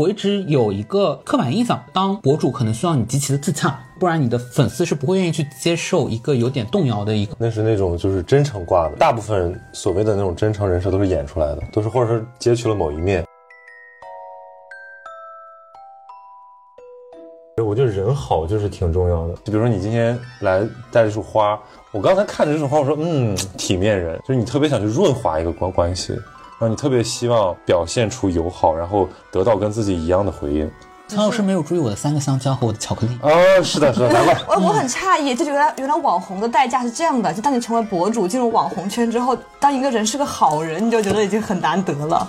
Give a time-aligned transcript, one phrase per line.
[0.00, 7.36] 我一直有一个刻板印象，当博主可能需要你极其的自洽，不然你的粉丝是不会愿意去接受一个有点动摇的一个。
[7.38, 13.22] 那是那种就是真诚挂的，大部分所谓的那种真诚人设都是演出来的，都是或者说截取了某一面。
[17.62, 19.34] 我觉得人好就是挺重要的。
[19.44, 21.60] 就比如说你今天来带这束花，
[21.92, 26.18] 我刚才看着这束花，我说嗯，体面人，就是你特别想去润滑一个关关系，
[26.60, 30.70] 然后你特别希望表现出友好，然后得到跟自己一样的回应。
[31.08, 33.18] 苍老师没有注意我的三个香蕉和我的巧克力。
[33.22, 33.30] 哦，
[33.62, 34.38] 是的，是的，难怪。
[34.46, 42.28] 我我很诧异，就原来原来网红的代价是这样的，就当你成为博主，进入网红圈之后，当一个人是个好人，你就觉得已经很难得了。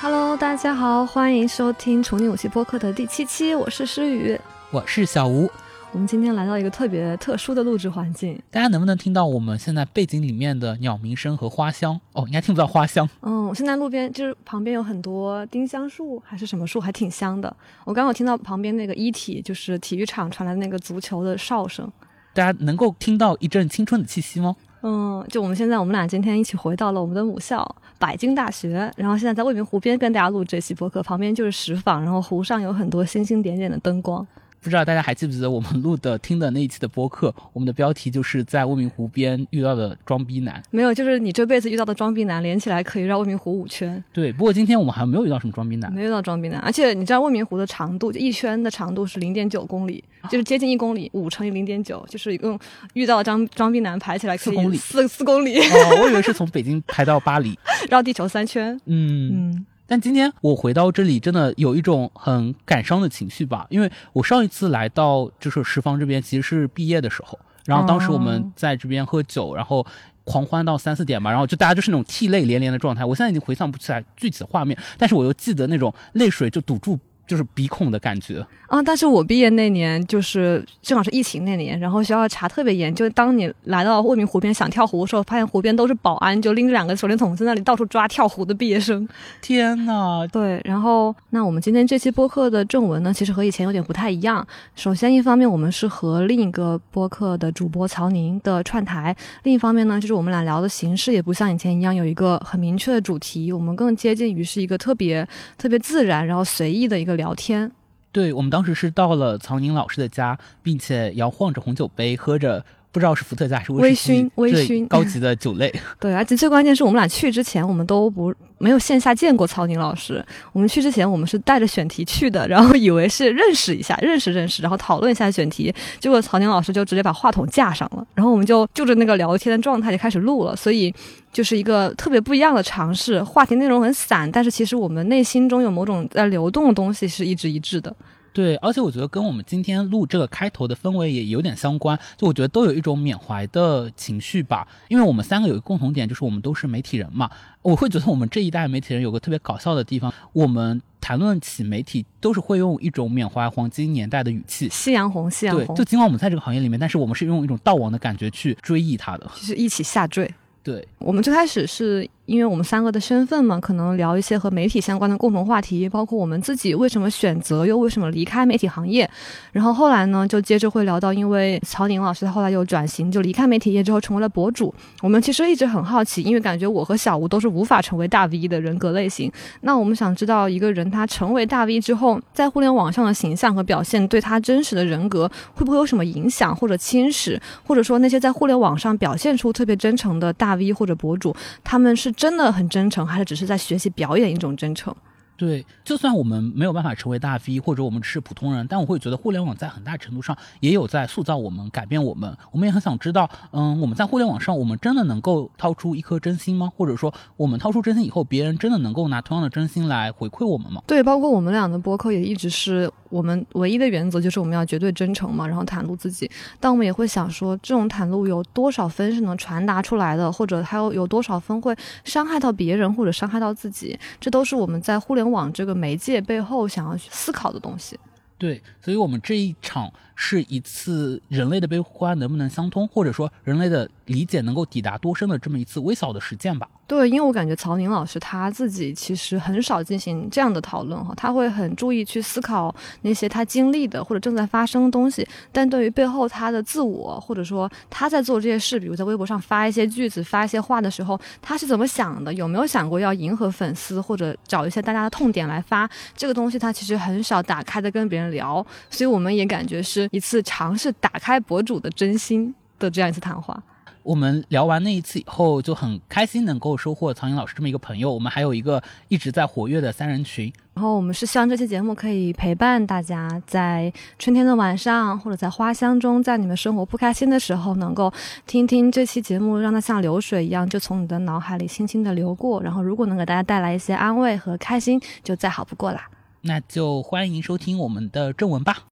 [0.00, 4.40] Hello，大家好，欢迎收听《宠女武器播客》的第七期，我是诗雨，
[4.72, 5.48] 我是小吴。
[5.92, 11.98] 我们今天来到一个特别特殊的录制环境，大家能不能听到我们现在背景里面的鸟鸣声和花香？
[12.12, 13.08] 哦，应该听不到花香。
[13.22, 17.54] 嗯，我现在路边就是旁边有很多丁香树还是什么树，还挺香的。
[17.84, 21.90] 我刚刚有听到旁边那个一体，就是体育场传来的那个足球的哨声，
[22.34, 24.56] 大家能够听到一阵青春的气息吗？
[24.82, 27.64] 嗯，就我们现在，我们俩今天一起回到了我们的母校
[27.98, 34.26] 北京大学，然后现在在未名湖边跟大家录这期播客，旁边就是石舫，然后湖上有很多星星点点的灯光。
[34.66, 37.32] 不知道大家还记不记得我们录的、听的那一期的播客？
[37.52, 40.60] 我们的标题就是在未名湖边遇到的装逼男。
[40.72, 44.02] 没有，就是你这辈子遇到的装逼男，连起来可以绕未名湖五圈。
[44.12, 46.58] 对，不过今天我们好像没有遇到什么装逼男，没遇到装逼男。
[46.62, 52.58] 而且你知道未名湖的长度，就一圈的长度是零点九公里，就是接近一公里，五乘以零点九，就是一共
[52.94, 55.60] 遇到装装逼男排起来四公里，四四公里。
[55.60, 57.56] 哦，我以为是从北京排到巴黎，
[57.88, 58.74] 绕地球三圈。
[58.86, 59.66] 嗯嗯。
[59.86, 69.86] 但今天我回到这里，真的有一种很感伤的情绪吧，因为我上一次来到就是十方这边，其实是毕业的时候，然后当时我们在这边喝酒，然后
[70.24, 73.04] 狂欢到三四点吧，然后就大家就是那种涕泪连连的状态。
[73.04, 76.98] 我现在已经回想不起来具体的画面，但是我又记得那种泪水就堵住。
[77.26, 78.82] 就是鼻孔的感觉啊！
[78.82, 89.08] 但是我毕业那年就是正好是疫情那年，然后学校查特别严，就当你来到未名湖边想跳湖的时候，发现湖边都是保安，就拎着两个手电筒在那里到处抓跳湖的毕业生。
[89.40, 90.26] 天呐！
[90.32, 94.46] 对，然后那我们今天这期播客的正文呢，其实和以前有点不太一样。
[94.76, 105.26] 首先，一方面我们是和另一个播客的主播曹宁的串台；另一方面呢，就是我们俩聊的形式也不像以前一样有一个很明确的主题，我们更接近于是一个特别
[105.58, 107.15] 特别自然，然后随意的一个。
[107.16, 107.72] 聊天，
[108.12, 112.64] 对我们当时是到了曹宁老师的家，并且摇晃着红酒杯，喝着。
[112.96, 115.70] 不知道是伏特加还是微醺，微醺高级的酒类。
[116.00, 120.24] 对，而且最关键是我们俩去之前，我们都不没有线下见过曹宁老师。
[120.54, 125.70] 我们去之前，我们是带着选题去的，然后以为是认识一下，认识认识，然后讨论一下选题。
[126.00, 130.56] 结果曹宁老师就直接把话筒架上了，然后我们就就着那个聊天的状态就开始录了。
[130.56, 130.90] 所以
[131.30, 137.94] 就是一个特别不一样的尝试，话题内容很散，但是其实我们内心中有某种在流动的东西是一直一致的。
[138.36, 144.68] 对，而且我觉得跟我们今天录这个开头的氛围也有点相关，就我觉得都有一种缅怀的情绪吧。
[144.88, 147.30] 因为我们三个有一个共同点，就是我们都是媒体人嘛。
[147.62, 155.74] 我会觉得我们这一代媒体人有个特别搞笑的地方，我们谈论起媒体都是会用一种缅怀黄金年代的语气，夕阳红，夕阳红。
[155.74, 160.30] 就尽管我们在这个行业里面，但是我们是用一种悼亡的感觉去追忆它的，就是一起下坠。
[160.62, 162.06] 对我们最开始是。
[162.26, 169.08] 因为我们三个的身份嘛，可能聊一些和媒体相关的共同话题，包括我们自己为什么选择，又为什么离开媒体行业。
[169.52, 174.74] 然后后来呢，就接着会聊到，因为曹宁老师他后来又转型，就离开媒体业之后成为了博主。
[175.02, 179.30] 我们其实一直很好奇，因为感觉我和小吴都是无法成为大 V 的人格类型。
[179.60, 187.38] 那我们想知道，一个人他成为大 V 之后，在互联网上的形象和表现，对他真实的人格会不会有什么影响或者侵蚀？
[187.64, 193.06] 或者说那些在互联网上表现出特别真诚的大 V 或者博主，他们是真的很真诚？
[193.06, 194.94] 还是只是在学习表演一种真诚？
[195.36, 202.36] 对，就算我们没有办法成为大 V，或者我们只是普通人，但我会觉得互联网在很大程度上也有在塑造我们、改变我们。
[202.50, 206.72] 我们也很想知道，嗯，我们在互联网上，我们真的能够掏出一颗真心吗？
[206.76, 210.82] 或者说，我们掏出真心以后，别人真的能够拿同样的真心来回馈我们吗？
[210.86, 216.30] 对，包括我们俩的播客也一直是我们唯一的原则，就是我们要绝对真诚嘛，然后袒露自己。
[216.58, 223.98] 但我们也会想说，这种袒露有多少分是能传达出来的，或者还有有多少分会伤害到别人或者伤害到自己？
[224.20, 227.98] 这都是我们在互联往这个媒介背后想要去思考的东西。
[228.38, 236.68] 对，所以我们这一场是一次人类的悲欢能不能相通，或者说人类的理解能够抵达多深的这么一次微小的实践吧。
[236.88, 242.72] 对，因为我感觉曹宁老师他自己其实很少进行这样的讨论哈，他会很注意去思考
[243.02, 252.32] 那些他经历的或者正在发生的东西，但对于背后他的自我或者说他在做这些事，比如在微博上发一些句子、发一些话的时候，他是怎么想的？
[252.34, 255.90] 有没有想过要迎合粉丝或者找一些大家的痛点来发？
[256.16, 263.60] 这个东西他其实很少打开的跟别人聊，所以我们也感觉是一次尝试打开博主的真心的这样一次谈话。
[264.06, 268.14] 我们聊完那一次以后，就很开心能够收获曹颖老师这么一个朋友。
[268.14, 270.52] 我们还有一个一直在活跃的三人群。
[270.74, 278.12] 然后我们是希望这期节目可以陪伴大家，在春天的晚上，或者在花香中，在你们生活不开心的时候，能够
[278.46, 282.62] 听听这期节目，让它像流水一样，就从你的脑海里轻轻的流过。
[282.62, 286.08] 然后，如果能给大家带来一些安慰和开心，就再好不过啦。
[286.42, 288.84] 那就欢迎收听我们的正文吧。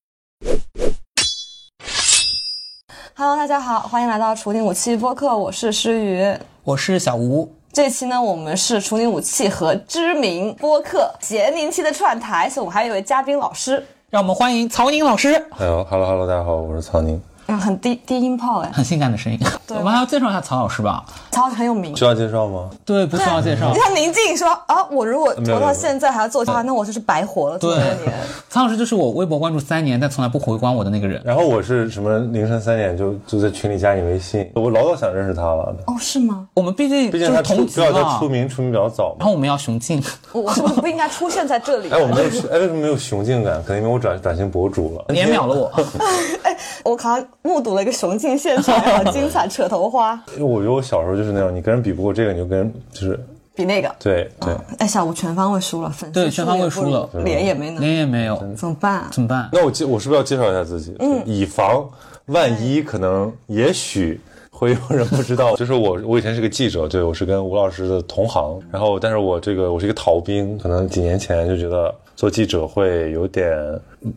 [3.16, 6.37] Hello，大家好，欢迎来到厨鼎武器播客，我是诗雨。
[6.64, 15.32] 我是小吴，这期呢，我们是厨鼎武器和知名播客咸宁期的串台，所以我们还有一位嘉宾老师，让我们欢迎曹宁老师。
[15.56, 17.22] 哎呦哈喽哈喽，大家好，我是曹宁。
[17.46, 19.38] 嗯，很低低音炮哎，很性感的声音。
[19.67, 21.05] 对我们还要介绍一下曹老师吧？
[21.31, 21.96] 曹老师很有名。
[21.96, 22.70] 需要介绍吗？
[22.85, 23.79] 对，不需要介绍 你。
[23.79, 28.14] 像宁静说啊，我如果活到现在还要做他，那我就是白活了这么多对年。
[28.49, 31.20] 曹老师就是我微博关注三年，但从来不回关我的那个人。
[31.25, 35.75] 然后我是什么凌晨三点就就在群里加你微信，我老早想认识他了。
[35.87, 36.47] 哦，是吗？
[36.55, 39.17] 我们毕竟毕竟他就是同级出比较他嘛出，名出名比较早嘛。
[39.19, 40.02] 然后我们要雄竞。
[40.32, 41.90] 我我是不是不应该出现在这里？
[41.90, 43.62] 哎，我没有，哎，为什么没有雄竞感？
[43.64, 45.05] 可能因为我转转型博主了。
[45.08, 45.73] 你也秒了我，
[46.43, 53.20] 哎我好像目睹了一个雄竞现场，好精彩，扯头花， 因为我觉得我小时候就是那样，你跟人比不过这个，你就跟人就是
[53.55, 53.94] 比那个。
[53.99, 54.55] 对对。
[54.79, 59.08] 哎，下午全方位输了，粉丝对全方位输了脸也没能，脸也没有，怎么办啊？
[59.12, 59.46] 怎么办？
[59.52, 60.96] 那我介我是不是要介绍一下自己？
[61.00, 61.87] 嗯，以防
[62.26, 64.19] 万一，可能也许
[64.50, 73.52] 会有人不知道， 就是我我以前是个记者，对我是跟吴老师的同行，然后但是我这个我是一个逃兵，可能几年前就觉得做记者会有点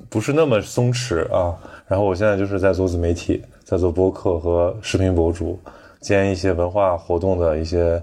[0.07, 1.53] 不是那么松弛啊，
[1.87, 5.59] 然后我现在就是在做自媒体，在做播客和视频博主，
[6.01, 8.01] 兼一些文化活动的一些。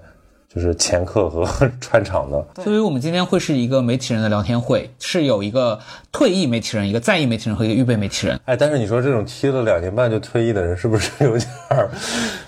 [0.55, 1.45] 就是前客和
[1.83, 5.77] 串场的，所以我们今天会是一个媒体人的聊天会，是有一个
[6.13, 8.39] 退役媒体人、一个在役媒体人和一个预备媒体人。
[8.45, 11.91] 哎，但是你说这种踢了两年半就退役的人，是不是有点儿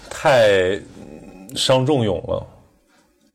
[0.08, 0.80] 太
[1.56, 2.46] 伤仲永了？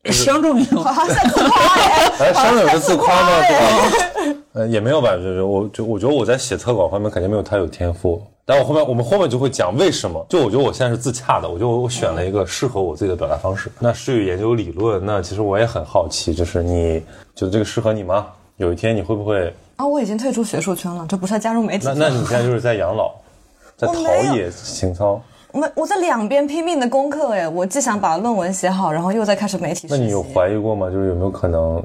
[0.10, 3.42] 伤仲永，好像自夸哎，哎，伤仲永是自夸吗？
[3.46, 4.38] 对？
[4.54, 10.26] 呃，也没有吧，就是我就我觉得我在写特稿方面肯定没有他有天赋，但我后面我们后面就会讲为什么。
[10.28, 13.72] 就我觉得我现在是自洽的，我觉得我我选了一个适合我自己的表达方式。
[13.80, 17.00] 那诗雨研究理论，那其实我也很好奇，就是你
[17.34, 18.28] 觉得这个适合你吗？
[18.58, 19.54] 有一天你会不会？
[19.78, 21.94] 啊，我已经退出学术圈了，这不是加入媒体那。
[21.94, 23.12] 那你现在就是在养老，
[23.78, 25.22] 在陶冶情操。
[25.54, 29.88] 我我在两边拼命的功课哎，我既想把论文写好，然后又在开始媒体。
[29.90, 30.90] 那你有怀疑过吗？
[30.90, 31.82] 就是有没有可能，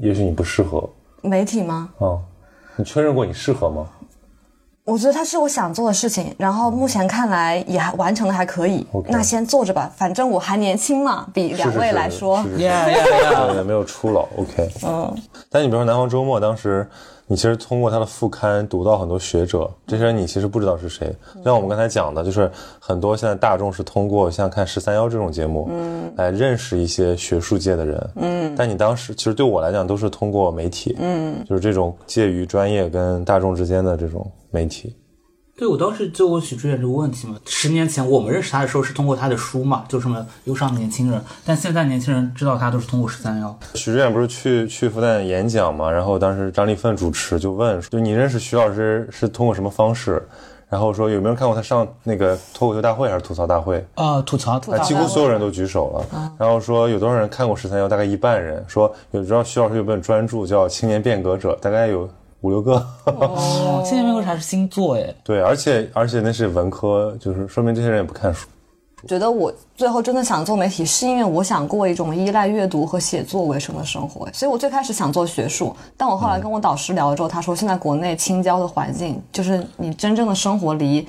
[0.00, 0.88] 也许你不适合
[1.22, 1.88] 媒体吗？
[1.98, 2.20] 哦？
[2.76, 3.86] 你确认过你适合吗？
[4.84, 8.84] 我觉得它是我想做的事情，然后目前看来也还完成的还可以。
[9.06, 12.42] 那先做着吧，反正我还年轻嘛，比两位来说。
[12.42, 13.52] 是是是是是呀呀呀！
[13.52, 14.68] 对，没有初老，OK。
[14.84, 15.14] 嗯，
[15.48, 16.88] 但你比如说南方周末，当时
[17.30, 21.14] 你其实通过他的副刊读到很多学者，这些人你其实不知道是谁。
[21.36, 28.52] 就像我们刚才讲的，就是很多现在大众是通过像看十三幺这种节目，嗯，来认识一些学术界的人，嗯。
[28.56, 34.92] 但你当时其实对我来讲都是通过媒体，嗯，就是这种介于专业跟大众之间的这种媒体。
[35.60, 37.36] 对，我当时就问许知远这个问题嘛。
[37.44, 43.58] 十年前我们认识他的时候是通过他的书嘛，就什么忧伤的年轻人，但现在年轻人知道他都是通过十三幺。
[43.74, 50.26] 许知远不是去去复旦演讲嘛，然后当时张立奋主持就问，就你认识徐老师是通过什么方式？
[50.70, 53.84] 然后说有没有人看过他上那个脱口秀大会还是吐槽大会？
[53.96, 56.32] 呃，吐槽吐啊，槽，几乎所有人都举手了。
[56.38, 57.86] 然后说有多少人看过十三幺？
[57.86, 58.64] 大概一半人。
[58.66, 62.08] 说有知道徐老师有本专著叫《青年变革者》，大概有
[62.40, 62.74] 五六个。
[63.06, 68.46] 哦，现在那个还是星座哎， 对，而且而且那是文科，就是说明这些人也不看书。
[69.08, 74.28] 觉得我最后真的想做媒体，是因为我想过一种依赖阅读和写作为生的生活。
[74.30, 81.08] 所以我最开始想做学术，但我后来跟我导师聊了之后，他说现在国内青椒的环境，就是你真正的生活离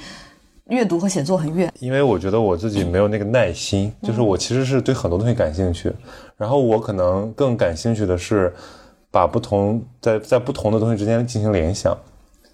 [0.67, 1.69] 阅读和写作很远。
[1.81, 5.91] 因为我觉得我自己没有那个耐心，就是我其实是对很多东西感兴趣，
[6.37, 8.53] 然后我可能更感兴趣的是
[9.11, 11.95] 把不同在在不同的东西之间进行联想，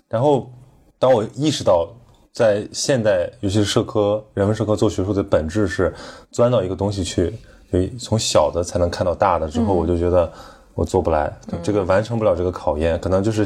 [0.10, 0.52] 然后
[1.00, 1.88] 当我意识到
[2.34, 5.94] 在现代，尤其是社科、人文社科做学术的本质是
[6.32, 7.34] 钻到一个东西去，
[7.72, 10.30] 就从小的才能看到大的之后，我就觉得。
[10.78, 13.44] 我做不来，这个完成不了这个考验，可能就是，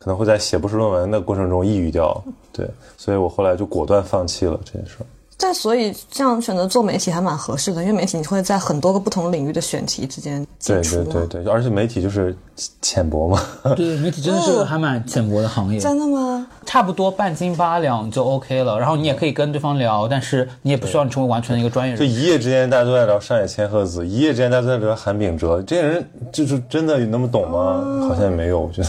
[0.00, 2.20] 可能会在写博士论文的过程中抑郁掉。
[2.52, 5.06] 对，所以我后来就果断放弃了这件事儿。
[5.42, 11.12] 但所以这样选择做媒体还蛮合适的，因为媒体你会在很多个不同领域的选题之间对进出嘛。
[11.12, 12.36] 对对对，而且媒体就是
[12.80, 13.42] 浅薄嘛。
[13.74, 16.41] 对，媒体真的是还蛮浅薄的行业，真的吗？
[16.72, 18.78] 差不多半斤八两就 OK 了。
[18.78, 22.00] 然后你也可以跟对方聊，但是你也不需要你成为完全的一个专业人。
[22.00, 28.08] 就一夜之间大家都在聊上野千鹤子，一夜之间大家都在聊韩炳哲，这些人就是真的有那么懂吗？
[28.08, 28.88] 好像也没有，我觉得。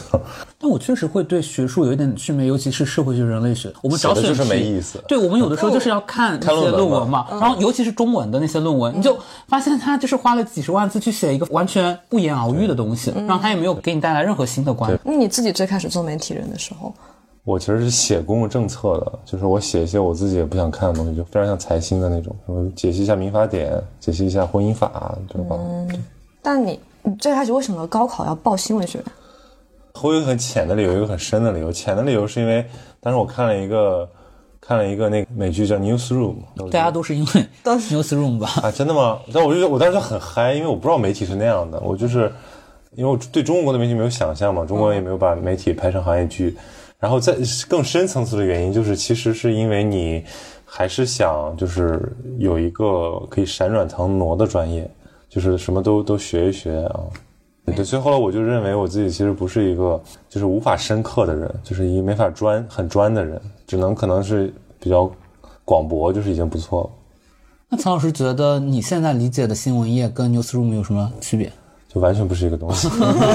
[0.57, 14.97] 但我确实会对学术有一点祛魅，尤其是社会学、人类学，我们找写的就是没意思对我们有的时候就是要看那些论文论文嘛，然后尤其是中文的那些论文，你就发现他就是花了几十万字去写一个完全不言而喻的东西，然后他也没有给你带来任何新的观点。
[15.03, 16.93] 那你自己最开始做媒体人的时候，
[17.45, 25.57] 我其实是写公共政策的，就是我写一些我自己也不想看的东西，就非常像财新的那种，什么解析一下民法典，解析一下婚姻法，对吧？
[25.59, 26.03] 嗯
[26.41, 29.05] 但你你最开始为什么高考要报新闻学院？
[30.01, 31.71] 我有一个很浅的理由，有一个很深的理由。
[31.71, 32.65] 浅的理由是因为
[33.00, 34.09] 当时我看了一个
[34.59, 36.35] 看了一个那个美剧叫《Newsroom》，
[36.69, 38.50] 大家都是因为都是 newsroom 吧？
[38.62, 39.19] 啊，真的吗？
[39.33, 42.31] 但我就我当时就很嗨，因为我不知道媒体是那样的，我就是
[42.95, 46.57] 因为我对中国的媒体没有想象嘛，中国人也没有把媒体拍成行业剧，
[47.03, 47.36] 然后在
[47.67, 50.24] 更深层次的原因就是，其实是因为你
[50.63, 52.01] 还是想就是
[52.38, 54.89] 有一个可以闪转腾挪的专业，
[55.27, 57.01] 就是什么都都学一学啊。
[57.75, 65.12] 对，所以后来我就认为我自己其实不是一个就是无法深刻的人，就是一没法专很专的人，只能可能是比较
[65.65, 66.89] 广博，就是已经不错了。
[67.67, 71.51] 那曹老师觉得你现在理解的新闻业跟 newsroom 有什么区别？
[71.93, 72.89] 就完全不是一个东西。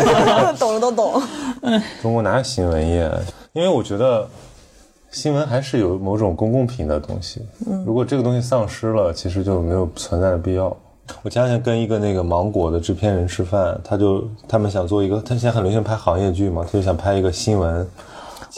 [0.58, 1.22] 懂了都懂。
[2.02, 3.10] 中国哪有新闻业？
[3.52, 4.26] 因为我觉得
[5.10, 7.40] 新闻还是有某种公共品的东西。
[7.86, 10.76] 如果这个东西丧失了，其实就没有存在的必要。
[11.22, 17.86] 我前两天跟一个那个芒果的制片人吃饭，他就他们想做一个，他现在很流行拍行业剧嘛，他就想拍一个新闻。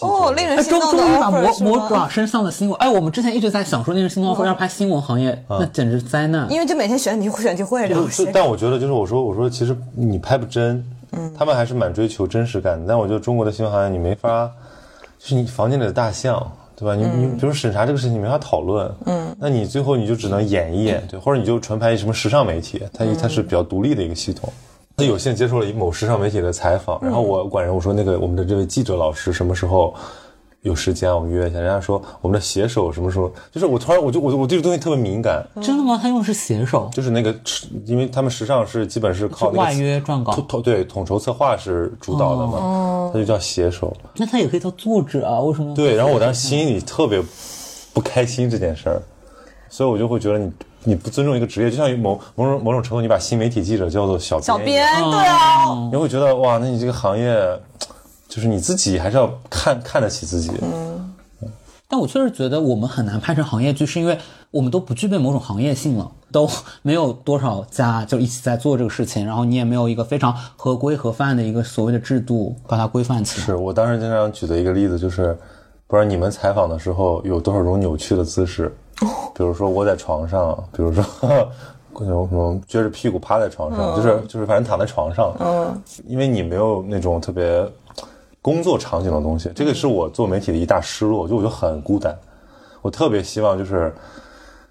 [0.02, 6.50] 哦，令人哎，心动的终终于把魔魔爪身上的新闻，哎，我们之前一直在想说，令人心动会要拍新闻行业，那简直灾难。
[6.50, 10.85] 因为就每天选题选题会，然后就写但我觉得就是我说我说其实你拍不真，
[11.37, 12.87] 他们还是蛮追求真实感的。
[12.88, 14.50] 但我觉得中国的新闻行业你没法，
[15.19, 16.95] 就是你房间里的大象，对吧？
[16.95, 24.52] 你你比如审查这个事情你没法讨论，嗯，那你最后你就只能演一演，对，或者你就纯拍什么时尚媒体，它它是比较独立的一个系统。
[25.00, 29.95] 那有幸接受了某时尚媒体的采访，然后我管人我说那个我们的这位记者老师什么时候
[30.62, 35.99] 有时间我们约一下，人家说我们的写手什么时候，就是我突然我就我我对这东西特别敏感，真的吗？
[36.00, 37.35] 他用的是写手，就是那个，
[37.87, 43.97] 因为他们时尚是基本是靠那个外约撰稿统统对统筹策划是主导的嘛，他就叫写手。
[44.16, 45.40] 那他也可以叫作者啊？
[45.40, 45.75] 为什么？
[45.75, 47.23] 对，然后我当时心里特别
[47.95, 49.02] 不开心这件事儿，
[49.71, 50.52] 所以我就会觉得你
[50.84, 57.37] 你不尊重一个职业，就像某某种某种程度，你把新媒体记者叫做小小编一样，编，对啊，你会觉得哇，那你这个行业
[58.28, 60.50] 就是你自己还是要看看得起自己。
[60.62, 60.88] 嗯
[61.92, 64.16] 但我确实觉得我们很难拍成行业剧，是因为
[64.52, 66.49] 我们都不具备某种行业性了，都
[66.82, 73.44] 没有多少家就一起在做这个事情，然后你也没有一个非常合规合范的一个所谓的制度把它规范起来。
[73.44, 75.37] 是我当时经常举的一个例子，就是
[75.88, 78.72] 不知道你们采访的时候有多少种扭曲的姿势，
[79.35, 81.04] 比如说窝在床上，比如说
[81.92, 87.66] 各种什么撅着屁股趴在床上，就是就是反正躺在床上，嗯，因为你没有那种特别
[88.40, 92.16] 工作场景的东西，这个是我做媒体的一大失落，就我就很孤单，
[92.83, 93.92] 我特别希望就是。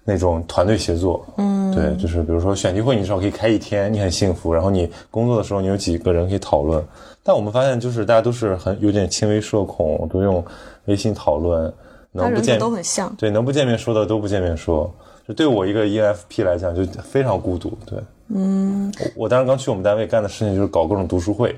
[0.02, 4.52] 那种团队协作，嗯，对，就是比如说选题会，你至少可以开一天，你很幸福。
[4.52, 6.82] 然后你工作的时候，你有几个人可以讨论。
[7.22, 10.42] 但我们发现，就是大家都是很有点轻微社恐，都用
[10.86, 11.72] 微信讨论，
[12.12, 13.14] 能不见格都很像。
[13.16, 14.92] 对，能不见面说的都不见面说。
[15.28, 17.78] 就对我一个 ENFP 来讲，就非常孤独。
[17.86, 17.98] 对，
[18.28, 21.54] 嗯，我我当时刚去我们单位干的事情就是搞各种读书会，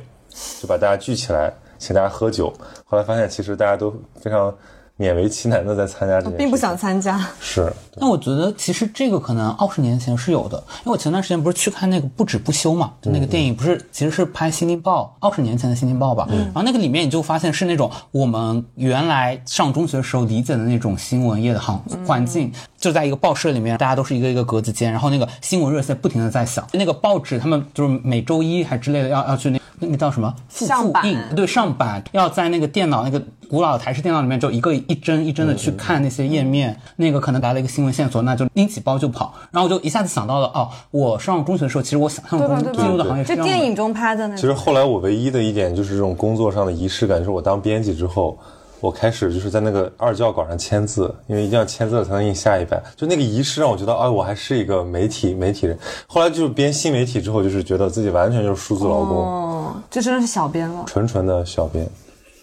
[0.61, 2.52] 就把大家聚起来，请大家喝酒。
[2.85, 4.54] 后来发现，其实大家都非常
[5.02, 7.73] 勉为其难的在参加这件事，并不想参加，是。
[8.00, 36.79] 但我觉得其实这个可能二十年前是有的，因为我前段时间不是去看那个《不止不休》嘛，就那个电影不是其实是拍《新京报》二十年前的《新京报》吧，然后那个里面你就发现是那种我们原来上中学时候理解的那种新闻业的行环境，就在一个报社里面，大家都是一个一个格子间，然后那个新闻热线不停的在响，那个报纸他们就是每周一还之类的要要去那那个叫什么复上版复印，对上版要在那个电脑那个古老的台式电脑里面，就一个一帧一帧的去看那些页面。
[36.97, 39.35] 那个可能来了一个新闻线索，那就拎起包就跑。
[39.51, 43.51] 然后我就一下子想到了，哦，我上中学的时候，其实我想象中进入的行业是这样的。
[43.53, 44.41] 就电影中拍的那种。
[44.41, 48.39] 其实后来我唯一的一点就是这种工作上的仪式感，就是我当编辑之后，
[48.83, 52.83] 我开始就是在那个二教稿上签字，因为一定要签字了才能印下一版。
[52.97, 55.79] 就那个仪式让我觉得，哎，我还是一个媒体媒体人。
[56.09, 60.83] 后来就是编新媒体之后，就是觉得自己完全就是数字劳工，哦，这真的是小编了。
[60.85, 61.89] 纯纯的小编。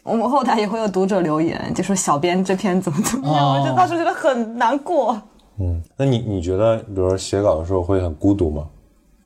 [0.03, 5.21] 我们后台也会有读者留言，就说小编这篇怎么怎么样，哦我就当时觉得很难过。
[5.59, 8.65] 嗯，那你你觉得，比如说写稿的时候会很孤独吗？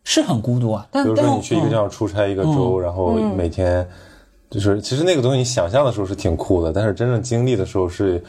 [0.03, 0.85] 是很孤独啊。
[0.91, 3.87] 但比如说你去一个地方出差一个周，然后每天
[4.53, 8.23] 就是，其实那个东西你想象的时候是挺酷的，但是真正经历的时候是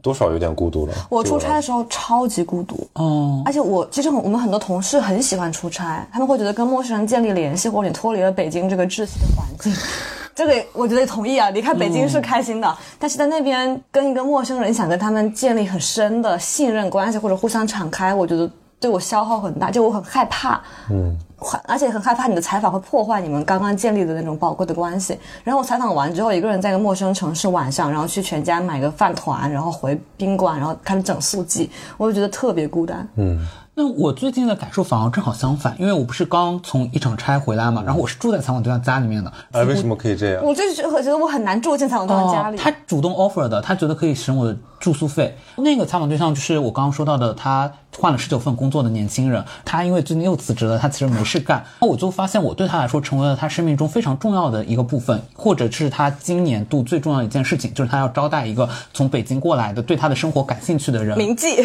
[0.00, 0.94] 多少有点孤独了。
[1.10, 9.74] 我出差的时时候超级孤独，哦，而且我其实我们很多同事很喜欢出差，他们会觉得跟陌生人建立联系，或者你脱离了北京这个窒息的环境。
[10.34, 18.50] 这个我觉得同意啊，离开北京是开心的，但是在那边跟一个陌生人想跟他们建立很深的信任关系，或者互相敞开，我觉得
[18.80, 21.16] 对我消耗很大，就我很害怕，嗯，
[21.64, 25.18] 而且很害怕你的采访会破坏你们刚刚建立的那种宝贵的关系。
[25.42, 33.06] 然后我采访完之后，一个人在一个陌生城市晚上，然后去全家买个饭团，然后回宾馆，然后开始整速记，我就觉得特别孤单。
[33.16, 39.32] 嗯那我最近的感受反而正好相反，因为我不是刚从一场差回来嘛，然后我是住在采访对象家里面的。
[39.50, 40.44] 哎，为什么可以这样？
[40.44, 42.56] 我就是觉得觉得我很难住进采访对象家里。
[42.56, 45.36] 哦他主动 offer 的，他觉得可以省我的住宿费。
[45.56, 51.64] 那个采访对象就是我刚刚说到的，他换了十九份工作的年轻人，他因为最近又辞职了，他其实没事干。
[51.80, 61.18] 那我就发现我对他来说成为了他生命中非常重要的一个部分，或者是他今年度最重要的一件事情，就是他要招待一个从北京过来的对他的生活感兴趣的人。
[61.18, 61.56] 铭记，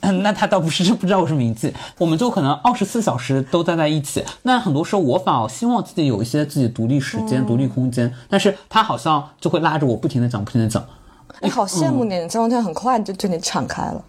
[0.00, 4.22] 嗯，那他倒不是不知道我是名字，我们就可能二十四小时都待在一起。
[4.42, 10.84] 那很多时候我反而希望自己有一些自己独立时间、独立空间，但是他好像就会拉着我不停的讲，不停的讲。
[11.40, 14.02] 你好羡慕你，采访对象很快就对你敞开了。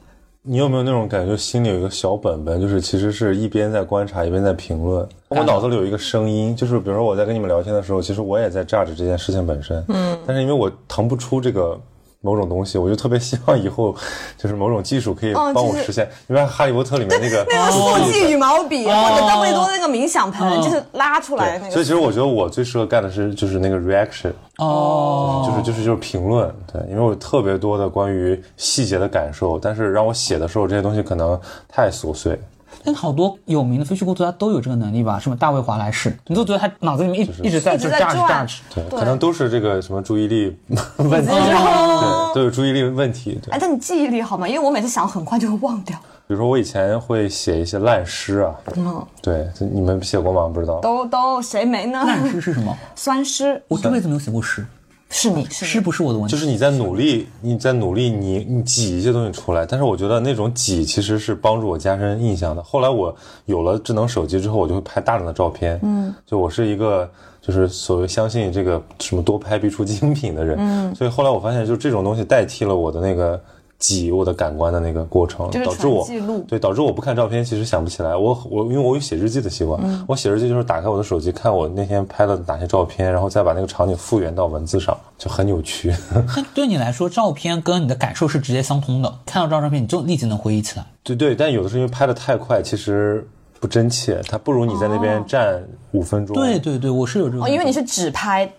[0.50, 5.06] 你有没有那种感觉，心里有一个小本本，就是其实是一边在观察，一边在评论。
[5.28, 9.84] 我脑子里有一个声音，就是比如说我在跟你们聊天的时候，其实我也在榨着这件事情本身。
[9.90, 11.78] 嗯，但是因为我腾不出这个
[12.22, 13.96] 某种东西，我就特别希望以后
[14.38, 16.08] 就是某种技术可以帮我实现。
[16.28, 21.86] 你比如《哈利波特》里面那个那个 速记羽毛笔，或者邓布利多那个冥想盆，就是拉出来所以。
[21.86, 32.40] 其实我觉得我最适合干的是就是那个 reaction，哦，就是就是就是评论，对，因为我特别多的关于细节的感受，但是让我写的时候，这些东西可能太琐碎。
[32.84, 35.20] 但好多有名的非虚构作家都有这个能力吧？
[35.20, 38.58] 什么大卫华莱士，你都觉得他脑子里面一一直在就一直在 judge 转 judge。
[38.74, 40.56] 对，可能都是这个什么注意力
[40.98, 43.40] 问题，哦对，都有注意力问题。
[43.44, 44.48] 对哎，，但你记忆力好吗？
[44.48, 45.98] 因为我每次想很快就会忘掉。
[46.28, 50.52] 比如说我以前会写一些烂诗啊，嗯，对，这你们写过吗？
[50.54, 50.80] 不知道。
[50.82, 52.04] 都都谁没呢？
[52.06, 52.78] 烂诗是什么？
[52.96, 54.66] 酸诗我这辈子没有写过诗，
[55.10, 55.80] 是你是。
[55.82, 56.32] 不是我的问题。
[56.32, 62.62] 就是你在努力，你在努力，你你挤一些东西出来，但是我觉得那种挤其实是帮助我加深印象的。
[62.62, 63.16] 后来我
[63.46, 67.10] 有了智能手机之后，我就会拍大量的照片，嗯，就我是一个
[67.42, 73.42] 就是所谓相信这个什么多拍必出精品的人，嗯，所以后来我发现，就这种东西代替了我的那个
[73.80, 78.16] 挤我的感官的那个过程，导致我记录对导致我不看照片，其实想不起来。
[78.16, 85.94] 我我因为我有写日记的习惯，我写日记就是打开我的手机看我那天拍了哪些照片，然后再把那个场景复原到文字上，就很扭曲。
[86.36, 89.14] 但对你来说，照片跟你的感受是直接相通的。
[89.26, 90.86] 看到这张照片，你就立即能回忆起来。
[91.04, 93.28] 对对，但有的时候因为拍的太快，其实
[93.60, 96.36] 不真切，它不如你在那边站五分钟。
[96.36, 98.52] 对，对对，我是有这种哦，因为你是只拍，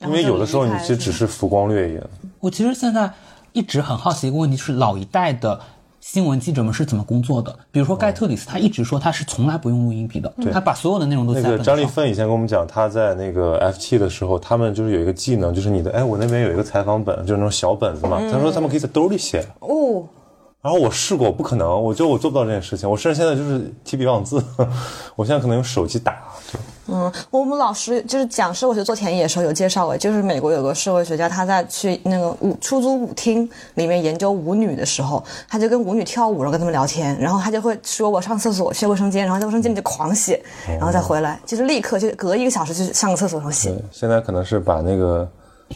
[0.00, 2.00] 因为有的时候你其实只是浮光掠影。
[2.40, 3.10] 我其实现在
[3.54, 5.60] 一直很好奇一个问题，就是老一代的
[6.00, 7.56] 新闻记者们是怎么工作的？
[7.70, 11.62] 比如说盖特里斯，他一直说他是从来不用录音笔的，他把所有的内容都那个写在。
[11.62, 18.18] 张立芬以前跟我们讲，他在那个 FT 的时候，他们就是有一个技能，就是你的，哎，我那边有一个采访本，就是那种小本子嘛。
[18.32, 19.46] 他说他们可以在兜里写。
[19.60, 20.02] 哦，
[20.64, 22.90] 然后我试过，不可能，我觉得我做不到这件事情。
[22.90, 24.42] 我甚至现在就是提笔忘字，
[25.14, 26.22] 我现在可能用手机打。
[26.86, 45.28] 嗯，我们老师就是讲社会学做田野的时候有介绍过，就是美国有个社会学家，他在去那个舞出租舞厅里面研究舞女的时候，他就跟舞女跳舞，然后跟他们聊天，然后他就会说我上厕所去卫生间，然后在卫生间里就狂写，然后再回来，就是立刻就隔一个小时就上个厕所然后写。，现在可能是把那个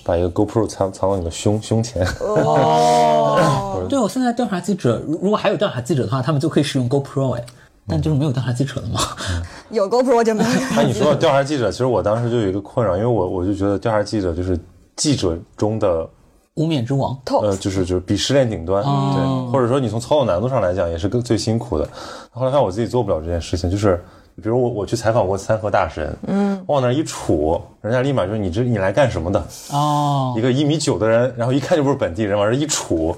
[0.05, 2.07] 把一个 GoPro 藏藏到你的胸胸前。
[2.20, 7.44] 哦 对，我现在调查记者，如如果还有调查记者的话，他们就可以使用 GoPro 哎，
[7.87, 9.01] 但就是没有调查记者了嘛。
[9.70, 10.51] 有 GoPro 就没有。
[10.77, 14.59] 那你说到调查记者，其实我当时就有一个困扰，因为我我就觉得调查记者就是
[14.96, 16.07] 记者中的
[16.55, 21.88] 无冕之王，呃，就是就是鄙视链顶端，对，或者说你从操作难度上来讲也是更最辛苦的。
[22.31, 24.05] 后来发现我自己做不了这件事情，就是
[24.42, 29.42] 比如我我去采访过三河大神，嗯，往那儿一杵，人家立马就是你这你来干什么的？
[29.72, 33.14] 哦 一，个一米九的人，然后一看就不是本地人，往这一杵。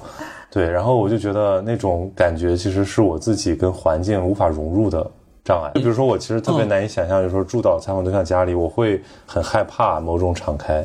[0.51, 5.09] 对，然后我就觉得那种感觉其实是我自己跟环境无法融入的
[5.45, 5.71] 障碍。
[5.75, 10.85] 就比如说，我其实特别难以想象，有时候住到采访对象家里，我会很害怕某种敞开，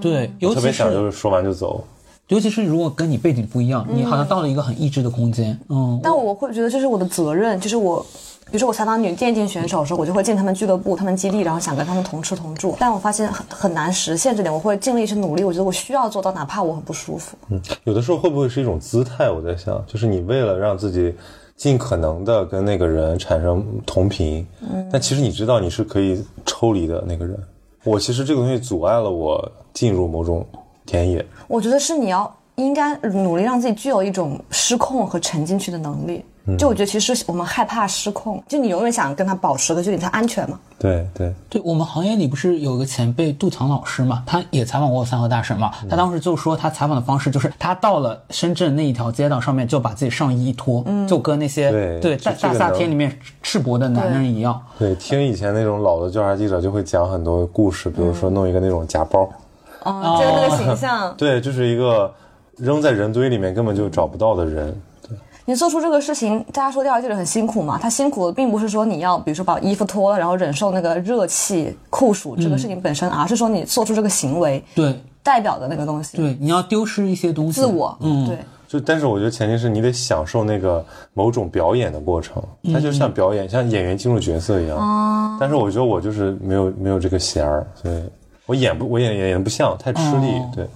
[0.00, 1.82] 对，尤特别其想就是是说完就走。
[2.28, 5.58] 尤其是如果跟你背景不一样，你好像到了一个很抑制的空间。
[5.68, 8.04] 嗯，但我会觉得这是我的责任，就是我
[8.46, 12.76] 比如说我采访女电竞选手的时候，我就会进他们俱乐部、他们基地，然后想跟他们同吃同住。
[12.78, 15.42] 但我发现很很难实现这点，我会尽力去努力。
[15.42, 17.36] 我觉得我需要做到，哪怕我很不舒服。
[17.48, 19.30] 嗯，有的时候会不会是一种姿态？
[19.30, 21.14] 我在想，就是你为了让自己
[21.56, 27.38] 尽可能的跟那个人产生同频，嗯，但其实你知道你是可以抽离的那个人。
[27.84, 30.44] 我其实这个东西阻碍了我进入某种
[30.88, 31.24] 田野。
[31.46, 36.24] 我觉得是你要应该努力让自己具有一种失控和沉进去的能力。
[36.56, 40.58] 就我觉得其实我们害怕失控，就你永远想跟他保持个距离，他安全嘛。
[40.78, 54.58] 对对对，我们行业里不是有个前辈杜强老师嘛，他也采访过三和大神嘛，他当时就说他采访的方式就是他到了深圳那一条街道上面就把自己上衣一脱，就跟那些对对大大夏天里面赤膊的男人一样。
[54.78, 59.28] 对，听以前那种老的调查记者就会讲很多故事，比如说弄一个那种夹包，
[59.88, 61.14] 哦，这个那个形象。
[61.18, 62.12] 对，就是一个
[62.56, 64.80] 扔在人堆里面根本就找不到的人。
[65.44, 67.78] 你做出这个事情，大家说调查记者很辛苦嘛？
[67.80, 78.38] 他辛苦的并不是说你要，比如说把衣服脱了，然后忍受那个热气酷暑这个事情本身，而是说你做出这个行为，对，代表的那个东西，对，你要丢失一些东西，自我，嗯，对。
[78.68, 84.76] 就但是我觉得前提是你得享受那个某种表演的过程，它就像表演，像演员进入角色一样。
[84.76, 85.38] 哦。
[85.40, 88.02] 但是我觉得我就是没有没有这个弦儿，所以
[88.48, 90.66] 我演不我演演演不像，太吃力，对。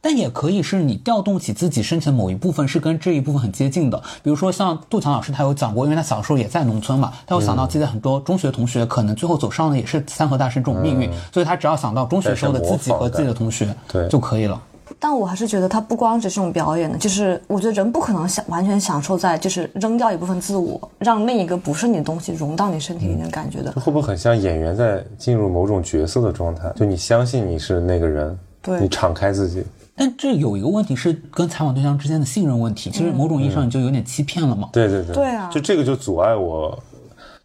[0.00, 4.00] 但也可以是你调动起自己身体的某一部分，是跟这一部分很接近的。
[4.22, 14.58] 比如说像杜强老师，他有讲过，因为他小时候也在农村嘛，他有想到自己的很多中学同学可能最后走上的也是三河大神这种命运，所以他只要想到中学时候的自己和自己的同学，对就可以了。
[15.00, 23.70] 但我还是觉得他不光只是种表演的，就是我觉得人不可能享完全享受在就是扔掉一部分自我，让另一个不是你的东西融到你身体里面感觉的。
[23.72, 26.68] 会不会很像演员在进入某种角色的状态？
[26.74, 29.64] 就你相信你是那个人，对你敞开自己。
[29.94, 34.68] 但这有一个问题是跟采访对象之间的信任问题，其实某种意义上你就有点欺骗了嘛。
[34.72, 36.76] 对对对，对啊，就这个就阻碍我，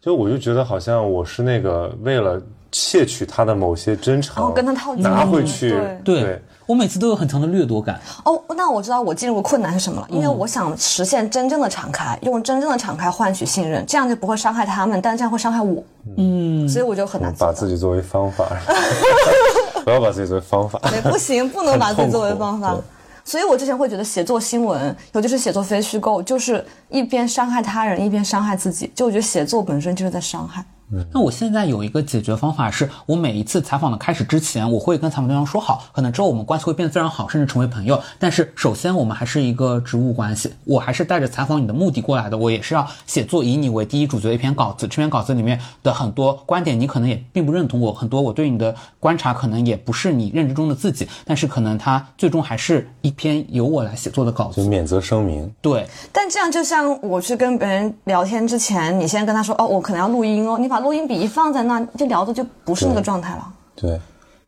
[0.00, 2.40] 就我就觉得好像我是那个为了
[2.70, 5.76] 窃取他的某些真诚，然后跟他套近乎，拿回去。
[6.04, 8.00] 对，我每次都有很强的掠夺感。
[8.24, 15.82] 哦，那我知道我进入困难是什么了，因为我想实现真正的敞开，用真正的敞开换取信任，这样就不会伤害他们，但这样会伤害我。
[16.16, 18.46] 嗯，所以我就很难把自己作为方法。
[19.84, 22.74] 不要把自己作为方法， 对，不行，不能把自己作为方法。
[23.22, 28.90] 所以我之前会觉得写作新闻，尤其是写作非虚构，就是一边伤害他人，一边伤害自己。
[28.94, 30.64] 就我觉得写作本身就是在伤害。
[31.12, 38.00] 那我现在有一个解决方法，是我每一次采访的开始之前，我会跟采访对象说好，可能之后我们关系会变得非常好，甚至成为朋友。
[38.18, 44.86] 但是首先我们还是一个职务关系，我还是带着采访你的目的过来的，我也是要写作以你为第一主角的一篇稿子。
[44.86, 54.62] 这篇稿子里面的很多观点你可能也并不认同我，很多我对你的观察可能也不是你认知中的自己，但是可能它最终还是一篇由我来写作的稿子。
[54.62, 55.50] 就免责声明。
[55.60, 55.86] 对。
[56.12, 63.46] 但这样就像我去跟别人聊天之前，你先跟他说哦，我可能要录音哦，你把录音笔一放在那，就聊的就不是那个状态了。
[63.74, 64.00] 对，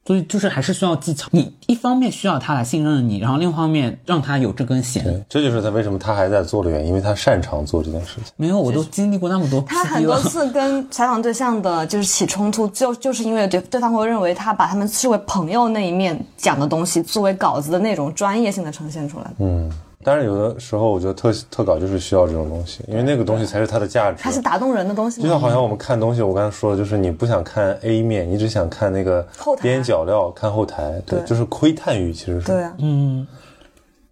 [0.06, 1.28] 所以就是还是需要技巧。
[1.32, 5.02] 你一方面需要他来信任你，然后另一方面让他有这根弦。
[5.02, 8.32] 对，这就是他为什么他还在做的原因，因为他擅长做这件事情。
[8.36, 9.60] 没有，我都经历过那么多。
[9.62, 19.30] 他很多次跟采访对象的就是起冲突，就就是因为对对方会认为他把他们视为朋友那一面讲的东西，作为稿子的那种专业性的呈现出来。
[19.38, 19.70] 嗯。
[20.08, 24.22] 但是有的时候，我觉得特特稿就是需要这种东西，因为那个东西才是它的价值。
[24.22, 25.20] 它是打动人的东西。
[25.20, 29.26] 就像好像我们看东西，我刚才说的，就是你不想看 A 面，你只想看那个
[29.60, 31.02] 边角料，看后台。
[31.04, 32.46] 对，就是窥探欲，其实是。
[32.46, 32.72] 对啊。
[32.78, 33.26] 嗯。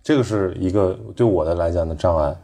[0.02, 2.34] 这个是一个对我的来讲的障碍。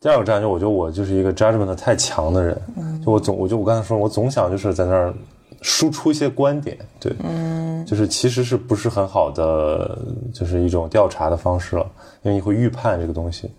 [0.00, 2.60] 第二个障碍，就我觉得我就是一个 judgment 太强的人。
[2.76, 3.02] 嗯。
[3.02, 5.14] 就我总，我就我刚才说，我总想就是在那儿
[5.62, 6.76] 输出一些观点。
[7.00, 7.12] 对。
[7.24, 7.84] 嗯。
[7.86, 9.98] 就是其实是不是很好的，
[10.34, 11.86] 就是一种调查的方式了。
[12.22, 13.50] 因为你会预判这个东西，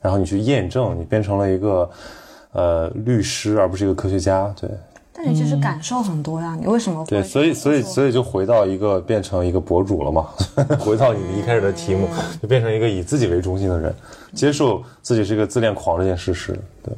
[0.00, 1.90] 然后你去验证，你变成了一个
[2.52, 4.54] 呃律师，而不是一个科学家。
[4.60, 4.70] 对，
[5.12, 7.08] 但你就是感受很多呀，你为什么会？
[7.08, 10.28] 对，所以所以所以就回到一个变成一个博主了嘛，
[10.78, 12.06] 回到你一开始的题目，
[12.40, 13.92] 就变成一个以自己为中心的人，
[14.34, 16.52] 接受自己是一个自恋狂这件事实。
[16.84, 16.94] 对。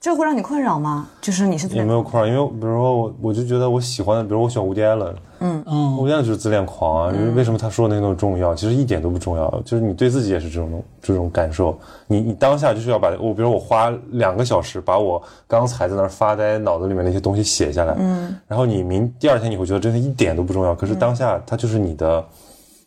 [0.00, 1.08] 这会让你困扰吗？
[1.20, 7.12] 就是你是有没有困扰，因为比如说我，我就觉得我喜欢的，比如我喜欢吴迪艾伦，嗯嗯，吴迪艾伦就是自恋狂啊。
[7.12, 8.54] 因为为什么他说的那个那么重要？
[8.54, 11.76] 其实一点都不重要，就是你对自己也是这种这种感受。
[12.06, 22.24] 你你当下就是要把我，比如我花两个小时把我刚才在那儿发呆脑子里面那些东西写下来，嗯，然后你明第二天你会觉得真的一点都不重要，可是当下它就是你的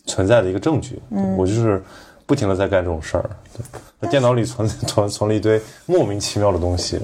[0.05, 1.01] 存在的一个证据。
[1.09, 1.83] 嗯，我就是
[2.25, 3.29] 不停的在干这种事儿。
[3.99, 4.09] 对。
[4.09, 6.99] 电脑里存 存存了一堆莫名其妙的东西，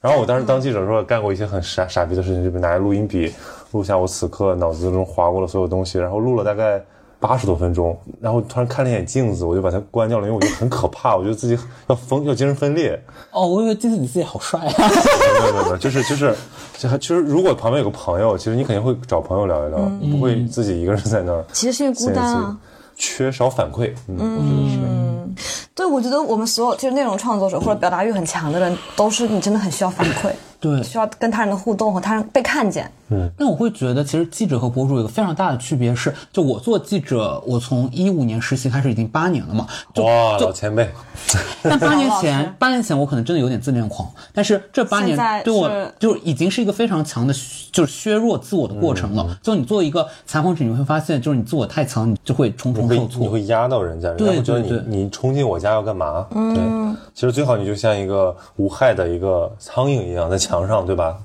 [0.00, 3.32] 然后我当时当记者的时候干过一些很傻傻逼的事情，就拿着录音笔
[3.72, 6.80] 录下我此刻脑子中划过的所有东西，然后录了大概
[7.18, 13.02] 八十多分钟，然后突然看了一眼镜子，我就把它关掉了，因为我觉得很可怕，我觉得自己要疯，要精神分裂。
[13.32, 14.74] 哦，我以为镜子你自己好帅啊！
[14.78, 16.34] 没有没有没有，就是就是，
[16.76, 21.44] 就还其实，如果旁边有个朋友，其实你肯定会找朋友聊一聊，你不会自己一个人在那儿。
[21.52, 22.56] 其实是因为孤单啊。
[22.96, 24.76] 缺少反馈，嗯，我觉得是。
[25.74, 30.32] 对，我觉得我们所有就是内容创作者或者表达欲很强的人，都是你真的很需要反馈。
[30.66, 32.90] 对，需要跟他人的互动和他人被看见。
[33.08, 39.64] 嗯，那我会觉得，其实记者和博主有个非常大的区别是，就我做记者，我从一五年实习开始已经八年了嘛。
[39.96, 40.88] 哇，老前辈。
[41.62, 47.32] 但八年前，八年前我可能真的有点自恋狂，但是这八年对我就已经是一个非常强的，
[47.70, 49.38] 就是削弱自我的过程了。
[49.40, 56.26] 就你作为一个采访者，你会发现，就是你自我太强，你就会重重受挫，你会压到人家，人家会觉得你你冲进我家要干嘛？
[56.34, 61.16] 嗯，其实最好你就像一个无害的一个苍蝇一样在墙上，对吧？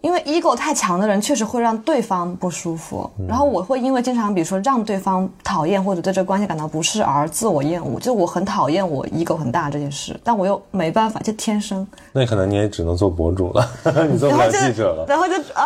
[0.00, 11.86] 因为 ego 太强的人确实会让对方不舒服，然后我会因为经常比如说让对方讨厌或者对这个关系感到不适而自我厌恶，就我很讨厌我 ego 很大这件事，但我又没办法，就天生。
[12.10, 13.64] 那可能你也只能做博主了，
[14.10, 15.04] 你做不了记者了。
[15.06, 15.62] 然后就啊，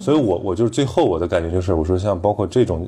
[0.00, 2.86] 所以我我就是最后我的感觉就是，我说像包括这种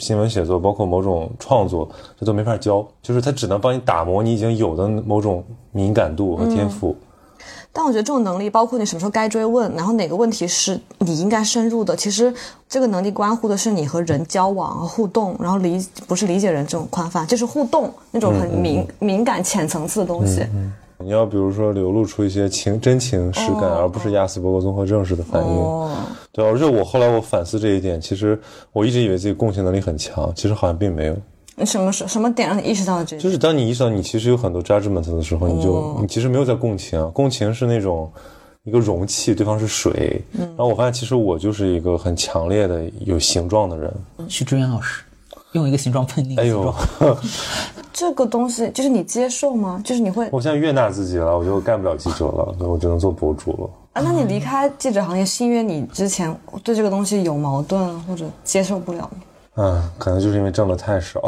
[0.00, 1.88] 新闻写作，包括某种创作，
[2.20, 6.94] 这都没法教，就是他只能帮你打磨你已经有的某种敏感度和天赋。
[7.72, 12.32] 但我觉得这种能力，包括你什么时候该追问，然后哪个问题是你应该深入的，其实
[12.68, 20.46] 这个能力关乎的是你和人交往、互动，然后理不是理解人这种宽泛，就是互动那种很敏敏感、浅层次的东西。
[20.98, 25.96] 你要比如说流露出一些情真情实感，而不是亚斯伯格综合症式的反应。
[26.30, 28.38] 对，而且我后来我反思这一点，其实
[28.72, 31.16] 我一直以为自己共情能力很强，其实好像并没有。
[31.54, 33.18] 你什么时什么点让你意识到这？
[33.18, 38.10] 就是当你意识到你其实有很多 judgment 的时候，你就你其实没有在共情，啊共情是那种
[38.64, 40.22] 一个容器，对方是水。
[40.32, 43.92] 然后我发现其实我就是一个很强烈的有形状的人。
[44.28, 45.02] 许志远老师
[45.52, 46.36] 用一个形状喷你。
[46.36, 46.74] 哎呦，
[47.92, 49.82] 这个东西就是你接受吗？
[49.84, 50.26] 就是你会？
[50.32, 53.70] 我现在悦纳自己了，我就干不了记者了，我只能做博主了。
[53.92, 56.34] 啊，那你离开记者行业是因为你之前
[56.64, 59.18] 对这个东西有矛盾或者接受不了吗？
[59.56, 61.20] 嗯，可能就是因为挣的太少，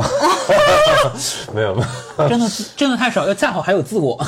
[1.54, 1.82] 没有没
[2.18, 4.18] 有，挣的挣的太少，要恰好还有自我，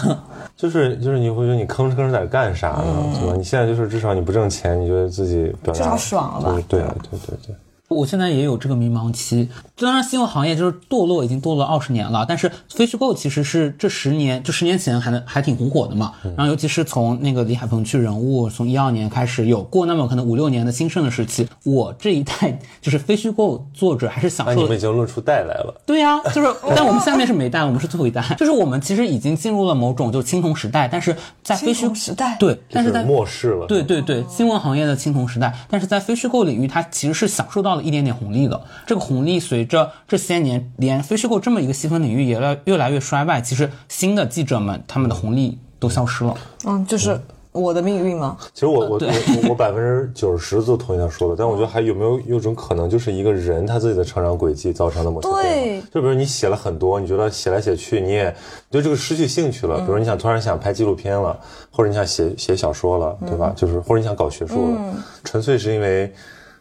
[0.56, 2.84] 就是就是你会觉得你吭哧吭哧在干啥呢？
[3.18, 3.34] 对吧？
[3.36, 6.62] 你现在就是至少你不挣钱，你觉得自己表达至少爽了吧？
[6.68, 7.54] 对对对对。
[7.88, 12.26] 我现在也有这个迷茫期，当然新闻行业就是堕落，已经堕落二十年了。
[12.28, 16.12] 但是非虚构其实是这十年，就十年前还能还挺红火的嘛。
[16.36, 21.46] 然后尤其是从那个李海鹏去人物，从一二年开始有过那么可能五六年的兴盛的时期。
[21.64, 24.54] 我这一代就是非虚构作者还是享受。
[24.54, 25.80] 你们已经论出代来了。
[25.86, 28.20] 对呀，就是但我们下面是没代，我们是最后一代。
[28.36, 33.66] 就是我们其实已经进入了某种就青铜时代，但是在非虚时代对，但是在末世了。
[33.66, 38.60] 对对对，新闻行业的青铜时代，但是在非虚构领域，它其实是享受到了一点点红利的。
[38.86, 46.34] 这个红利随着这些年，连非虚构这么一个细分领域也来越来越衰败，其实新的记者们他们的红利都消失了。
[46.64, 47.20] 嗯，就是
[47.52, 48.36] 我的命运吗？
[48.52, 55.88] 其实我我我我百分之九十都同意他说的，但我觉得还有没有有种可能，就是一个人他自己的成长轨迹造成的某些变化。
[55.92, 58.34] 就比如你写了很多，你觉得写来写去你也
[58.70, 61.38] 对这个失去兴趣了，比如你想突然想拍纪录片了，
[61.70, 63.52] 或者你想写写小说了，对吧？
[63.56, 66.12] 就是或者你想搞学术了，纯粹是因为。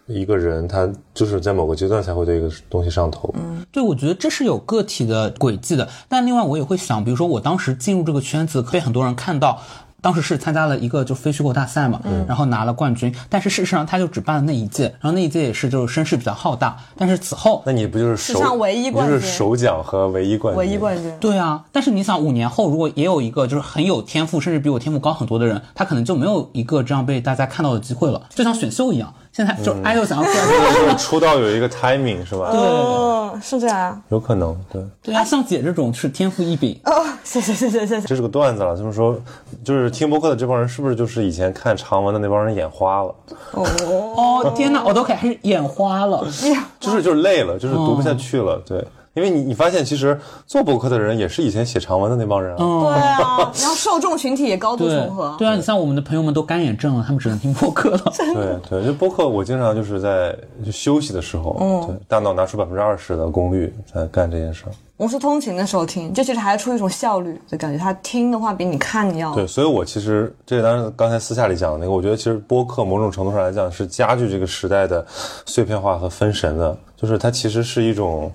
[0.07, 3.33] 一个人，他就是在某个阶段才会对一个东西上头。
[3.37, 5.87] 嗯，对，我觉得这是有个体的轨迹的。
[6.07, 9.59] 但另外，我也会想，比如说我当时进入这个圈子，被很多人看到。
[10.01, 21.11] 当时是参加了一个就非虚构大赛嘛，然后拿了冠军，但是事实上他就只办了那一届，然后那一届也是就是声势比较浩大，但是此后那你不就是史上唯一冠军，就是首奖和唯一冠军，唯一冠军。
[21.19, 29.11] 对啊，但是你想五年后如果也有一个就是很有天赋，甚至比我天赋高很多的人，他可能就没有一个这样被大家看到的机会了，就像选秀一样。
[29.35, 32.51] 现在就爱豆想要出出道有一个 timing 是吧？
[32.53, 34.01] 对，是这样。
[34.07, 34.81] 有可能，对。
[35.03, 36.79] 对啊，像姐这种是天赋异禀。
[36.85, 38.07] 哦，谢谢谢谢谢谢。
[38.07, 39.13] 这是个段子了，就是说，
[39.61, 43.13] 就是听播客的这帮人是不是就是以前看长文的那帮人眼花了？
[43.51, 43.67] 哦
[44.15, 46.25] 哦，天哪，我都开始眼花了，
[46.79, 48.81] 就是就是累了，就是读不下去了，对。
[49.15, 52.57] 因为你你发现，其实做博客的人也是以前写长文的那帮人啊。
[52.57, 55.33] 对啊， 然后受众群体也高度重合。
[55.39, 58.13] 对啊，你像我们的朋友们都干眼症了，他们只能听播客了。
[58.17, 64.71] 对对，就播客，我经常就是在就休息的时候，对，大脑拿出百分之二十的功率在干这件事儿。
[64.97, 67.77] 我是通勤的时候听，就其实还是出一种效率的感觉。
[67.77, 75.05] 他听的话比你看要对，所以我其实这当然刚才私下里讲的那个，我觉得其实播客某种程度上来讲是加剧这个时代的
[75.45, 78.29] 碎片化和分神的，就是它其实是一种。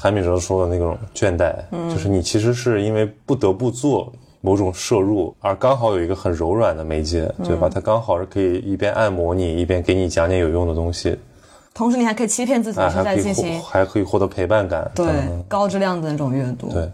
[0.00, 1.52] 韩敏哲说的那种倦怠，
[1.90, 7.68] 就是你其实是因为不得不做某种摄入，而刚好有一个很柔软的媒介，对吧？
[7.68, 11.18] 它刚好是可以一边按摩你，一边给你讲点有用的东西。
[11.74, 14.88] 同时你还可以欺骗自己啊，是还可以在进行获还可以获得陪伴感。
[14.94, 16.68] 对嗯高质量的那种阅读。
[16.70, 16.90] 对，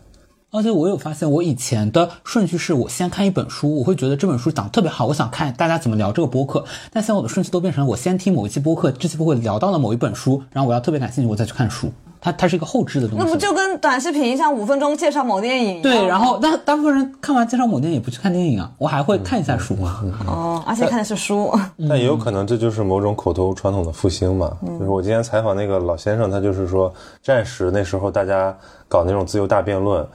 [0.51, 6.65] 而且我有发现，我以前的顺序是我先看一本书，我会觉得这本书讲得特别好，我想看大家怎么聊这个播客。
[6.93, 11.91] 但现在我的顺序都变成了我先听某一期播客，这期播客聊到了某一本书，然后我要特别感兴趣，我再去看书。
[12.25, 13.23] 它它是一个后置的东西。
[13.23, 16.07] 那不就跟短视频像五分钟介绍某电影一样对？
[16.07, 19.77] 然后但大部分人看完介绍某电影也不去看电影啊，我还会看一下书。
[20.27, 21.53] 哦，而且看的是书，
[21.87, 24.57] 但也有可能这就是某种口头传统的复兴嘛。
[24.67, 26.91] 就是我今天采访那个老先生，他就是说，
[27.23, 28.57] 战时那时候大家
[28.89, 30.07] 搞那种自由大辩论，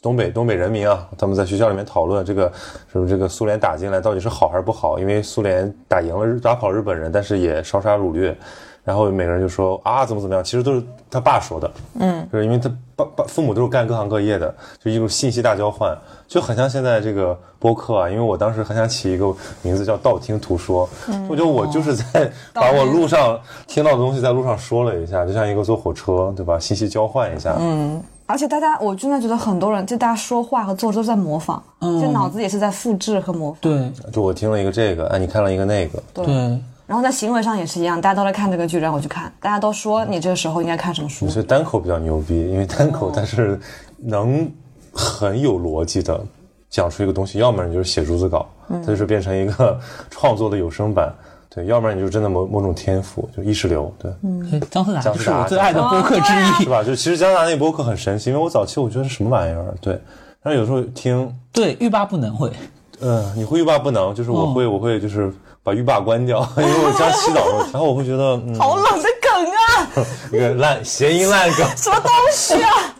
[0.00, 2.50] 东北东北人民啊，他们在学校里面讨论这个
[2.90, 4.98] 什么这个苏联打进来到底是好还是不好？
[4.98, 8.36] 因为苏联打赢了日打跑日本人，但是也烧杀掳掠。
[8.84, 18.10] 然后每个人就说啊怎么怎么样，其实都是他爸说的，嗯，就是因为他爸爸父母都是干各行各业的，就一种信息大交换，就很像现在这个播客啊。
[18.10, 20.88] 因为我当时很想起一个名字叫道听途说，
[21.28, 26.58] 我觉得我就是在把我路上听到的东西在路上说了一下，就像一个坐火车，对吧？
[26.58, 33.58] 信息交换一下，嗯，而且大家我真的觉得很多人就大家说话和做事都在模仿，就脑子也是在复制和模仿。
[33.60, 33.92] 对。
[34.10, 36.24] 就我听了一个这个，哎，你看了一个那个，对，
[36.86, 41.26] 然后在行为上也是一样，大家都在看这个剧，然后我去看，大家都说你这个时候应该看什么书。
[41.26, 43.58] 我觉得单口比较牛逼，因为单口它是
[43.98, 44.50] 能
[44.92, 46.20] 很有逻辑的
[46.68, 49.78] 讲出一个东西，要么你就是写逐字稿，它就是变成一个
[50.10, 51.12] 创作的有声版，
[51.48, 54.10] 对，要不然你就真的某某种天赋，就意识流，对，
[54.50, 56.64] 所以姜思达姜思达就是我最爱的播客之一。
[56.64, 56.82] 是吧？
[56.82, 59.98] 就其实姜思达那播客很神奇，因为我早期我觉得是什么玩意儿，对，
[60.42, 62.50] 但是有时候听，对，欲罢不能会。
[63.00, 70.06] 呃，你会欲罢不能，就是我会、我会就是把浴霸关掉， 因为我这样洗澡的时候，然后我会觉得，嗯，好冷的梗啊！
[70.32, 72.94] 一个烂谐音烂梗，什么东西啊？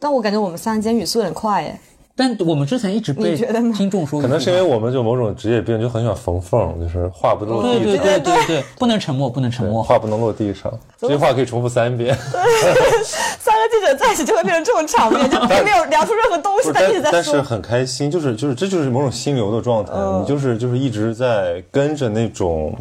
[0.00, 1.80] 但我感觉我们三人间语速有点快耶。
[2.18, 9.80] 但我们之前一直被听众说，可能是因为我们就某种职业病，就很喜欢缝缝，就是话不能落对对地上，对对对，不能沉默，不能沉默。
[9.80, 10.68] 话不能落地上，
[11.00, 12.12] 这句话可以重复三遍。
[13.38, 17.40] 三个记者在一起就会变成这种场面，就 并没有聊出任何东西，不是但一直在但但是。
[17.40, 22.76] 很开心，就是就是这就是某种心流的状态，你就是就是一直在跟着那种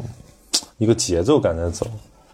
[0.80, 1.86] 一个节奏感在走。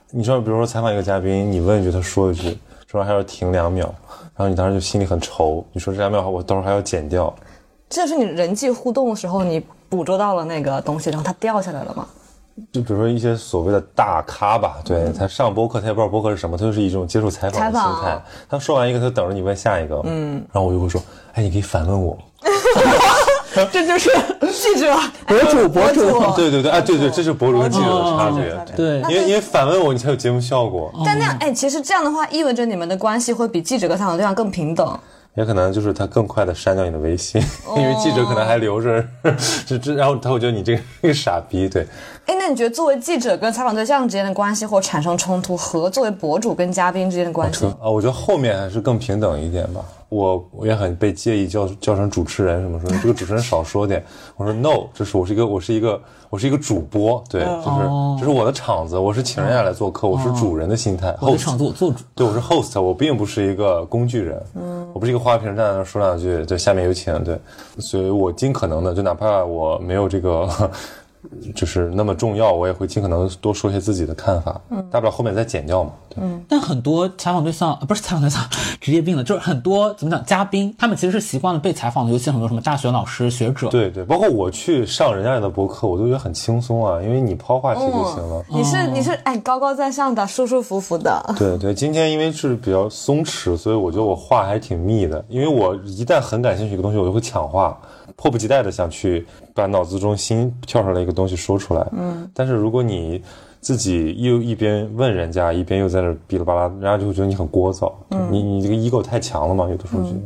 [0.10, 2.58] 你知道，比如说采访一个嘉宾，你问一句，他说一句，
[2.90, 3.94] 说完还要停两秒，
[4.36, 7.34] 然后你当时就心里很愁，你说这两秒我到时候还要剪掉，
[7.90, 12.08] 这是你人际互动的时候，你捕捉到了那个东西，然后它掉下来了吗？
[12.72, 18.22] 就比如说一些所谓的大咖吧，对他上播客，他也不知道播客是什么，他就是一种接受采访的心态。
[18.48, 21.02] 他说完一个，他等着你问下一个，嗯，然后我就会说，
[21.34, 22.16] 哎，你可以反问我，
[23.72, 24.10] 这就是
[24.52, 24.94] 记者
[25.28, 26.02] 博主博主
[26.36, 34.98] 对对对，哎，对对，这是博主跟记者的差别，对因为因为反问我，你才有节目效果，但那样，哎，其实这样的话，意味着你们的关系会比记者跟采访对象更平等。
[35.36, 37.42] 也可能就是他更快的删掉你的微信，
[37.76, 39.04] 因为记者可能还留着，
[39.66, 41.88] 这这，然后他会觉得你这个这个傻逼，对，
[42.26, 49.84] 哎，那你觉得作为记者跟采访对象之间的关系，或产生冲突，和作为博主跟嘉宾之间的关系，啊，我觉得后面还是更平等一点吧。
[50.08, 54.06] 我我也很被介意叫叫成主持人什么说这个主持人少说点。
[54.38, 61.16] 我说 no，这是我是一个我是一个我是一个主播，对，就是这是我的场子，我是请人家来做客，我是主人的心态。
[61.20, 61.98] 我的场子我做主。
[62.14, 67.38] 对，我是 host，我并不是一个工具人，嗯，我不是一个花瓶站在那说两句，对，下面有请，对，
[67.80, 70.48] 所以我尽可能的，就哪怕我没有这个，
[71.56, 78.42] 就是那么重要，我也会尽可能多说一些自己的看法，嗯，大不了后面再剪掉嘛，对，但很多采访对象呃不是采访对象，
[78.80, 83.70] 职业病了，就是很多怎么讲，嘉宾他们其实是习惯了被采访的，尤其很多什么大学老师、学者。
[83.70, 88.44] 对对，包括我去上人家的博客，我都觉得很轻松啊，因为你抛话题就行了。
[88.50, 91.24] 你是你是哎高高在上的，舒舒服服的。
[91.38, 95.24] 对对， 今天因为是比较松弛，所以我觉得我话还挺密的。
[95.30, 97.78] 因为我一旦很感兴趣一个东西，我就会抢话，
[98.16, 101.88] 迫不及待的想去把脑子中心跳出来一个东西说出来。
[101.92, 103.22] 嗯，但是如果你
[103.60, 107.92] 自己又一边问人家，一边又在那哔哩吧啦，人家就会觉得你很聒噪。
[108.30, 110.16] 你你这个 ego 太强了嘛，有的时候觉得。
[110.18, 110.22] 哎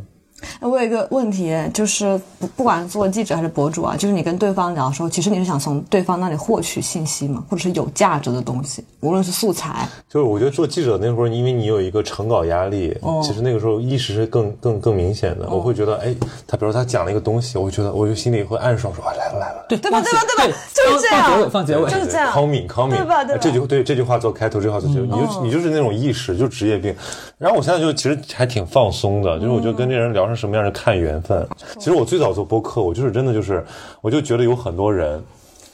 [0.62, 15.50] 我有一个问题，就是不不管做记者还是博主啊，就是你跟对方聊的时候，其实你是想从对方那里获取信息嘛，或者是有价值的东西，无论是素材，就是我觉得做记者那会儿，因为你有一个成稿压力，其实那个时候意识是更更更明显的。
[15.50, 19.66] 我会觉得，哎，他比如说他讲了一个东西，我会觉得，我就心里会暗爽说，啊，来了来了。
[19.68, 22.00] 对对吧对吧对吧就是这样放结尾，放结尾。
[22.00, 26.96] 就是这样康敏康敏，对吧对吧这句对这句话做开头，这句话做结尾，你就你就是那种意识，就是职业病。
[27.38, 31.48] 然后我现在就其实还挺放松的，就是我觉得跟这人聊成什么样是看缘分。
[31.80, 33.66] 其实我最早做播客，我就是真的就是，
[34.02, 35.22] 我就觉得有很多人，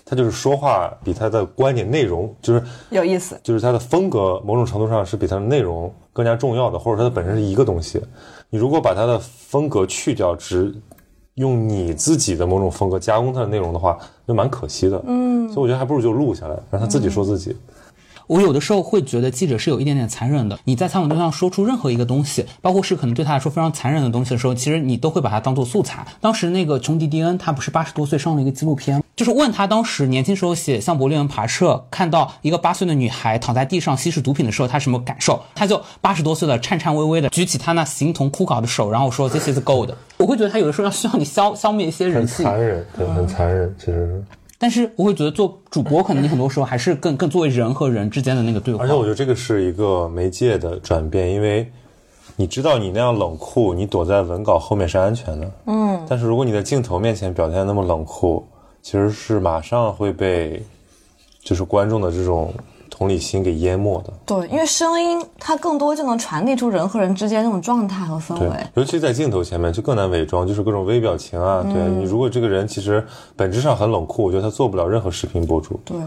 [0.05, 3.39] 他就是说话比他的观点内容就是有意思。
[3.43, 8.01] 就是他的风格，某种程度上是比他的内容更加重要的，或者他的本身是一个东西。
[8.49, 10.73] 你如果把他的风格去掉，只
[11.35, 13.97] 用你自己的某种风格加工它的内容的话，
[14.27, 15.01] 就蛮可惜的。
[15.07, 17.57] 嗯，所以我觉得还不如就录下来，让他自己说自己。
[18.27, 20.57] 我有的时候会觉得记者是有一点点残忍的。
[20.63, 26.05] 你在采访对象说出任何一个东西，包括是可能对他来说非常残忍的东西的时候，其实你都会把它当做素材。
[26.21, 35.41] 当时那个琼迪迪恩，他不是八十多岁上了一个纪录片，就是问他当时年轻时候写向伯利人跋涉，看到一个八岁的女孩躺在地上吸食毒品的时候，他什么感受？
[35.53, 39.93] 他就八十多岁了，颤颤巍巍的举起他那形同枯槁的手，然后说 This is gold。
[40.17, 42.45] 我会觉得他有的时候要需要你消消灭一些人性。
[42.45, 44.23] 很残忍，对，很残忍，其实。
[44.63, 48.81] 但是我会觉得做主播，可能你很多时候还是更更作为人和人之间的那个对话。
[48.81, 51.69] 而且我觉得这个是一个媒介的转变，因为
[52.37, 55.51] 你知道你那样冷酷，你躲在文稿后面是安全的。
[55.65, 56.01] 嗯。
[56.07, 58.47] 但是如果你在镜头面前表现得那么冷酷，
[58.81, 60.63] 其实是马上会被
[61.41, 62.53] 就是观众的这种
[62.95, 64.13] 同理心给淹没的。
[64.23, 71.63] 对，因为声音它更多就能传递出人和人之间那种状态和氛对围。，尤其在镜头前面就更难伪装，就是各种微表情啊。
[71.63, 73.03] 对你，如果这个人其实
[73.35, 75.79] 本质上很冷酷，我觉得他做不了任何视频博主。
[75.83, 75.97] 对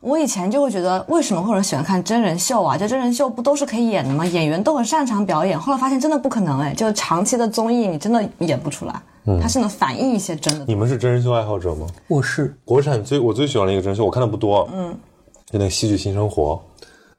[0.00, 2.76] 我以前就会觉得，为什么会有人喜欢看真人秀啊？
[2.76, 4.26] 就真人秀不都是可以演的吗？
[4.26, 5.58] 演员都很擅长表演。
[5.58, 8.94] 后来发现真的不可能哎，就是长期的综艺你真的演不出来，
[9.40, 10.64] 它是能反映一些真的。
[10.68, 11.86] 你们是真人秀爱好者吗？
[12.06, 14.94] 我是国产最我最喜欢的一个真人秀，我看的不多，嗯，
[15.54, 16.60] 就那个《戏剧新生活》。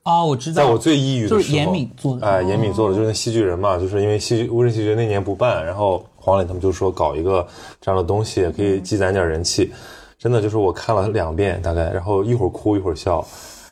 [0.03, 7.47] 啊、我知道，在我最抑郁的时候，就是严敏做的哎，严敏做的就是那戏剧人嘛，就是因为戏剧乌镇戏剧节那年不办，然后黄磊他们就说搞一个
[7.79, 9.71] 这样的东西，可以积攒点人气。
[10.19, 13.25] 真的就是我看了两遍大概，然后一会儿哭一会儿笑，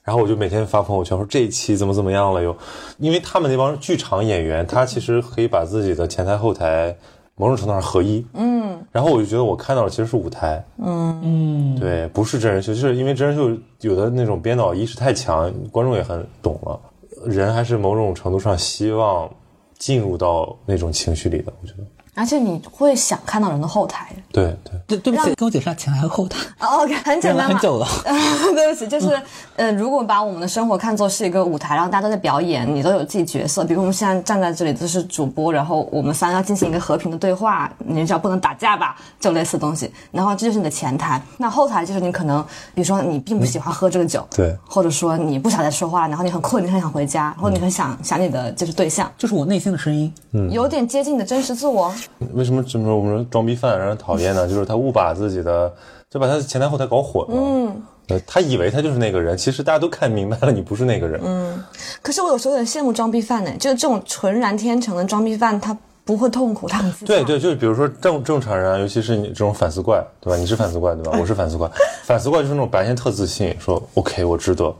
[0.04, 2.56] 然后我就每天发朋友圈说这一期怎么怎么样了又，
[2.98, 6.96] 因为他们那帮剧场演员，他其实可以把自己的前台后台
[7.36, 16.80] 某种程度上合一，嗯，然后我就觉得我看到的其实是舞台，嗯，对，不是真人秀，就是因为真人秀有的那种编导意识太强，观众也很懂了，
[17.26, 19.30] 人还是某种程度上希望
[19.78, 21.84] 进入到那种情绪里的，我觉得，
[22.16, 24.08] 而且你会想看到人的后台。
[24.32, 27.54] 对对，对对不起，跟我解释下前台和后台，哦 OK，很简单嘛。
[27.54, 27.88] 很久了。
[28.54, 29.22] 对不起，就是
[29.56, 33.64] 呃，如果把我们的生活看作是一个舞台，然后大家都在表演，你都有自己角色。
[33.64, 39.92] 比如我们现在站在这里都是主播，然后我们三个要进行一个和平的对话，你只要不能打架吧，就类似的东西。
[40.12, 42.44] 然后这就是你的前台，那后台就是你可能，
[42.74, 50.12] 比如说你并不喜欢喝这个酒，对或者说你不想再说话，然后你很困，你很想回家，或者你很想想你的就是对象，就是我内心的声音。
[50.32, 51.94] 嗯有点接近你的真实自我。
[52.34, 54.48] 为什么这么说我们说装逼犯让人讨厌呢？
[54.48, 55.72] 就是他误把自己的，
[56.10, 61.64] 就把他的前台后台搞混了，嗯，呃，他以为他就是那个人，其实大家都看明白了，你不是那个人，嗯，
[62.02, 67.06] 可是我有时候有点羡慕装逼犯呢，就是这种纯然天成的装逼犯，他不会痛苦，他很自洽。
[67.06, 70.36] 对对，就是比如说正正常人啊，尤其是你这种反思怪，对吧？
[70.38, 71.16] 你是反思怪，对吧？
[71.20, 71.70] 我是反思怪，
[72.04, 74.74] 反思怪就是那种白天特自信，说 OK 我值得。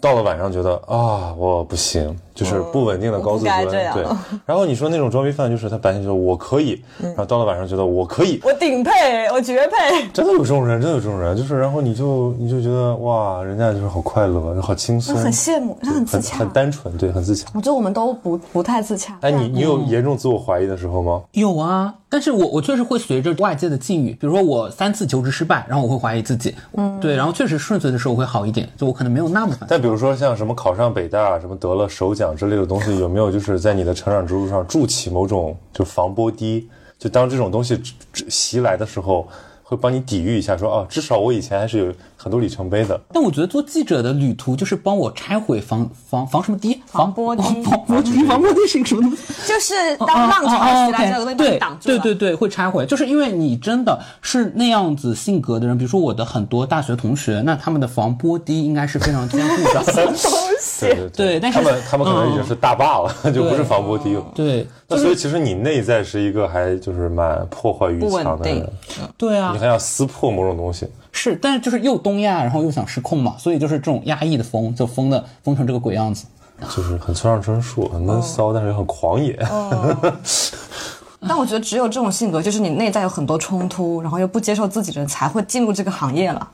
[0.00, 4.04] 到了晚上觉得啊我不行，就是不稳定的高自尊，对。
[4.46, 8.90] 然后你说那种装逼犯，就是他白天觉得我可以，然后到了晚上觉得我可以，我顶配，
[9.32, 10.08] 我绝配。
[10.12, 16.38] 真的有这种人，真的有这种人，就是然后你就你就觉得哇，人家就是好快乐，好轻松，很羡慕，他很自很洽。
[16.38, 17.48] 很单纯，对，很自洽。
[17.54, 19.18] 我觉得我们都不不太自洽。
[19.20, 21.22] 哎，你你有严重自我怀疑的时候吗？
[21.32, 29.66] 有啊，但是我我确实会随着外界的境遇，比如说我三次求职失败，然后我会怀疑自己，嗯，对，然后确实顺遂的时候会好一点，就我可能没有那么反。
[29.68, 36.68] 但比如说像什么考上北大、什么得了首奖讲之类的东西，有没有就是在你的成长之路上筑起某种就防波堤？
[36.96, 37.82] 就当这种东西
[38.28, 39.26] 袭来的时候，
[39.64, 41.92] 会帮你抵御一下说，啊，至少我以前还是有
[42.22, 43.00] 很多里程碑的。
[43.12, 46.80] 但我觉得做记者的旅途就是帮我拆毁防防防什么堤？
[46.86, 48.24] 防波堤防防波堤？
[48.24, 49.32] 防波堤是一个什么东西？
[49.46, 51.98] 就是当浪潮袭来之后，被把你哦对挡住了。
[51.98, 59.82] 对对对，会拆毁，就是因为你真的是那样子性格的人，比如说我的很多大学同学，那他们的防波堤应该是非常坚固的。
[60.80, 64.24] 对对对但是他们他们可能已经是大坝了， 就不是防波堤了。
[64.34, 68.72] 对，那所以其实你内在是一个还就是蛮破坏欲强的人，
[69.16, 70.86] 对啊你，还要撕破某种东西。
[71.12, 76.26] 是，但是就是又东亚，然后又想失控嘛，所以就是这种压抑的疯，就疯的疯成这个鬼样子。
[76.74, 79.38] 就是很村上春树，很闷骚，但是又很狂野。
[81.28, 86.48] 但我觉得只有这种性格，就是你内在有很多冲突，然后又不接受自己的人，才会进入这个行业了，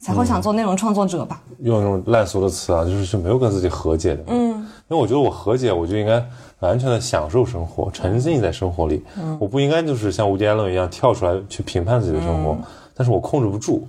[0.00, 1.40] 才会想做内容创作者吧。
[1.60, 4.24] 用那种烂俗的词啊，就是是没有跟自己和解的。
[4.28, 6.24] 嗯，因为我觉得我和解，我就应该
[6.60, 9.04] 完全的享受生活，沉浸在生活里。
[9.16, 12.56] 嗯，我不应该就是像无迪艾伦一样跳出来去评判自己的生活，
[12.94, 13.86] 但是我控制不住，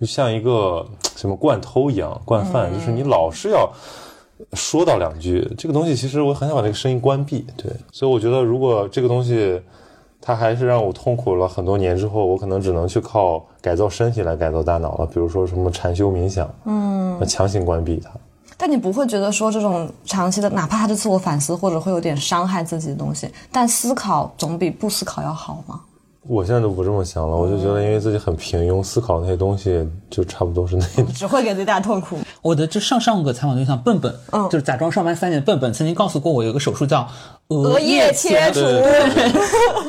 [0.00, 0.86] 就像一个
[1.16, 3.70] 什么惯偷一样，惯犯，就是你老是要。
[4.52, 9.60] 说到两句，这个东西其实我很想把这个声音关闭，对，所以我觉得如果这个东西，
[10.20, 18.12] 它还是让我痛苦了很多年之后，我可能只能去靠改造身体来改造大脑了，比如说什么禅修冥想，嗯，强行关闭它。
[18.56, 25.80] 但你不会觉得说这种长期的，哪怕他是自我反思或者会有点伤害自己的东西，但思考总比不思考要好吗？
[26.28, 31.06] 我现在都不这么想了，我就觉得因为自己很平庸，思考那些东西就差不多是那种。
[31.14, 32.18] 只会给最大痛苦。
[32.42, 37.08] 我的这上上个采访对象笨笨，嗯就是假装上班三年的笨笨，曾经告诉过我有个手术叫
[37.48, 38.60] 额叶切除，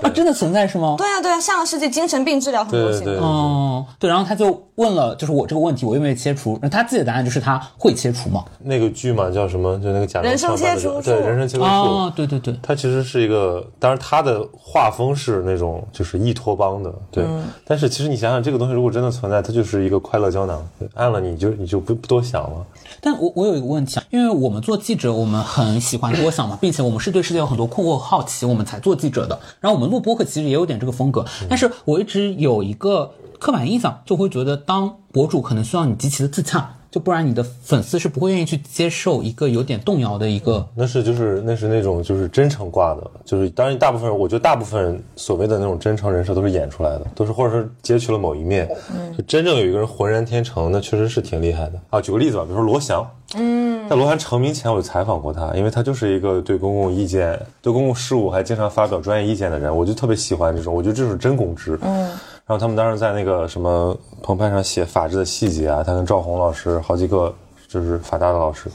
[0.01, 0.95] 啊， 真的存在是吗？
[0.97, 3.01] 对啊对啊，上个世纪精神病治疗很流行。
[3.03, 6.53] 对对对，哦，对，然后他就问了，就是我这个问题，我愿不愿意切除？
[6.61, 8.45] 然后他自己的答案就是他会切除嘛。
[8.63, 9.77] 那个剧嘛叫什么？
[9.79, 11.69] 就那个假装人生切除对人生切除术。
[11.69, 17.25] 哦，对对对，他其实是一个，当然他的画风是那种就是异托邦的，对。
[17.65, 22.65] 但是其实你想想，这个东西如果真的存在，它就是一个快乐胶囊，按了你就你就不不多想了。
[23.01, 29.39] 但我我有一个问题啊，因为我们做记者，我们很喜欢多想嘛，并且我们是对世界有很多困惑和好奇，我们才做记者的。
[29.59, 40.65] 然后我们录播客其实也有点这个风格，但是我一直有一个刻板印象，就会觉得当博主可能需要你极其的自洽，就不然你的粉丝是不会愿意去接受一个有点动摇的一个。
[40.73, 48.67] 那是就是那是那种就是真诚挂的，就是当然大部分人我觉得大部分所谓的那种真诚人设都是演出来的，都是或者是截取了某一面。
[49.15, 52.01] 就真正有一个人浑然天成，那确实是挺厉害的啊。
[52.01, 61.77] 举个例子吧，比如说罗翔，嗯，在罗翔成名前我就采访过他，因为他就是一个对公共意见、对公共事务还经常发表专业意见的人，我就特别喜欢这种，我觉得这是真公知。
[61.83, 62.09] 嗯。
[62.49, 67.31] 然后他们当时在那个什么澎湃上写法治的细节啊，他跟赵红老师好几个
[67.67, 68.71] 就是法大的老师，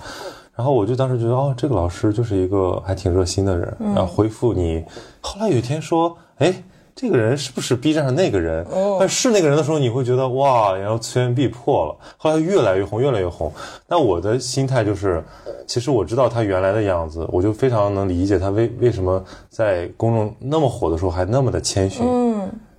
[0.54, 4.84] 然后我就当时觉得哦，这个老师就是一个还挺热心的人，然后回复你。
[5.20, 6.54] 后来有一天说，哎，
[6.94, 8.64] 这个人是不是 B 站上那个人？
[9.00, 11.96] 但是那个人的时候，你会觉得哇，然后次元壁破了。
[12.16, 13.52] 后来越来越红，越来越红。
[13.88, 15.20] 那我的心态就是，
[15.66, 19.20] 其实我知道他原来的样子，我就非常能理解他为为什么
[19.50, 22.06] 在公众那么火的时候还那么的谦逊。
[22.06, 22.33] 嗯，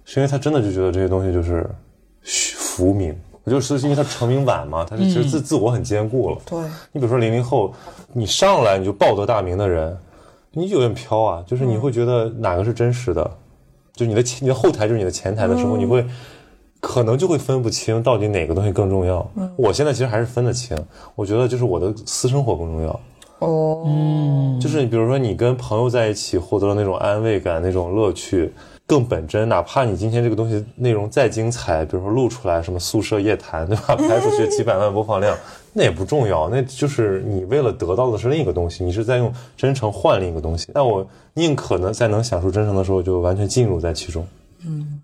[0.05, 1.69] 是因为他真的就觉得这些东西就是
[2.21, 3.13] 虚浮名。
[3.43, 6.37] 我就是因为他成名晚嘛，他就其实自、自我很坚固了。
[6.47, 6.57] 对，
[6.91, 7.71] 你比如说零零后，
[8.11, 9.95] 你上来你就报得大名的人，
[10.51, 13.29] 你有点飘啊，就是你会觉得哪个是真实的，
[13.93, 16.03] 就你的前你的后台就是你的前台的时候，你会
[16.79, 19.23] 可能就会分不清到底哪个东西更重要。
[19.55, 20.75] 我现在其实还是分得清，
[21.13, 22.99] 我觉得就是我的私生活更重要。
[23.39, 28.51] 哦，就是你比如说你跟朋友在一起获得了那种安慰感、那种乐趣，
[28.87, 29.47] 更本真。
[29.49, 33.95] 哪怕你今天这个东西内容再精彩，比如说录出来什么宿舍夜谈，对吧？
[33.97, 35.37] 拍出去几百万播放量，
[35.73, 36.49] 那也不重要。
[36.49, 40.67] 那就是你为了得到的是另一个东西，你是在用真诚换另一个东西。
[40.73, 44.25] 那我宁可能，在能享受真诚的时候，就完全进入在其中。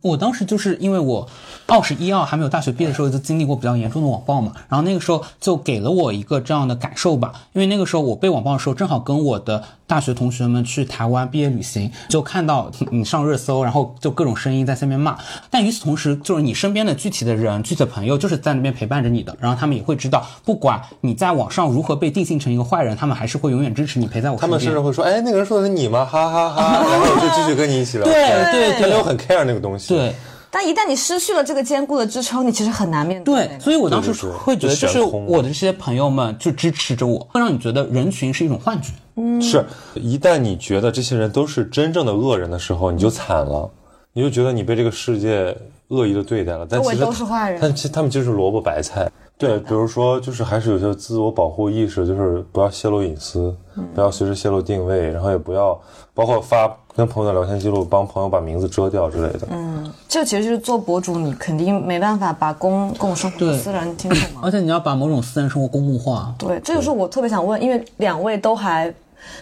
[0.02, 1.28] 我当时就是因为我
[1.68, 7.32] 二十一二还没有大学毕业的时候，就经历过比较严重的网暴嘛，然后那个时候就给了我一个这样的感受吧。
[7.54, 15.18] 因为那个时候我被网暴的时候，正好跟我的大学同学们去台湾毕业旅行，就看到你上热搜，然后就各种声音在下面骂。
[15.50, 24.42] 但与此同时，就是你身边的具体的人、具体的朋友，就是在那边陪伴着你的，然后他们也会知道，不管你在网上如何被定性成一个坏人，他们还是会永远支持你，陪在我身边。
[24.42, 26.06] 他们甚至会说：“哎，那个人说的是你吗？
[26.06, 28.52] 哈哈哈然后我就继续跟你一起聊对天。
[28.52, 29.94] 对对他没有很 care 那个东西。
[29.94, 30.16] 对。
[30.54, 38.92] 但一旦你失去了这个坚固的支撑，你其实很难面对那对，所以我当时会觉得，就是我的这些朋友们就支持着我，会让你觉得人群是一种幻觉。
[39.16, 43.70] 嗯是，一旦你觉得这些人都是真正的恶人的时候，你就惨了，
[44.12, 45.56] 你就觉得你被这个世界
[45.88, 46.68] 恶意的对待了。
[46.70, 49.10] 但其实都是坏人但其实他们就是萝卜白菜。
[49.38, 53.56] 对，比如说，就是还是有些自我保护意识，就是不要泄露隐私，
[53.96, 55.80] 不要随时泄露定位，然后也不要
[56.14, 59.48] 包括发跟朋友的聊天记录，帮朋友把名字遮掉之类的。
[59.50, 64.42] 嗯，这其实就是做博主，你肯定没办法把公共生活私人清楚嘛。
[64.44, 66.34] 而且你要把某种私人生活公共化。
[66.38, 68.94] 对，这就是我特别想问，因为两位都还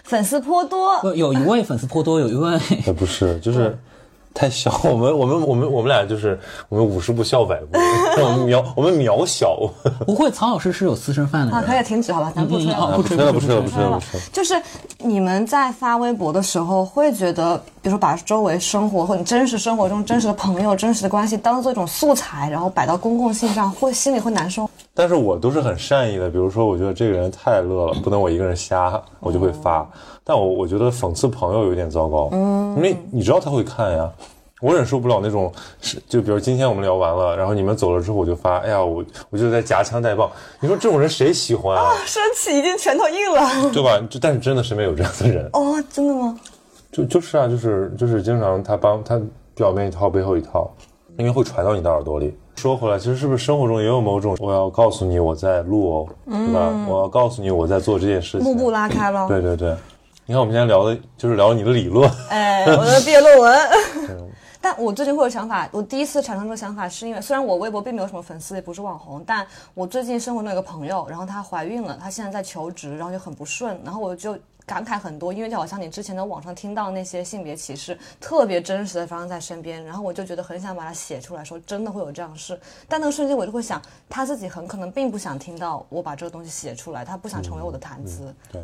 [0.04, 3.76] 粉丝颇多，有有一位粉丝颇多，有一位也不是，就是
[4.32, 4.70] 太小。
[4.84, 7.78] 我们我们我们我们俩就是我们五十步笑百步，
[8.22, 9.56] 我们渺我们渺小。
[10.06, 11.68] 不会，曹老师是有私生饭的啊，人。
[11.68, 12.76] 可以停止好吧，咱不吹了。
[12.78, 14.26] 嗯啊不吹吹了不吹了不吹了不吹了。
[14.32, 14.60] 就是
[14.98, 24.68] 你们在发微博的时候，会觉得，比如说把周围生活或你真实生活中真实的朋友、真实的关系当做一种素材，然后摆到公共性上，会心里会难受。
[24.94, 29.88] 但是我都是很善意的，比如说我觉得这个人太乐了，不能我一个人瞎，我就会发。
[30.30, 34.08] 但我我觉得讽刺朋友有点糟糕，嗯，因为你知道他会看呀。
[34.60, 40.30] 我忍受不了那种是，就比如今天我们聊完了，然后你们走了之后，我就发，哎呀，我我就在夹枪带棒。
[40.60, 41.96] 你说这种人谁喜欢啊？
[42.06, 43.72] 生气已经拳头硬了。
[43.72, 43.98] 对吧？
[44.08, 46.38] 就但是真的身边有这样的人，哦，真的吗？
[46.92, 49.20] 就就是啊，就是就是经常他帮他
[49.54, 50.70] 表面一套背后一套，
[51.16, 52.32] 因为会传到你的耳朵里。
[52.56, 56.70] 说回来，其实是不是生活中也有某种我要告诉你我在录哦，对吧？
[56.86, 58.46] 我要告诉你我在做这件事情。
[58.46, 59.26] 幕布拉开了。
[59.26, 59.74] 对对对，
[60.30, 63.60] 你看我们今天聊的就是聊你的理论，哎，我的毕业论文。
[64.62, 74.38] 但我最近会有想法，我第一次产生这个想法是因为，虽然我微博并没有什么粉丝，也不是网红，但我最近生活中有个朋友，然后她怀孕了，她现在在求职，然后就很不顺，然后我就。
[74.66, 82.60] 感慨很多，因为就好像你之前在网上听到那些性别歧视，特别真实的发生在身边，然后我就觉得很想把它写出来，说真的会有这样的事。
[82.86, 88.32] 但那个瞬间我就会想，她自己很可能并不想听到我把这个东西写出来，她不想成为我的谈资。
[88.52, 88.62] 对，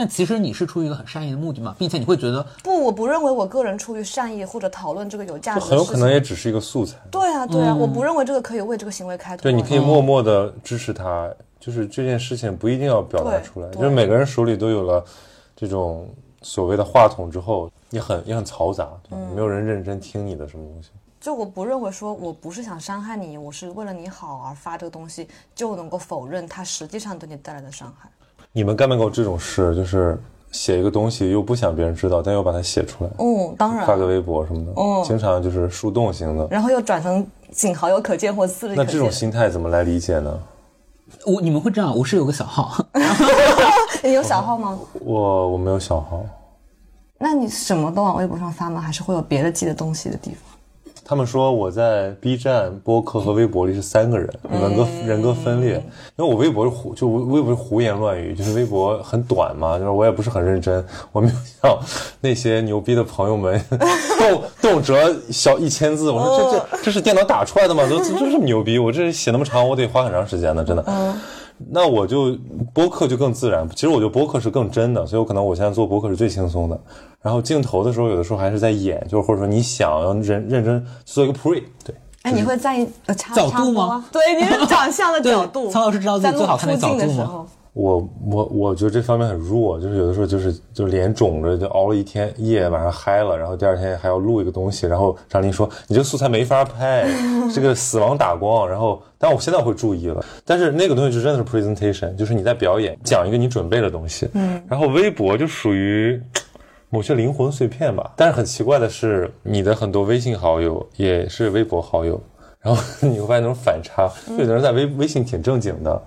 [0.00, 6.96] 但其实你是出于一个很善意的目的嘛，并且你会觉得不，我不认为我个人出于善意或者讨论这个有价值很有可能也只是一个素材。
[7.10, 9.42] 对啊，对啊，我不认为这个可以为这个行为开脱。
[9.42, 15.04] 对，你可以默默的支持他，就是这件事情不一定要表达出来，对就是每个人手里都有了
[15.54, 16.08] 这种
[16.40, 20.88] 所谓的话筒之后，也很也很嘈杂，对吧没有人认真听你的什么东西。
[21.20, 28.08] 就我不认为说我不是想伤害你，我是为了你好而发这个东西，就能够否认它实际上对你带来的伤害。
[28.52, 29.74] 你们干没干过这种事？
[29.74, 30.18] 就是
[30.50, 33.96] 写一个东西又不想别人知道，但又把它写出来，嗯，当然发。
[33.96, 36.48] 个微博什么的，嗯经常就是树洞型的。
[36.50, 38.86] 然后又转成仅好友可见或自立可见。
[38.86, 40.38] 那这种心态怎么来理解呢？
[41.26, 42.84] 我你们会这样，我是有个小号，
[44.02, 44.78] 你有小号吗？
[45.00, 46.24] 我我没有小号，
[47.18, 48.80] 那你什么都往微博上发吗？
[48.80, 50.58] 还是会有别的记的东西的地方？
[51.10, 55.72] 他们说我在 B 站、播客和微博里是三个人，人格人格分裂。
[56.16, 61.76] 因为我微博是胡，就微博是胡言乱语，就是微博很短嘛，就是我也不是很认真，我没有像
[62.20, 63.60] 那些牛逼的朋友们
[64.20, 64.94] 动动辄
[65.32, 67.82] 小一千字，我说这这这是电脑打出来的吗？
[67.90, 71.16] 都这这这么牛逼，我这写那么长，我得花很长时间呢，真的。
[71.68, 72.36] 那我就
[72.72, 76.80] 播客就更自然，其实我觉得播客是更真的，所以我可能我现在做播客是最轻松的。
[77.20, 84.04] 然后镜头的时候，有的时候还是在演，就是或者说你想要认认真做一个 pre，对，哎，你会在意呃插角度吗？
[84.10, 85.64] 对，你是长相的 角度。
[85.64, 97.06] 对苍老师知道自己在最好看的角度吗时候，我我我觉得这方面很弱，就是有的时候就是就脸肿着，就熬了一天夜，晚上嗨了，然后第二天还要录一个东西，然后张琳说你这个素材没法拍，
[97.54, 106.20] 这个死亡打光，然后但我现在会注意了，但是那个东西就真的是 presentation，就是你在表演讲一个你准备的东西，嗯，然后微博就属于。
[106.92, 112.20] 某些灵魂碎片吧，但是很奇怪的是，你的很多微信好友也是微博好友，
[112.58, 116.02] 然后 你会发现那种反差，有的人在微微信挺正经的，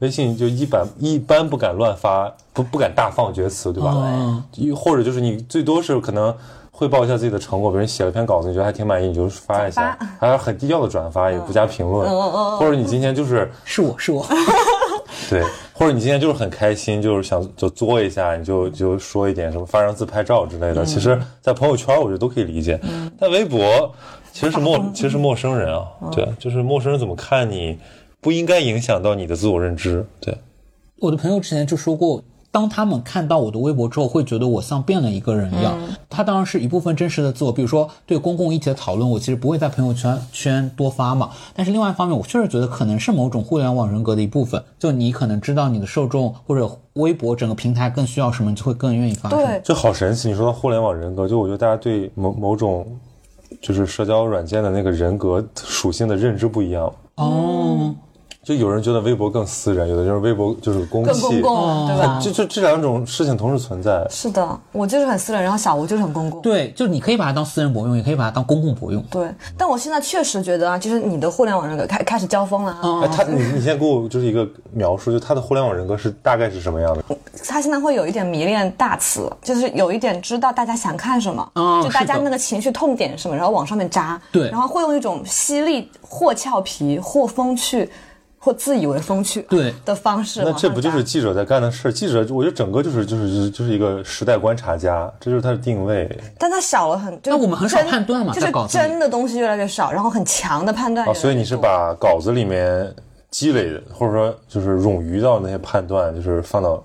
[0.00, 3.94] 微信就一般一般不敢乱发，不不敢大放厥词，对吧？
[4.52, 4.72] 对。
[4.72, 6.34] 或者就是你最多是可能
[6.70, 12.08] 汇报一下自己的成果，比如你写了篇稿子，你觉得还挺满意，你就发一下，还要很低调的转发，也不加评论。
[12.58, 14.26] 或者你今天就是是我是我，
[15.28, 15.44] 对，
[15.74, 20.82] 或者你今天就是很开心，就是想就作一下，你就就说一点什么发张自拍照之类的。
[20.84, 22.80] 其实，在朋友圈我觉得都可以理解，
[23.18, 23.92] 但微博
[24.32, 27.78] 其实是陌其实是陌生人啊，对，就是陌生人怎么看你，
[28.20, 30.36] 不应该影响到你的自我认知，对。
[30.98, 35.78] 我的朋友之前就说过，当他们看到我的微博之后，会觉得我像变了一个人一样。
[36.10, 41.30] 他当然是一部分真实的自我，比如说对公共议题的讨论，我其实不会在朋友圈圈多发嘛。
[41.54, 49.30] 但是另外一方面，我确实觉得可能是某种互联网人格的一部分，就你可能知道你的受众或者微博整个平台更需要什么，你就会更愿意发。
[49.30, 50.28] 对，就好神奇！
[50.28, 52.84] 你说到互联网人格，就我觉得大家对某某种
[53.62, 56.92] 就是社交软件的那个人格属性的认知不一样。
[57.14, 57.94] 哦，
[58.42, 62.18] 就有人觉得微博更私人，有的就是微博就是公更器，公共，对吧？
[62.22, 64.06] 就就这两种事情同时存在。
[64.08, 66.40] 是的，我就是很私人，然后小吴就是很公共。
[66.40, 69.02] 对，就你可以把它当私人博用，也可以把它当公共博用。
[69.10, 73.02] 对，但我现在确实觉得啊，就是你的互联网人格开开始交锋了啊。
[73.02, 77.04] 哎，他你你现在给我就是一个描述，就他的互联网人格是大概是什么样的？
[77.46, 87.90] 他现在会有一点迷恋大词，就是有一点知道大家想看什么，嗯就大家是的那个情绪痛点是什么，然后往上面扎，对然后会用一种犀利或俏皮或风趣
[88.42, 90.50] 或自以为风趣对的方式那。
[90.54, 91.92] 这不就是记者在干的事儿？
[91.92, 96.10] 记者，我觉得整个就是就是就是一个时代观察家，这就是他的定位。
[96.38, 101.14] 但他少了很，就是那我们很少真判断嘛就是稿真的东西越来越少，然后很强的判断。
[101.14, 102.90] 所以你是把稿子里面
[103.30, 106.82] 积累的，或者说就是冗余到那些判断，就是放到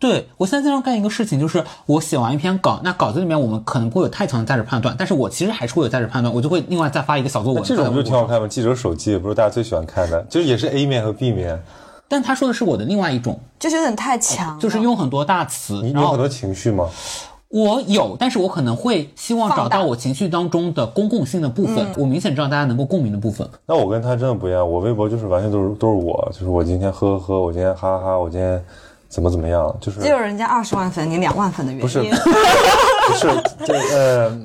[0.00, 7.62] 对我现在经常干一个事情，就是我写完一篇稿，那稿子里面我们可能不会有太强的价值判断，但是我其实还是会有价值判断，我就会另外再发一个小作文。
[7.62, 8.48] 这种不就挺好看吗？
[8.48, 11.62] 记者手记不是大家最喜欢看的，就是也是 A 面和 B 面，
[12.08, 16.88] 但他说的是我的另外一种，就是有点太强了，就是用很多大词你，有很多情绪吗？
[17.50, 23.46] 我有，但是我可能会希望找到我情绪当中的公共性的部分，我明显知道大家能够共鸣的部分。
[23.66, 28.64] 那我跟他真的不一样，我微博就是完全都是都是我，就是我今天呵呵呵，我今天哈哈哈，我今天
[29.10, 31.82] 怎么怎么样，就是只有人家二十万粉，你两万粉的原因。
[31.82, 31.98] 不是
[33.08, 33.28] 不是
[33.64, 34.40] 这呃，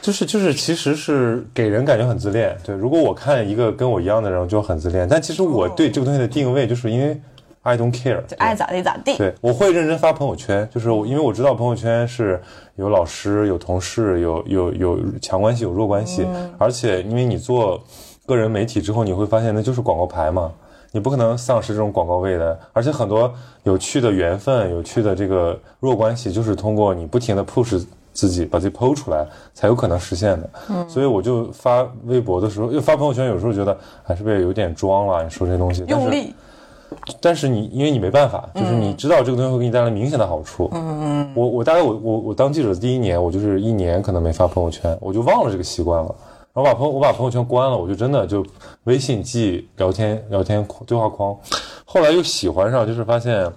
[0.00, 2.56] 就是就是其实是给人感觉很自恋。
[2.64, 5.08] 对，如果我看一个跟我一样的人，我就很自恋。
[5.08, 7.20] 但其实我对这个东西的定位，就是因为
[7.62, 9.16] I don't care，就爱咋地咋地。
[9.16, 12.40] 对，我会认真发朋友圈，就是我因为我知道朋友圈是
[12.76, 16.24] 有老师、有同事、有有有强关系、有弱关系，
[16.56, 17.82] 而且因为你做
[18.26, 20.52] 个人媒体之后，你会发现那就是广告牌嘛，
[20.92, 23.32] 你不可能丧失这种广告位的，而且很多
[23.62, 29.24] 有趣的缘分、有趣的这个弱关系，就是通过你不停的 push 自己，把自己剖出来，
[29.54, 30.50] 才有可能实现的。
[30.68, 36.34] 嗯，所以我就发微博的时候，又发朋友圈，有时候觉得还是不是有点装了，你说这些东西，但是用力，
[37.20, 40.68] 但是你因为你没办法，就是你知道这个东西会给你带来明显的好处。
[40.72, 41.30] 嗯嗯。
[41.36, 46.12] 我我大概我我我当记者的第一年，我就是一年可能没发朋友圈，我就忘了这个习惯了。
[46.52, 48.44] 然后把朋友我把朋友圈关了，我就真的就
[48.84, 51.36] 微信记聊天聊天框对话框。
[51.84, 53.50] 后来又喜欢上，就是发现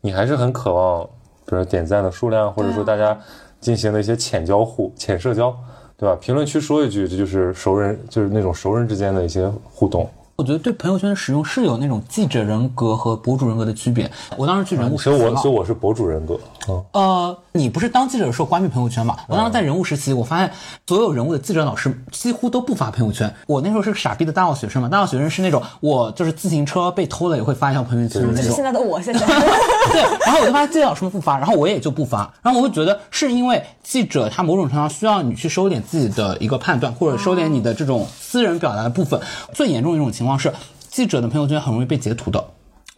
[0.00, 1.04] 你还是很渴望，
[1.44, 3.18] 比如说点赞的数量，或者说大家
[3.60, 5.54] 进行的一些浅交互、浅社交，
[5.96, 6.16] 对吧？
[6.20, 10.08] 评论区说一句，这就是熟人，就是那种熟人之间的一些互动。
[10.36, 14.08] 我觉得对朋友圈的使用是有那种记者人格和博主人格的区别。
[14.36, 16.38] 我当时去人物所以我所以我是博主人格。
[16.68, 16.84] 嗯。
[16.92, 19.16] 呃，你不是当记者的时候关闭朋友圈嘛？
[19.26, 20.50] 我当时在人物实习，我发现
[20.86, 23.34] 所有人物的记者老师几乎都不发朋友圈。
[23.48, 28.62] 我那时候是个傻逼的大二学生嘛，大二学生是那种我就是自行车被偷了也会发一条朋友圈的那种就是现。
[28.62, 39.20] 在的我，现在 对，然后我就发现记者老师们不发，然后我也就不发，然后我会觉得是因为记者他某种程度上需要你去收敛自己的一个判断，或者收敛你的这种私人表达的部分。
[39.52, 40.52] 最严重的一种情况是，
[40.88, 42.44] 记者的朋友圈很容易被截图的。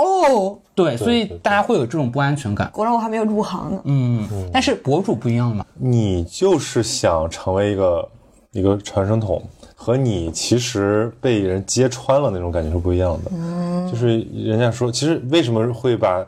[0.00, 2.70] 哦，对，所以大家会有这种不安全感。
[2.72, 3.80] 果然我还没有入行呢。
[3.84, 5.64] 嗯，但是博主不一样嘛。
[5.74, 8.08] 你就是想成为一个
[8.52, 9.42] 一个传声筒，
[9.76, 13.30] 和你其实被人揭穿了那种感觉是不一样的。
[13.34, 16.24] 嗯，就是人家说，其实为什么会把，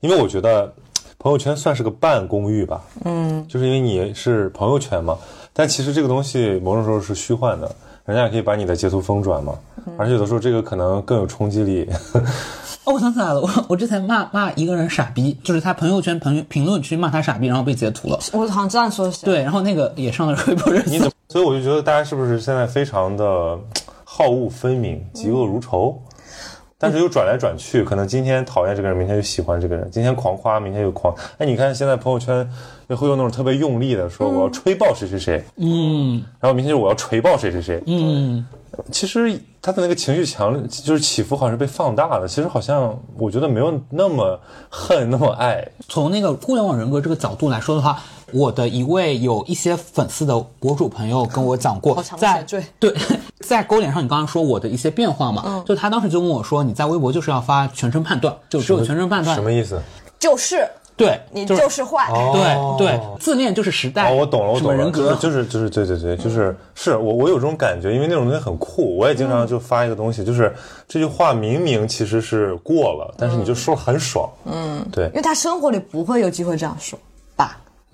[0.00, 0.72] 因为我觉得
[1.18, 2.80] 朋友圈算是个半公寓吧。
[3.04, 5.18] 嗯，就是因为你是朋友圈嘛，
[5.52, 7.68] 但其实这个东西某种时候是虚幻的，
[8.04, 9.54] 人家也可以把你的截图封转嘛。
[9.98, 11.88] 而且有的时候这个可能更有冲击力。
[12.86, 18.18] 哦，我想起来了，我我之前骂骂一个人傻逼，就是他朋友圈朋评论区骂他傻逼，然后被截图了。
[18.32, 19.26] 我好像知道你说的是谁。
[19.26, 21.12] 对，然后那个也上了微博热搜你怎么？
[21.28, 23.58] 所以我就觉得大家是不是现在非常的
[24.04, 26.00] 好恶分明、嫉恶如仇，
[26.78, 31.12] 但是又转来转去，可能今天讨厌这个人，明天又喜欢这个人；今天狂夸，明天又狂。
[31.38, 32.48] 哎，你看现在朋友圈
[32.86, 37.82] 又会有那种特别用力的说我要吹爆谁谁谁，嗯然后明天就我要锤爆谁谁谁。
[37.86, 38.46] 嗯，
[38.92, 42.26] 其实他的那个情绪强烈，就是起伏好像是被放大了。
[42.28, 44.38] 其实好像我觉得没有那么
[44.70, 45.66] 恨，那么爱。
[45.88, 48.00] 从那个互联网人格这个角度来说的话，
[48.32, 52.94] 我的一位有一些粉丝的博主朋友跟我讲过好，强的在对
[53.40, 59.80] 在勾脸上，你刚刚说我的一些变化嘛，就他当时就跟我说，你在微博就是要发全程判断，就只有全程判断什，么意思？
[60.18, 62.08] 就是对，你就是就是坏。
[62.10, 70.54] 哦对对，自恋就是时代，哦，我懂了，我懂了，人格，就是就是对对对，就是是我我有这种感觉，因为那种东西很酷，我也经常就发一个东西，就是
[70.88, 77.04] 这句话明明其实是过了，但是你就说得很爽，嗯，对因，为他生活里不会有机会这样说吧？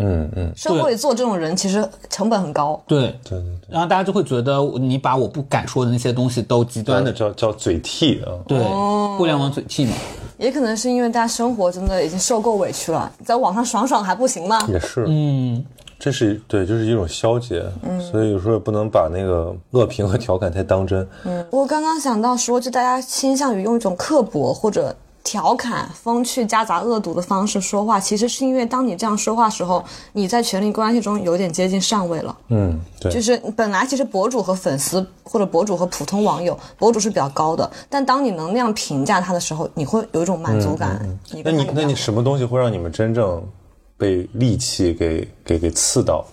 [0.02, 2.82] 嗯嗯，社会做这种人其实成本很高。
[2.86, 3.02] 对。
[3.24, 8.58] 对对对，然后大家就会觉得你把我不敢说的那些东西都极端的，叫叫嘴替啊，对，
[9.16, 9.92] 互联网嘴替嘛，
[10.38, 14.58] 也可能是因为大家生活真的已经受够委屈了，在网上爽爽还不行吗？
[14.68, 15.64] 也是，嗯，
[15.98, 18.00] 这是对，就是一种消解，嗯。
[18.00, 21.44] 所以有时候也不能把那个恶评和调侃太当真，嗯。
[21.50, 24.94] 我刚刚想到说，就大家倾向于用一种刻薄或者
[25.24, 32.36] 调侃、风趣夹杂恶毒的方式说话，其实是因为当你这样说话时候，你在权力关系中有点接近上位了。
[32.48, 41.00] 嗯，对，就是本来其实博主和粉丝或者博主和普通网友，博主是比较高的，但当你能那样评价他的时候，你会有一种满足感。
[41.30, 43.42] 你那你那你什么东西会让你们真正
[43.96, 46.24] 被戾气给给给刺到？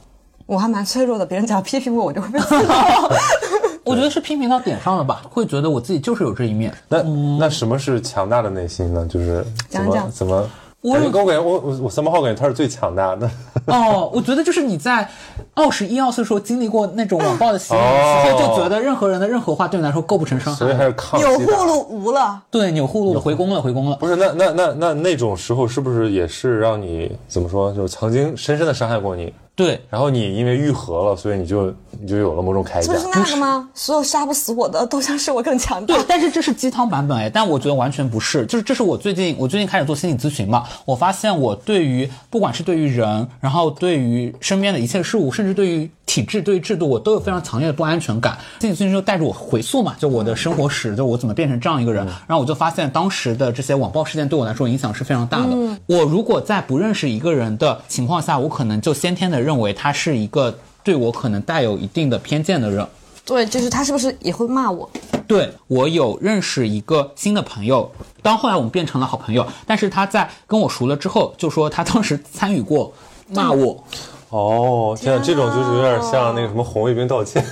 [0.47, 3.09] 我还蛮脆弱的，别人只要批评我，我就会被刺到。
[3.89, 6.73] 我觉得是批评到点上了吧，会觉得我自己就是有这一面。
[6.87, 7.01] 那、
[7.39, 9.05] 那什么是强大的内心呢？
[9.09, 10.49] 就是怎么讲讲怎么？
[10.81, 13.29] 我感觉我感觉我我我三八号感觉他是最强大的。
[13.65, 15.05] 哦，我觉得就是你在
[15.53, 20.59] 二十一二岁的时候经历过那种网暴的洗礼哦之后，就觉得任何人的任何话对你来说构不成伤害。
[20.59, 21.37] 所以还是抗钮。
[21.37, 23.97] 祜禄无了，对，钮祜禄回宫了，回宫了。
[23.97, 27.73] 不是，那那那那那种时候是不是也是让你怎么说？
[27.73, 32.97] 就是曾经深深的伤害过你，对，然后你因为愈合了，所以你就你就有了某种铠甲这不。
[32.97, 33.69] 是那个吗？
[33.73, 48.35] 所有杀不死我的，都像是我更强大对。，但是这是鸡汤版本哎，但我觉得完全不是，就是这是我最近我最近开始做心理咨询嘛，我发现我对于不管是对于人，然后对于身边的一切事物，甚至对于体制、对于制度，我都有非常强烈的不安全感。
[48.61, 55.55] 心理咨询师就带着我回溯嘛，就我的生活史，就我怎么变成这样一个人，然后我就发现当时的这些网暴事件对我来说影响是非常大的。
[55.85, 62.83] 我如果在不认识一个人的情况下，我可能就先天的认为他是一个对我可能带有一定的偏见的人。
[63.23, 64.89] 对，就是他是不是也会骂我？
[65.27, 67.91] 对我有认识一个新的朋友，
[68.23, 72.91] 当后来我们变成了好朋友，但是他在跟我熟了之后，就说他当时参与过
[73.27, 73.83] 骂我，
[74.29, 77.43] 哦，天啊，这种就是有点像那个什么红卫兵道歉。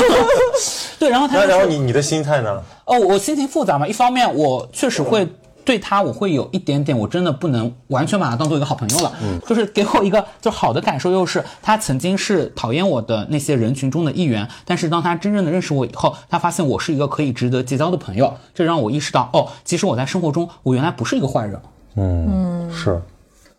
[0.98, 2.62] 对，然后他然后你你的心态呢？
[2.84, 5.28] 哦，我心情复杂嘛，一方面我确实会。
[5.64, 9.12] 对他，我会有一点点，我真的不能完全把他当做一个好朋友了。
[9.20, 21.60] 嗯，就是给我一个就好的感受，又是他曾经是讨厌我的那些人群中的一员，但是当他真正的认识我以后，他发现我是一个可以值得结交的朋友，这让我意识到，哦，其实我在生活中我原来不是一个坏人。
[21.96, 23.02] 嗯，是。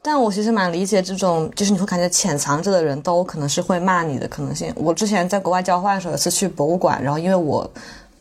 [0.02, 4.72] 但我其实蛮理解这种，就是你会感觉潜藏着的人都可能是会骂你的可能性。
[4.76, 7.70] 我之前在国外交换的时候，有次去博物馆，然后因为我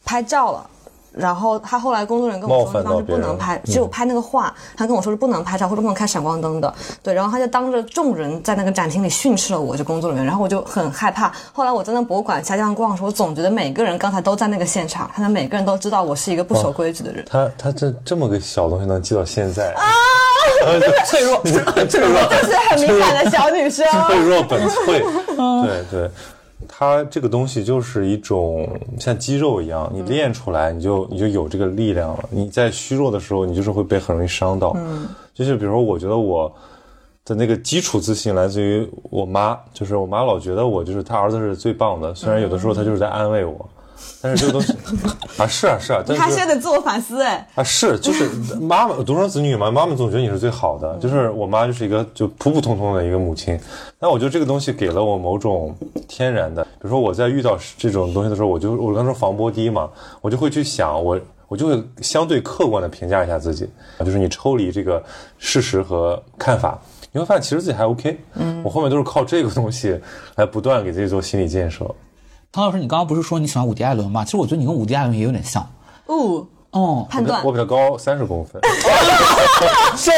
[0.05, 0.70] 拍照了。
[1.17, 6.73] 然后他后来工作人员跟我说，当时不能拍，只有拍那个画，他跟我说是不能拍照或者不能开闪光灯的。
[7.03, 10.27] 对，然后他就当着众人在那个展厅里训斥了我，这工作人员。
[10.27, 11.33] 然后我就很害怕。
[11.53, 17.25] 后来我在那博物馆瞎地方逛的时候，我总觉得每个人刚才都在那个现场，他们每个人都知道我是一个不守规矩的人。
[17.31, 19.83] 他他这这么个小东西能记到现在啊？
[21.07, 21.41] 脆弱，
[21.89, 25.01] 脆弱，就是很敏感的小女生， 脆弱本脆。
[25.37, 26.11] 对对。
[26.67, 32.25] 它这个东西就是一种像肌肉一样，你练出来，你就你就有这个力量了。
[32.31, 34.73] 你在虚弱的时候，你就是会被很容易伤到。
[34.77, 36.51] 嗯，就是比如说，我觉得我
[37.25, 43.69] 的那个基础自信来自于我妈，就是我妈老觉得我就是她儿子是最棒的，虽然有的时候她就是在安慰我。
[44.21, 44.73] 但是这个东西
[45.39, 47.47] 啊，是啊是啊，他现在得自我反思哎。
[47.55, 48.29] 啊是就是
[48.61, 53.59] 妈妈独生子女嘛，妈妈总觉得你是最好的，就是我妈就是一个就普普通通的一个母亲，
[53.99, 55.77] 但我觉得这个东西给了我某种
[56.09, 59.89] 天然的，比如说我在遇到这种东西的时候，我就我刚说防波堤嘛，
[60.21, 63.69] 我就会去想我我就会相对客观的评价一下自己，
[64.01, 65.03] 就是你抽离这个
[65.39, 66.79] 事实和看法，
[67.13, 70.01] 你会发现其实自己还 OK，嗯，我后面都是靠这个东西
[70.35, 71.85] 来不断给自己做心理建设。
[72.53, 74.25] 唐老师，你刚刚不是说你喜欢伍迪·艾伦吗？
[74.25, 75.69] 其实我觉得你跟伍迪·艾伦也有点像。
[76.07, 76.47] 哦。
[76.73, 78.61] 哦，判断我比他高三十公分，
[79.97, 80.11] 是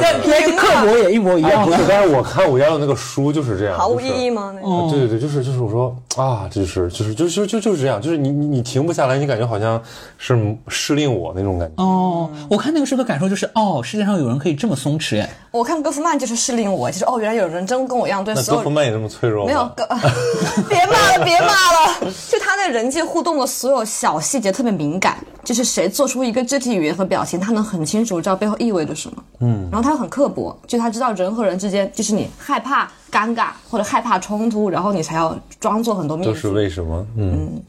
[0.00, 1.64] 那那刻薄也一模一样。
[1.64, 4.52] 不是，但是我看我家的那个书就是这样，毫无意义吗？
[4.54, 9.80] 那个，对对对，就是就是我说啊，就是就是就就就就是这样，就是你你你停不下来，你感觉好像
[10.16, 11.82] 是适令我那种感觉。
[11.82, 15.22] 哦，我看那个书的感受就是，哦，世界上有人可以这么松弛。
[15.50, 18.32] 我看戈夫曼就是适令我，就是哦，原来有人真跟我一样对。
[18.34, 19.44] 那戈夫曼也这么脆弱？
[19.44, 19.70] 没有，
[20.68, 22.12] 别骂了，别骂了。
[22.30, 26.70] 就他在人际互动的所有小细节特别敏感，就是谁做出一个肢体。
[26.70, 29.24] 语言和表情，他能很清楚知道背后意味着什么。
[29.40, 36.32] 嗯，然后他又很刻薄，就他知道人和人之间，就是你害怕尴尬或者害怕冲突，然后你才要装作很多面具。
[36.32, 37.06] 都是为什么？
[37.16, 37.62] 嗯。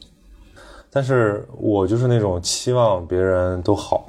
[0.90, 4.04] 但是我就是那种期望别人都好，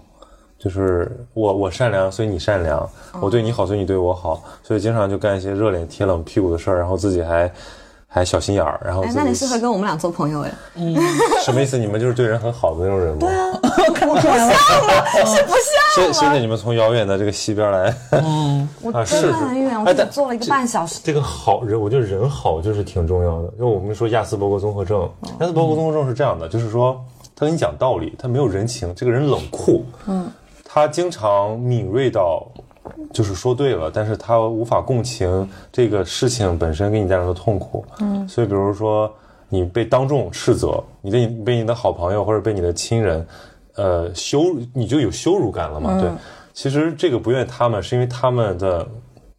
[0.60, 2.80] 就是我我善良，所以你善良；
[3.22, 7.52] 我对你好，所以你对我好，所以经常就干一些热脸贴冷屁股的事儿，然后自己还。
[8.16, 10.52] 还小心眼儿，然后哎那你适合跟我们俩做朋友哎？
[10.76, 10.96] 嗯，
[11.44, 11.80] 什么意思？
[11.80, 13.22] 你们就是对人很好的那种人吗？
[13.22, 13.52] 对啊，
[14.06, 14.54] 不像吗？
[15.26, 16.14] 是不像吗？
[16.14, 17.96] 谢谢你们从遥远的这个西边来。
[18.12, 21.00] 嗯， 我真的很远，我只坐了一个半小时。
[21.04, 23.50] 这个好人，我觉得人好就是挺重要的。
[23.58, 27.00] 因为我们说亚斯伯格综合症，亚斯伯格综合症是这样的，就是说
[27.36, 29.86] 他跟你讲道理，他没有人情，这个人冷酷。
[30.08, 30.30] 嗯，
[30.64, 32.48] 他经常敏锐到。
[33.14, 37.86] 就是说对了，但是他无法共情这个事情本身给你带来的痛苦。
[38.00, 39.10] 嗯，所以比如说
[39.48, 43.26] 你被当众斥责，你的被你的好朋友或者被你的亲人，
[43.76, 46.00] 呃，羞你就有羞辱感了嘛？
[46.00, 46.10] 对，
[46.54, 48.88] 其实这个不怨他们，是因为他们的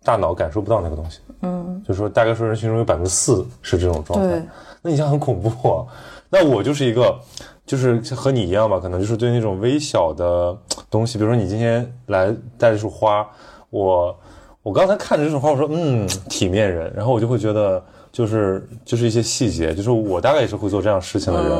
[0.03, 1.21] 大脑感受不到那个东西。
[1.43, 4.43] 嗯，就是说大概说人群中有百分之四是这种状态。
[4.83, 5.49] 那你想很恐怖。
[5.69, 5.87] 啊。
[6.29, 7.19] 那我就是一个。
[7.67, 10.55] 就是和你一样吧，可能就是对那种微小的
[10.91, 12.27] 东西，比如说你今天来
[12.59, 13.27] 带这束花，
[13.71, 14.15] 我
[14.63, 17.83] 我刚才看着这束花，我说嗯，体面人，然后我就会觉得
[18.15, 21.51] 就是就是一些细节，就是我大概也是会做这样事情的人，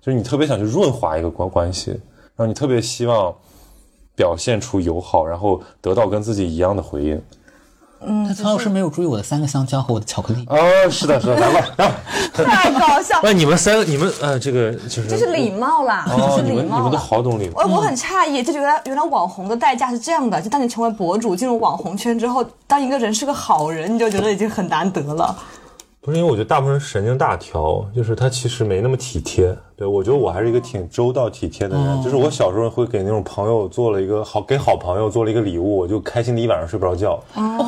[0.00, 1.90] 就是你特别想去润滑一个关关系，
[2.36, 3.34] 然后你特别希望
[4.14, 7.20] 表现出友好，然后得到跟自己一样的回应。
[8.00, 10.46] 嗯，苍老师没有注意我的三个香蕉和我的巧克力。
[10.48, 10.56] 哦，
[10.88, 11.96] 是的，是的，来吧，来吧。
[12.32, 13.18] 太搞笑。
[13.24, 15.08] 那你们三个，你们呃，这个就是。
[15.08, 16.76] 这是礼貌啦，这是礼貌。
[16.76, 17.60] 你们都好懂礼貌。
[17.60, 25.36] 我我很诧异，就觉得原来网红的代价是这样的，就当你成为博主，进入网红圈之后，当一个人是个好人，你就觉得已经很难得了。
[26.08, 29.54] 不是因为我觉得大部分人神经大条，就是他其实没那么体贴。
[29.76, 37.22] 对我觉得我还是一个挺周到体贴的人，就是我小时候会给那种朋友做了一个好，给好朋友做了一个礼物，我就开心的一晚上睡不着觉。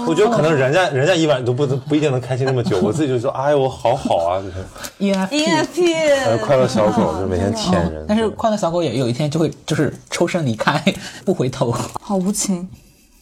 [0.09, 4.55] 我觉得可能人家人家一晚都不不一定能开心那么久， 我自己就说哎呦我好好啊，就是
[4.97, 10.83] E F E F P，快乐小狗就是每天舔人，但是快乐小狗也有一天就会就是抽身离开，
[11.27, 11.71] 不回头，
[12.01, 12.67] 好无情。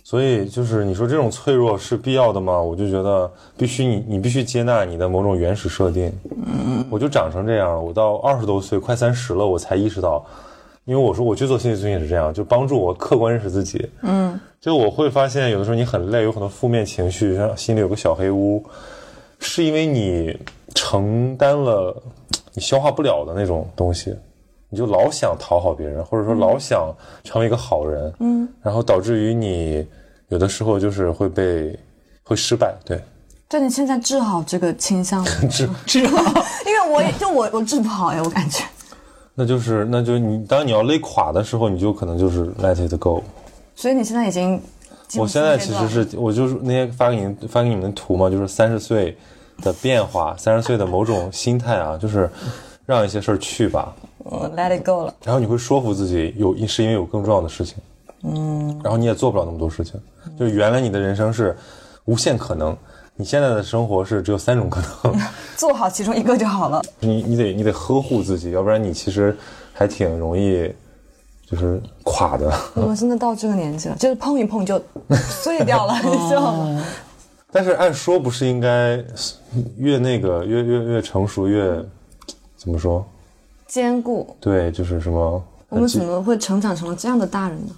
[0.09, 2.59] 所以就是你说这种脆弱是必要的吗？
[2.59, 6.11] 我就觉得必须你你必须接纳你的某种原始设定。
[6.31, 10.25] 嗯，我就长成这样了，我到二十多岁快三十了，我才意识到，
[10.87, 13.87] 因为我说我去做心理咨询也是这样，就帮助我客观认识自己。
[14.01, 18.65] 嗯，就我会发现有的时候你很累，有很多负面情绪，像心里有个小黑屋，
[19.41, 20.35] 是因为你
[20.75, 21.95] 承担了
[22.55, 24.17] 你消化不了的那种东西。
[24.71, 26.95] 你就老想讨好别人，或者说老想
[27.25, 29.87] 成为一个好人，嗯，然后导致于你
[30.29, 31.79] 有的时候就是会被
[32.23, 33.01] 会失败，对，
[33.49, 36.17] 就你现在治好这个倾向了， 治治好，
[36.67, 38.63] 因为我也就我我治不好呀，我感觉。
[39.35, 43.23] 那就是那就你当你要累垮的时候，你就可能就是 let it go。
[43.77, 44.61] 所以你现在已经，
[45.17, 49.17] 我现在其实是我就是那天发给你发给你们的图嘛，就是三十岁
[49.63, 52.29] 的变化，三十岁的某种心态啊，就是
[52.85, 53.95] 让一些事儿去吧。
[54.19, 57.77] 我 let it go 了，然后你会说服自己有，是因为有更重要的事情，
[58.23, 60.01] 嗯，然后你也做不了那么多事情，
[60.39, 61.57] 就是原来你的人生是
[62.05, 62.77] 无限可能，
[63.17, 65.17] 你现在的生活是只有三种可能，
[65.57, 66.83] 做好其中一个就好了。
[67.01, 69.37] 你你得你得呵护自己，要不然你其实
[69.73, 70.73] 还挺容易
[71.49, 72.53] 就是垮的。
[72.75, 74.81] 我们真的到这个年纪了，就是碰一碰就
[75.15, 76.85] 碎掉了， 你知道吗？
[77.51, 79.03] 但是按说不是应该
[79.79, 81.83] 越那个越越越成熟越
[82.57, 83.07] 怎么说？
[83.67, 85.43] 坚固对，就是什么？
[85.71, 87.73] 我们怎么会成长成了这样的大人呢？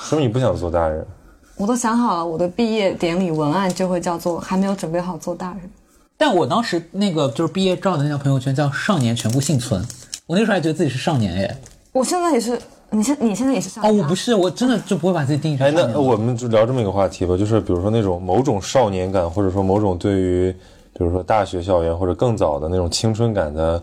[0.00, 1.04] 说明你不想做大人。
[1.56, 5.70] 我都想好了，我的毕业典礼文案就会叫做“还没有准备好做大人”。
[6.16, 9.84] 但我当时那个就是毕业照的那条朋友圈叫“少年全部幸存”，
[10.26, 11.56] 我那时候还觉得自己是少年耶。
[11.92, 12.58] 我现在也是，
[12.90, 13.92] 你现你现在也是少年？
[13.92, 15.84] 哦，我不是，我真的就不会把自己定义成少年。
[15.84, 20.52] 哎，那我们就聊这么一个话题吧，就是比如说那种某种少年感，或者说某种对于，
[20.92, 23.82] 比如说大学校园或者更早的那种青春感的。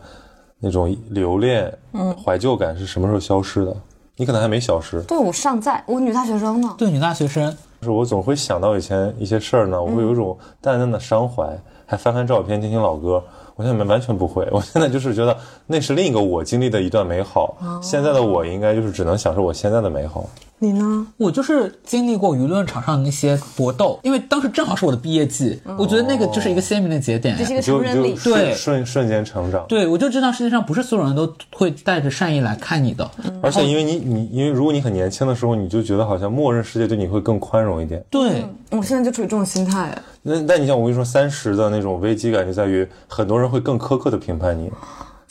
[0.57, 3.75] 那种留恋、嗯，怀旧感是什么时候消失的？
[4.17, 5.01] 你可能还没消失。
[5.03, 6.75] 对我尚在，我女大学生呢。
[6.77, 7.55] 对，女大学生。
[7.81, 13.23] 就是我总会想到以前一些事儿呢，我会有一种淡淡的伤怀，还翻翻照片，听听老歌。
[13.55, 17.55] 我现在完全不会，我现在就是觉得那是另一个我经历的一段美好。
[17.81, 20.27] 现在的我应该就是只能享受我现在的美好。
[20.59, 21.05] 你呢？
[21.17, 29.65] 我就是经历过舆论场上的那些搏斗，因为当时正好是我的毕业季，我觉得那个就是一个鲜明的节点，这是一个成人礼，对，瞬瞬间成长。
[29.67, 33.09] 对，我就知道世界上不是所有人都会带着善意来看你的，
[33.41, 38.03] 而且因为你你因为如果你很年轻的时候，你就觉得好像默认世界对你会更宽容一点。
[38.09, 39.93] 对，我现在就处于这种心态。
[40.21, 44.71] 那那你像我跟你说，三十的那种危机感就在于很多人会更苛刻的评判你。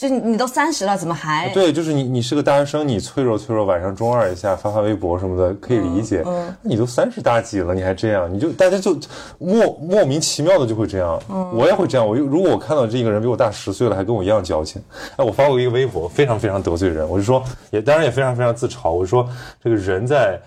[0.08, 1.48] 就你都三十了，怎么还？
[1.54, 6.22] 对，就是你，你是个大学生，你脆弱脆弱，晚上中二一下，发发微博什么的，可以理解。
[6.26, 8.94] 嗯，你都三十大几了，你还这样，你就大家就
[9.38, 11.18] 莫莫名其妙的就会这样。
[11.30, 12.06] 嗯，我也会这样。
[12.06, 14.82] 我如果我看到这个人比我大十岁了，还跟我一样矫情，
[15.16, 17.08] 哎，我发过一个微博，非常非常得罪人。
[17.08, 18.90] 我就说，也当然也非常非常自嘲。
[18.90, 19.26] 我说，
[19.62, 20.38] 这个人在。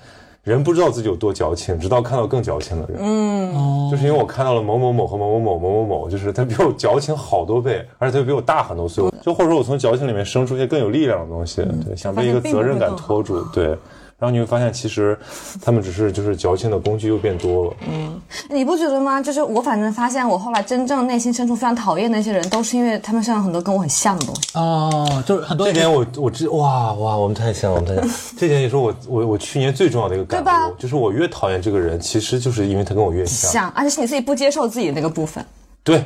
[0.48, 2.98] 人不知道自己有多矫情，直到看到更矫情的人。
[3.02, 9.04] 嗯，就是因为我看到了某某某和某某某某某某，就是他比我矫情好多倍，而且他比我大很多岁。
[9.22, 13.78] 就或者说我从矫情里面生出一些更有力量的东西，对，想被一个责任感拖住，对。
[14.20, 15.16] 然后你会发现，其实
[15.62, 17.74] 他们只是就是矫情的工具又变多了。
[17.88, 19.22] 嗯，你不觉得吗？
[19.22, 24.42] 就是我反正发现，我后来真正内心深处非常讨厌那些人，都是因为他们身上很多跟我很像的东西。
[24.56, 25.68] 哦，就是很多。
[25.68, 28.12] 这点我我知哇哇，我们太像了，我们太像。
[28.36, 35.46] 这点也是我我我去年最重要的一个感悟，就是我越讨厌这个人，其实就是因为他跟我越像，像，而且是你自己不接受自己那个部分。
[35.84, 36.04] 对，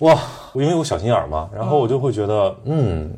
[0.00, 0.18] 哇，
[0.52, 3.10] 因为我小心眼嘛，然后我就会觉得，嗯。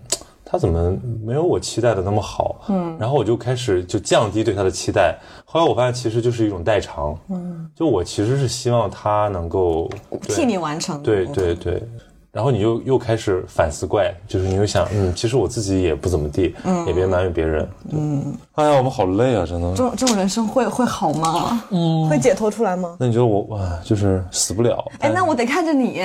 [0.52, 0.94] 他怎么
[1.24, 2.56] 没有我期待的那么好？
[2.68, 5.18] 嗯，然后我就开始就降低对他的期待。
[5.46, 7.16] 后来我发现其实就是一种代偿。
[7.30, 9.88] 嗯，就我其实是希望他能够
[10.20, 11.02] 替你完成。
[11.02, 11.82] 对对对，
[12.30, 17.66] 然后你又又开始反思怪，就是你又想，嗯，其实我自己也不怎么地，嗯，也别埋怨别人。
[17.90, 19.70] 嗯，哎呀，我们好累啊，真的。
[19.70, 21.62] 这种这种人生会会好吗？
[21.70, 22.94] 嗯，会解脱出来吗？
[23.00, 24.84] 那你觉得我哇，就是死不了？
[25.00, 26.02] 哎，那我得看着你。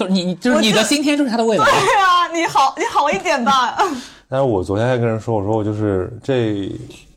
[0.00, 1.64] 就是你，就是你的今天就是他的未来。
[1.64, 3.76] 对啊，你好，你好一点吧。
[4.28, 6.70] 但是我昨天还跟人说，我说我就是这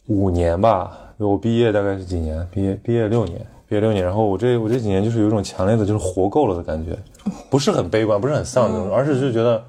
[0.07, 2.45] 五年吧，我毕业大概是几年？
[2.51, 4.03] 毕业毕业六年，毕业六年。
[4.03, 6.97] 然后我这我这几年就是有一种强烈的，就是活够了的感觉，
[7.49, 9.63] 不是很悲观，不是很丧那种，而是就觉得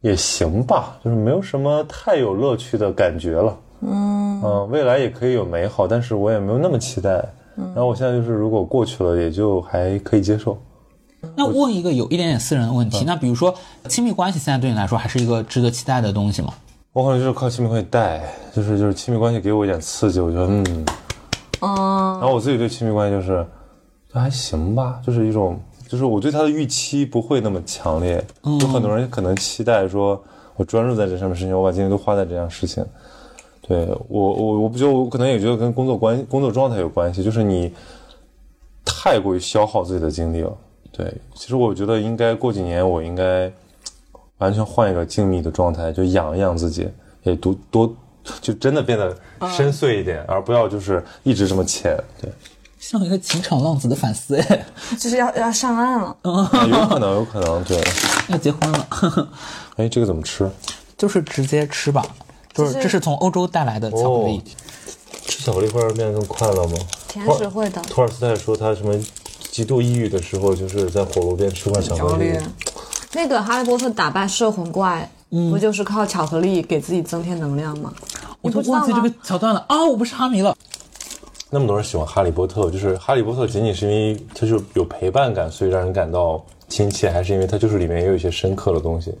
[0.00, 3.56] 也行吧，就是没有什么太有乐趣的感觉了。
[3.82, 7.22] 嗯嗯，未来也可以有美好，但是我也没有那么期待。
[7.56, 10.58] 然后我现在就是，如果过去了，也就还可以接受。
[11.36, 13.54] 那问一个有一点点私人的问题，那比如说
[13.88, 16.52] 亲密关系，现在对你来说还是一个值得期待的东西吗？
[16.92, 18.22] 我可能就是靠亲密关系带，
[18.54, 20.86] 就是就是亲密关系给我一点刺激，我觉得嗯，
[21.60, 22.18] 哦。
[22.20, 23.44] 然后我自己对亲密关系就是，
[24.12, 25.58] 就还行吧，就是一种，
[25.88, 28.24] 就是我对他的预期不会那么强烈。
[28.44, 30.22] 有很多人可能期待说，
[30.54, 32.84] 我专注在这上面事情，我把精力都花在这样事情，
[33.66, 37.72] 对我我我不觉得我可能也觉得跟工作关工作状态有关系，就是你
[38.84, 40.52] 太过于消耗自己的精力了。
[40.96, 43.50] 对，其实我觉得应该过几年我应该
[44.38, 46.88] 完全换一个静谧的状态，就养一养自己，
[47.24, 47.92] 也多多
[48.40, 49.16] 就真的变得
[49.56, 51.96] 深邃一点，而不要就是一直这么浅。
[52.20, 52.30] 对，
[52.78, 54.66] 像一个情场浪子的反思，哎，
[54.98, 56.16] 就是要要上岸了。
[56.22, 57.82] 啊有可能有可能对。
[58.28, 58.88] 要结婚了，
[59.76, 60.48] 哎，这个怎么吃？
[60.96, 62.06] 就是直接吃吧。
[62.54, 64.40] 就是就是这是从欧洲带来的巧克力，
[65.26, 66.78] 吃巧克力会让人变得更快乐吗？
[67.08, 68.94] 甜食会的，托尔斯泰说他什么
[69.54, 72.36] 极度抑郁的时候，就是在火炉边吃块巧克力。
[73.12, 77.92] 那个哈利波特打败摄魂怪，不就是靠巧克力给自己增添能量吗？
[78.40, 79.84] 我都忘记这个桥段了啊！
[79.84, 80.56] 我不是哈迷了，
[81.50, 89.14] 那么多人喜欢哈利波特，就是哈利波特仅仅是因为它就有陪伴感，所以让人感到亲切，还是因为它就是里面也有一些深刻的东西？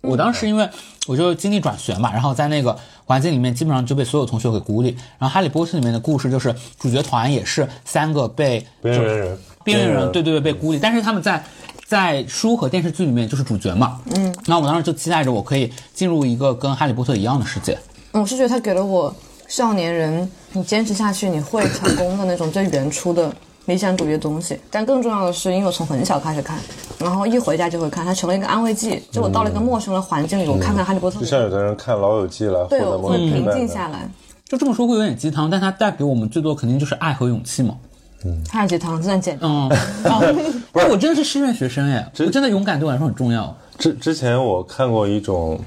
[0.00, 0.66] 我当时因为
[1.06, 2.74] 我就经历转学嘛，然后在那个
[3.04, 4.96] 环境里面，基本上就被所有同学给孤立。
[5.18, 11.44] 然后《哈利波特》里面的故事就是主角团也是三个被边缘人，边缘人，对对对，被孤立，但是他们在
[11.86, 14.00] 在书和电视剧里面就是主角嘛。
[14.14, 17.76] 嗯，那我当时就期待着我可以进入一个跟哈利波特一样的世界。
[18.12, 19.14] 嗯我是觉得他给了我
[19.46, 23.30] 少年人，你坚持下去你会成功的那种最原初的
[23.66, 24.58] 理想主义的东西。
[24.70, 26.58] 但更重要的是，因为我从很小开始看，
[26.98, 29.02] 然后一回家就会看，它成了一个安慰剂。
[29.10, 33.44] 就我到了一个陌生的环境里，我看看哈利波特就，像有的人看《老友记》来获对我得某会平。
[33.52, 34.08] 静下来。
[34.48, 37.74] 就这么说会有点鸡汤，但它带给我们最多肯定就是爱和勇气嘛。
[38.48, 39.50] 太鸡汤，真的简单。
[39.50, 39.68] 嗯，
[40.04, 40.20] 啊，
[40.72, 43.56] 不是， 我真的是师院学生哎，我真的勇敢对我来说很重要。
[43.78, 45.58] 之之前我看过一种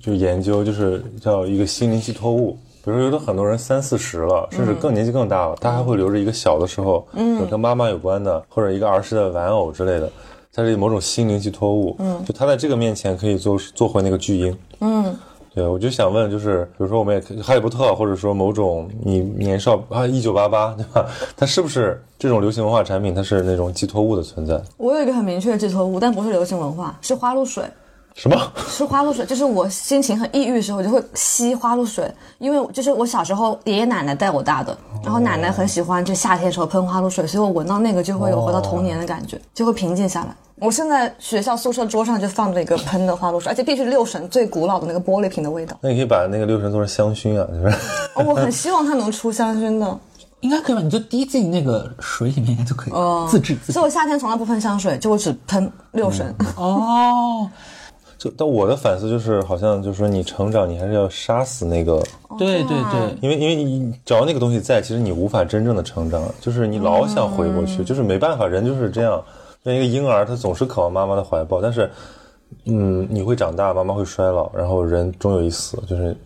[0.00, 2.58] 就研究，就是叫一个心灵寄托物。
[2.84, 10.10] 比如说，有的很多人三四十了，甚至更年纪更大了，他还会留着一个小的时候，嗯，跟妈妈有关的，或者一个儿时的玩偶之类的，
[10.52, 11.94] 它是某种心灵寄托物。
[12.00, 14.58] 嗯，就他在这个面前可以做做回那个巨婴。
[14.80, 15.16] 嗯，
[15.54, 21.06] 对，我就想问，就是比如说我们也可以哈利波特，或者说某种你年少啊一九八八，对吧？
[21.36, 23.14] 它是不是这种流行文化产品？
[23.14, 24.60] 它是那种寄托物的存在？
[24.78, 27.62] 我有一个很明确的寄托物，但不是流行文化，是花露水。
[28.14, 28.52] 什么？
[28.68, 40.36] 是花露水，就是我心情很抑郁的时候，我就会吸花露水，因为就是我小时候爷爷奶奶带我大的，然后奶奶很喜欢就夏天的时候喷花露水，所以我闻到那个就会有回到童年的感觉，就会平静下来。
[40.62, 45.76] 我现在学校宿舍桌上就放着一个喷的花露水，而且必须是六神最古老的那个玻璃瓶的味道。
[45.80, 47.76] 那你可以把那个六神做成香薰啊，就是。
[48.14, 49.98] 哦，我很希望它能出香薰的，
[50.38, 50.80] 应该可以吧？
[50.80, 52.94] 你就滴进那个水里面应该就可以，
[53.28, 53.84] 自制自制所以。
[53.84, 56.32] 我夏天从来不喷香水，就我只喷六神。
[56.56, 57.50] 哦，
[58.16, 62.00] 就但我的反思就是，好像就是说你成长，你还是要杀死那个，
[62.38, 69.20] 对对对，因为因为你只要那个东西在，其实你无法真正的成长，就是你老想回过去，就是没办法，人就是这样。
[69.64, 71.88] 像一个婴儿，他总是渴望妈妈的怀抱，但是，
[72.64, 76.16] 嗯，你会长大，妈妈会衰老，然后人终有一死，就是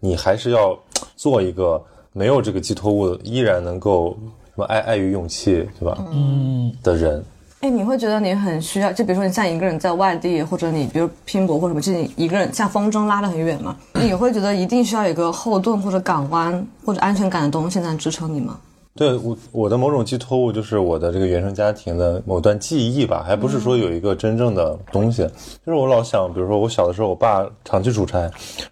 [0.00, 0.78] 你还是要
[1.14, 1.82] 做一个
[2.12, 4.16] 没有这个寄托物，依然能够
[4.46, 5.98] 什么爱爱与勇气，对吧？
[6.12, 7.22] 嗯，的人。
[7.60, 18.58] 哎，你会觉得你很需要，就比如说你像一个人在外地，或者你比如拼搏或者什么，就你一个人像风筝拉得很远嘛，你会觉得一定需要有一个后盾或者港湾或者安全感的东西才能支撑你吗？
[18.98, 25.22] 对我我的某种寄托物就是我的这个原生家庭的某段记忆吧，还不是说有一个真正的东西。
[25.64, 28.18] 就是我老想，比如说我小的时候，我爸常去出差，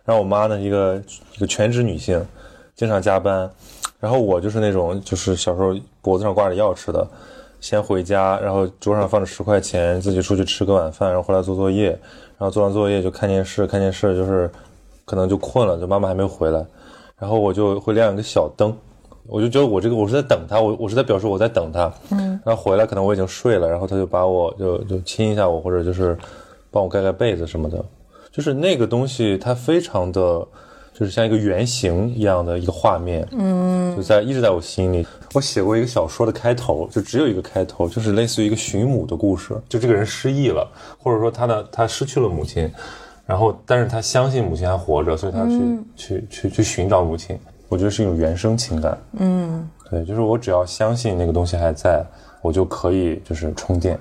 [0.05, 1.01] 然后我妈呢一个
[1.37, 2.21] 一个全职女性，
[2.75, 3.49] 经常加班，
[4.01, 5.73] 然后我就是那种就是小时候
[6.03, 7.07] 脖子上挂着钥匙的，
[7.61, 11.91] 先回家，然后桌上放着十块钱，自己出去吃个晚饭，然后回来做作业，
[12.37, 14.51] 然后做完作业就看电视，看电视就是
[15.05, 16.67] 可能就困了，就妈妈还没回来，
[17.17, 18.77] 然后我就会亮一个小灯。
[19.29, 26.17] 我就觉得我这个我是在等他，我我是在表示我在等他，嗯，然后回来可能我已经睡了，然后他就把我就就亲一下我，或者就是
[26.71, 27.85] 帮我盖盖被子什么的，
[28.31, 30.47] 就是那个东西它非常的，
[30.93, 35.07] 就是像一个原型一样的一个画面，嗯，就在一直在我心里。
[35.35, 40.67] 我写过一个小说的开头，就只有一个开头，就是类似于一个寻母的故事，就这个人失忆了，
[40.99, 42.71] 或者说他的他失去了母亲，
[43.27, 45.61] 然后但是他相信母亲还活着，所以他去、
[45.97, 47.39] 去去去寻找母亲。
[47.69, 52.05] 我觉得是一种原生情感，嗯，对，就是我只要相信那个东西还在，
[52.43, 53.99] 我就可以就是充电。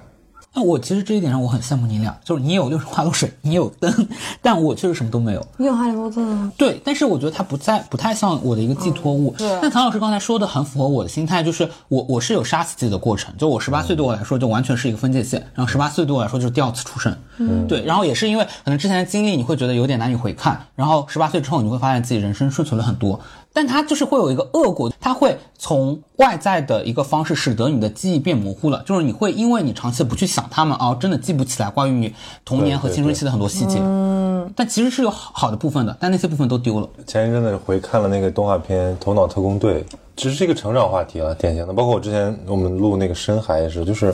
[0.57, 4.07] 那我其实这一点上我很羡慕你俩，就是你有六神花露水，你有灯，
[4.41, 5.45] 但我确实什么都没有。
[5.57, 6.49] 你有哈利波特吗？
[6.57, 9.35] 对，但是我觉得它不在不太像我的一个寄托物。
[9.37, 17.13] 对但唐老师刚才说的很符合我的心态，就是我我是有杀死自己的过程，就我十八岁对我来说就完全是一个分界线，然后十八岁对我来说就是第二次出生。
[17.37, 23.19] 嗯，对，然后也是因为可能之前的经历你会觉得有点难以回看，然后十八岁之后你会发现自己人生顺遂了很多，
[23.55, 32.13] 但它就是会有一个恶果，它会从外在的一个方式，使得你的记忆变模糊了，就是你会因为你长期不去想他们哦，真的记不起来关于你
[32.43, 33.79] 童年和青春期的很多细节。
[33.81, 36.89] 嗯，但其实是有好好的部分的，但那些部分都丢了。
[37.07, 39.81] 前一阵子回看了那个动画片《头脑特工队》，
[40.17, 41.71] 其实是一个成长话题了，典型的。
[41.71, 44.13] 包括我之前我们录那个深海也是，就是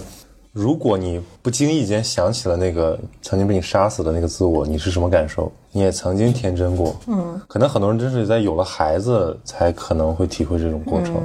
[0.51, 5.49] 如果你不经意间想起了那个曾经被你杀死的那个自我，你是什么感受？
[5.71, 11.15] 你也曾经天真过，嗯，可能很多人真是在有了孩子才可能会体会这种过程。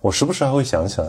[0.00, 1.08] 我时不时还会想起来，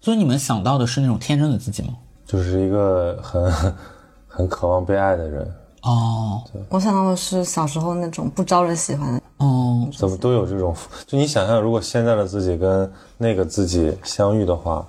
[0.00, 1.90] 所以你们想到的是那种天真的自己吗？
[2.26, 3.52] 就是一个很
[4.26, 10.74] 很渴望被爱的人，哦我想到的是小时候那种不招人喜欢的，哦，怎么都有这种。
[11.06, 14.84] 就你想象，如果现在的自己跟那个自己相遇的话，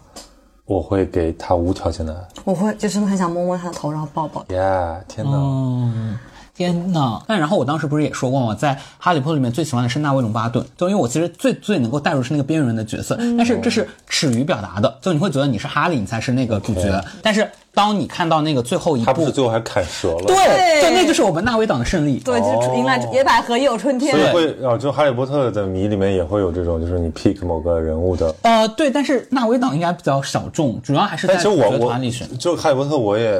[0.69, 2.19] 我会给他无条件的爱。
[2.43, 4.53] 我会就真的很想摸摸他的头，然后抱抱他。
[4.53, 5.31] 耶、天哪！
[5.33, 6.15] 嗯，
[6.60, 7.22] 天呐！
[7.26, 8.53] 但然后我当时不是也说过吗？
[8.53, 17.02] 在《哈利波特》里面最喜欢的是纳威·隆巴顿，就因为我其实最最能够代入是那个边缘人的角色，但是这是耻于表达的，就你会觉得你是哈利，你才是那个主角。
[17.23, 20.26] 但是当你看到那个最后一步他不是，最后还砍折了？
[20.26, 22.19] 对，对就那就是我们纳威党的胜利。
[22.19, 24.19] 对，就是迎来野百合也有春天所。
[24.19, 28.36] 以会啊，就《哈利波特》的迷里面也会有这种，就是你 pick 某个人物的。
[28.41, 32.27] 呃，对，但是纳威党应该比较小众，主要还是在但其实主角我团里选。
[32.30, 33.40] 我就《哈利波特》，我也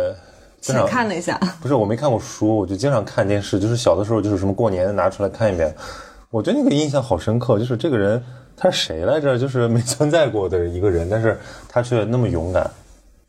[0.62, 5.74] 经常看了一下， 不是我没看过书，我就经常看电视，就是小的时候就是什么过年拿出来看一遍，
[6.30, 8.24] 我对那个印象好深刻，就是这个人
[8.56, 9.38] 他是谁来着？
[9.38, 12.70] 就是没存在过的一个人，但是他却那么勇敢。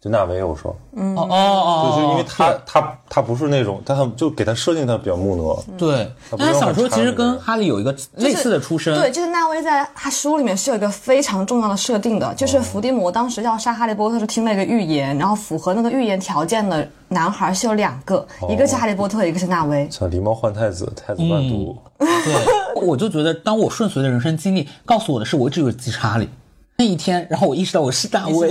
[0.01, 8.95] 就纳维，我说，哦哦哦，就是因为他他他不是那种，他很就给他设定他比较木讷，对，但他小时候其实跟哈利有一个类似的出身。
[8.99, 19.87] 对，就是纳威在他书里面是有一个非常重要的设定的，就是伏地魔当时要杀哈利波特是听了一个预言，然后符合那个预言条件的男孩是有两个，一个是哈利波特，一个是纳威。
[19.91, 21.77] 像狸猫换太子，太子乱毒。
[21.99, 26.27] 对， 我就觉得，当我顺遂的人生经历告诉我的是，我一直有记查理。
[26.81, 28.51] 那一天，然后我意识到我是大威，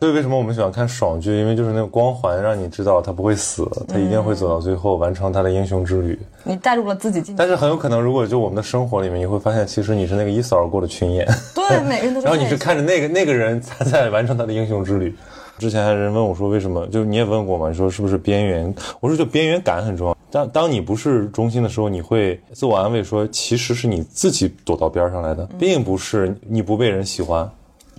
[0.00, 1.38] 所以为什么我们喜欢看爽剧？
[1.38, 6.18] 因为就是那个光环让你知道他不会死，他一定会走到最后，完成他的英雄之旅。
[6.42, 7.38] 你带入了自己进去。
[7.38, 11.24] 但是很有可能，如果就我们的生活里面，你会发现，其实你是那个一扫而过的群演，
[11.54, 12.26] 对，每个人都是。
[12.26, 15.16] 然后你是看着那个那个人他在完成他的英雄之旅。
[15.58, 16.86] 之前还有人问我说，为什么？
[16.88, 17.68] 就是你也问过嘛？
[17.68, 18.74] 你说是不是边缘？
[19.00, 20.16] 我说就边缘感很重要。
[20.30, 27.48] 当当你不是中心的时候，你会自我安慰说，其实是你自己躲到边上来的，并不是你不被人喜欢。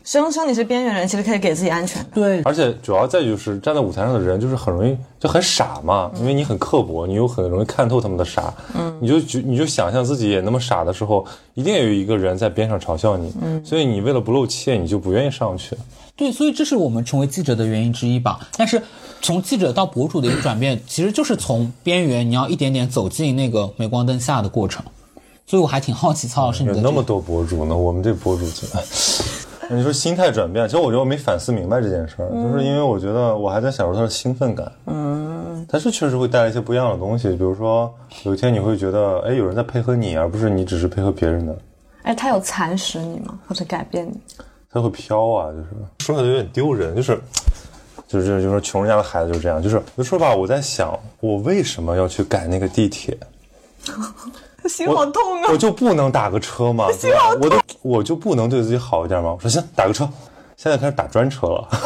[0.03, 2.11] 声称你是边缘人，其实可以给自己安全感。
[2.13, 11.25] 对，而且主要再就是站在舞台上的人，就是很容易就很傻嘛，因为你很刻薄，你又很容易看透他们的傻，嗯，你就觉你就想象自己也那么傻的时候，
[11.55, 15.75] 一定有一个人在边上嘲笑你，嗯，所以你为了不露怯，你就不愿意上去。
[16.15, 18.39] 对，所以这是我们成为记者的原因之一吧。
[18.57, 18.81] 但是
[19.21, 24.83] 从记者到博主的一个转变，其实就是从边缘，你要一点点走进那个镁光灯下的过程。
[25.47, 28.67] 所以我还挺好奇，曹老师你的这个有那么多博主呢，我们这博主就，
[29.69, 37.93] 你说心态转变，其实我觉得我没反思明白这件事儿，就是因为我觉得我还在享受他的兴奋感，嗯，但是确实会带来一些不一样的东西，比如说
[38.23, 41.55] 有一天你会觉得，哎，有人在配合你，而不是你只是配合别人的。
[42.01, 43.37] 哎，他有蚕食你吗？
[43.47, 44.13] 或者改变你？
[44.75, 45.65] 他会飘啊，就是
[46.05, 47.17] 说起来有点丢人，就是
[48.07, 53.17] 就是就是说穷人家的孩子就是这样，就是有时候吧，我在想，我为什么要去赶那个地铁？
[54.67, 55.49] 心好痛啊！
[55.51, 56.91] 我就不能打个车吗？
[56.91, 59.37] 心好痛我都我就不能对自己好一点吗？
[59.37, 60.09] 我说行，打个车。
[60.57, 61.67] 现在开始打专车了，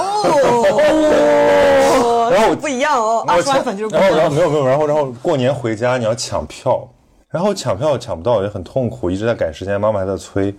[1.11, 4.35] 哦，然后我不一样哦，二十万粉就是不一然后然后。
[4.35, 6.87] 没有没有，然后然后过年回家你要抢票，
[7.29, 10.55] 然后抢票抢不到也很痛苦，一直在赶时间，妈妈还在催，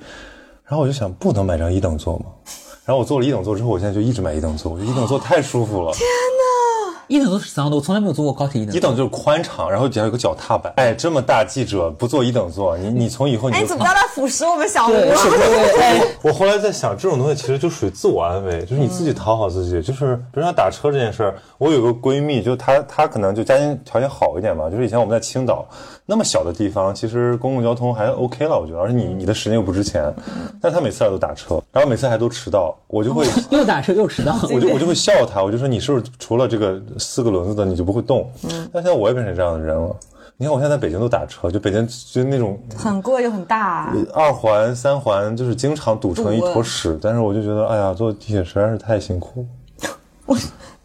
[0.71, 2.27] 然后我就想不能买张一等座吗？
[2.85, 5.93] 然后我坐了一等座之后，我现在就一直买一等座，我觉得一等座太舒服了。
[7.11, 7.77] 一等座是怎样的？
[7.77, 8.73] 我从来没有坐过高铁一等。
[8.73, 10.73] 一等就是宽敞，然后底下有个脚踏板。
[10.77, 14.93] 哎，这么大记者不坐一等座，你你从以后你哎，就你怎么知道他腐蚀我们小吴？
[14.93, 16.09] 对，是对对。
[16.23, 19.83] 我后来在想，这种东西其实就属于自我安慰，就是你自己讨好自己。
[19.83, 25.67] 就是比如说打车这件事儿，我有个闺蜜，就她她可能就家庭条件好一点嘛，就是以前我们在青岛
[26.07, 30.15] 那么小的地方，其实公共交通还 OK 了，我觉得，而且你你的时间又不值钱，
[30.63, 33.27] 但她每次来都打车，然后每次还都迟到，我就会。
[33.51, 34.39] 又打车又迟到。
[34.55, 38.31] 我就我就会笑她，我就说你是不是除了这个四个轮子的你就不会动？
[38.45, 39.97] 嗯但现在我也变成这样的人了。
[40.37, 46.99] 你看我现在在北京都打车，就北京就那种很贵又很大，二环、三环，就是经常堵成一坨屎。
[47.03, 49.45] 但是我就觉得，哎呀，坐地铁实在是太辛苦。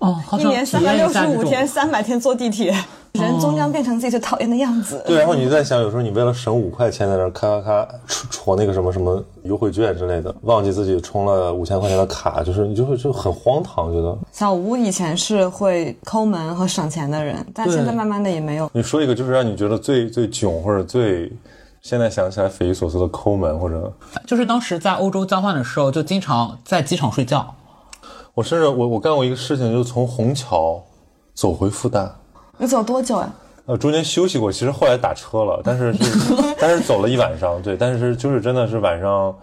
[0.05, 2.71] 哦，好一年三百六十五天，体三百天坐地铁，
[3.13, 5.03] 人终将变成自己最讨厌的样子。
[5.07, 14.15] 对，然后你在想，有时候你为了省五块钱，在那咔咔咔戳戳那个什么什么优惠券之类的，忘记自己充了五千块钱的卡，就是你就会就很荒唐，觉得。
[14.31, 18.69] 小吴以前是会抠门和省钱的人，但现在慢慢的也没有。
[18.73, 21.31] 你说一个就是让你觉得最最囧或者最
[21.81, 23.91] 现在想起来匪夷所思的抠门，或者
[24.27, 27.51] 就是当时在欧洲交换的时候，就经常在机场睡觉。
[28.35, 30.83] 我甚至我我干过一个事情，就是从虹桥
[31.33, 32.07] 走回复旦，
[32.57, 33.33] 你走多久呀？
[33.65, 39.35] 呃，中间休息过，其实后来打车了，但是是 但是走了一晚上，对，但是就是真的是晚上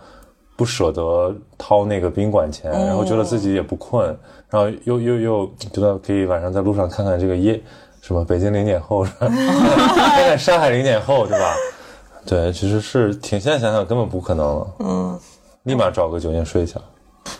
[0.55, 4.17] 不舍得掏那个宾馆钱，然后觉得自己也不困，
[4.49, 7.61] 然后又又又觉得可以晚上在路上看看这个夜
[8.01, 11.57] 什么北京零点后，看看上海零点后，对吧？
[12.25, 15.19] 对，其实是挺现在想想根本不可能了，嗯，
[15.65, 16.81] 立马找个酒店睡一觉。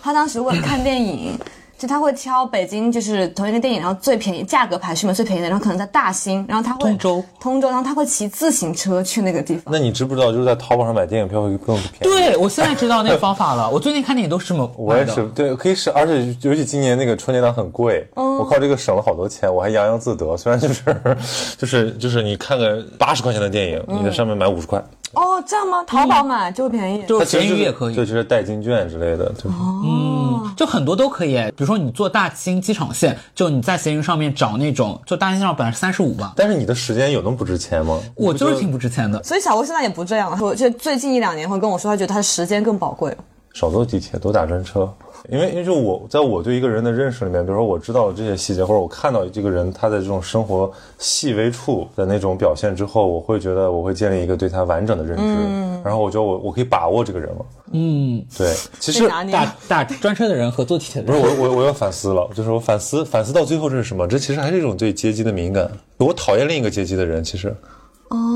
[0.03, 1.39] 他当时为了看电影，
[1.79, 9.65] 就他会挑北京就是同一个电影，然后最便宜价格排序嘛最便宜的，然后可能在大兴，然后他会通州通州，然后他会骑自行车去那个地方。
[9.67, 12.03] 那你知不知道，就是在淘宝上买电影票会更便宜？
[12.03, 13.69] 对，我现在知道那个方法了。
[13.75, 20.37] 我最近看电影都是这么我也是，对，可以省，而且尤其今年那个春节档很贵，我靠这个省了好多钱，我还洋洋自得。
[20.37, 20.85] 虽然就是
[21.59, 24.81] 就是就是你看个八十块钱的电影，你在上面买五十块，
[25.15, 25.83] 哦，这样吗？
[25.85, 27.05] 淘宝买就会便宜。
[27.07, 31.35] 就是闲鱼也可以对，，就是代金券之类的，就是嗯，就很多都可以。
[31.57, 38.01] 比如说你坐大兴机场线，就你在闲鱼上面找那种，就大兴机场本来是三十五吧，但是你的时间有那么不值钱吗？
[38.15, 39.23] 我就是挺不值钱的。
[39.23, 43.17] 所以小郭现在也不这样了，我就最近一两年会跟我说，他觉得他的时间更宝贵。
[43.53, 44.91] 少坐地铁，多打专车。
[45.29, 57.47] 因为因为就我在我对一个人的认识里面，比如说我知道了这些细节，或者我看到这个人他的这种生活细微处的那种表现之后，我会觉得我会建立一个对他完整的认知，然后我觉得我我可以把握这个人了。
[57.73, 64.07] 嗯，对，其实打打专车的人和坐地铁的人不是，我我我要反思了，就是我反思反思到最后这是什么？
[64.09, 65.71] 这其实还是一种对阶级的敏感。
[65.99, 67.55] 我讨厌另一个阶级的人，其实。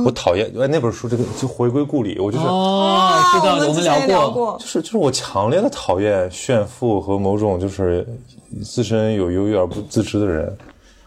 [0.04, 4.30] 我讨厌哎那本书，这个就回归故里，我就是、哦，知道的，我们聊。
[4.30, 4.66] 过就。
[4.66, 8.06] 是就是我强烈的讨厌炫富和某种就是
[8.64, 10.56] 自身有优越而不自知的人。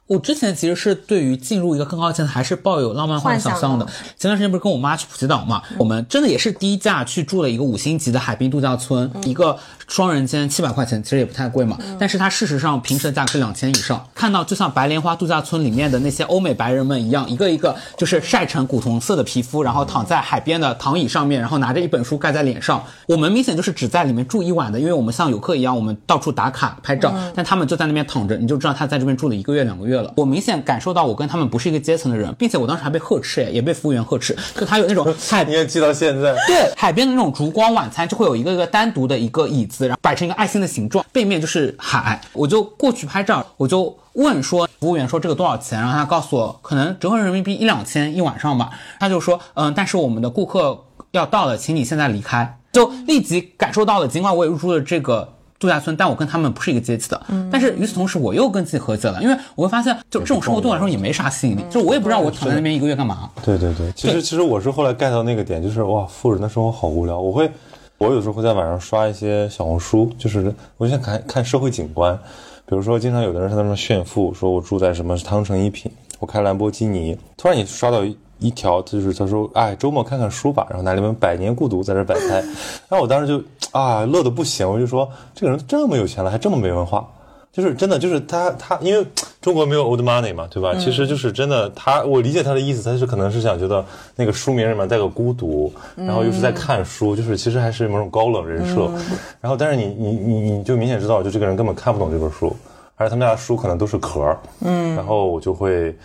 [0.10, 3.86] 我之前其实是对于进入一个更高阶层还是抱有浪漫幻想象的。
[4.18, 9.56] 前段时间不是跟我妈去普吉岛嘛，我们真的也是低价去住了一个五星级的海滨度假村，一个
[9.88, 11.78] 双人间七百块钱，其实也不太贵嘛。
[12.00, 14.04] 但是它事实上平时的价格是两千以上。
[14.16, 22.84] 看到就像白莲花度假村里面的那些欧美白人们一样，一个一个就是晒成古铜色的皮肤，然后躺在海边的躺椅上面，然后拿着一本书盖在脸上。
[23.06, 30.14] 我们明显就是只在里面住一晚的，因为我们像游客一样，我们到处打卡拍照，但他们就在那边躺着，你就知道他在这边住了一个月两个月了。
[30.18, 42.20] 我明显感受到我跟他们不是一个阶层的人，并且我当时还被呵斥，哎也被服务员呵斥，就他有那种 海你也记到现在，对，海边的那种烛光晚餐就会有一个一个单独的一个椅子，然后摆成一个爱心的形状，背面就是海。
[42.34, 45.80] 我就过去拍照，我就问说，服务员说这个多少钱？
[45.80, 48.70] 然后他告诉我，可能折合人民币一两千一晚上吧。
[49.00, 52.58] 他就说，嗯，但是我们的顾客要到了，请你现在离开。
[52.72, 55.34] 就立即感受到了，尽管我也入住了这个。
[55.60, 57.22] 度假村，但我跟他们不是一个阶级的。
[57.52, 63.30] 但是与此同时，我又跟自己和解了，因为我会发现，就这种生活对我来说也没啥吸引力，就我也不知道我躺在那边一个月干嘛。
[63.44, 67.20] 对对对，其实其实我是后来 get 到那个点，就是哇，富人的生活好无聊。
[67.20, 67.52] 我会，
[67.98, 72.18] 我有时候会在晚上刷一些小红书，就是我就想看看社会景观，
[72.66, 78.02] 比如说经常有的人在那边炫富，说我住在什么汤臣一品，我开兰博基尼，突然你刷到
[78.40, 78.52] 一。
[78.60, 82.42] 条就是他说，哎，周末看看书吧，然后拿了一本《百年孤独》在这摆拍，
[82.90, 83.42] 然后我当时就
[83.72, 87.08] 啊乐的不行，我就说这个人这么有钱了，还这么没文化，
[87.54, 89.06] 就是真的就是他他因为
[89.40, 90.76] 中国没有 old money 嘛，对吧？
[90.76, 93.86] 其实就是真的他，我理解他的意思，他是可能是想觉得
[94.18, 98.92] 那个书名里面带个孤独，然后又是在看书，就是其实还是某种高冷人设，
[99.40, 102.54] 然后但是你你你你就明显知道，就这个人根本看不懂这本书，
[102.98, 105.96] 而且他们家的书可能都是壳儿，嗯，然后我就会。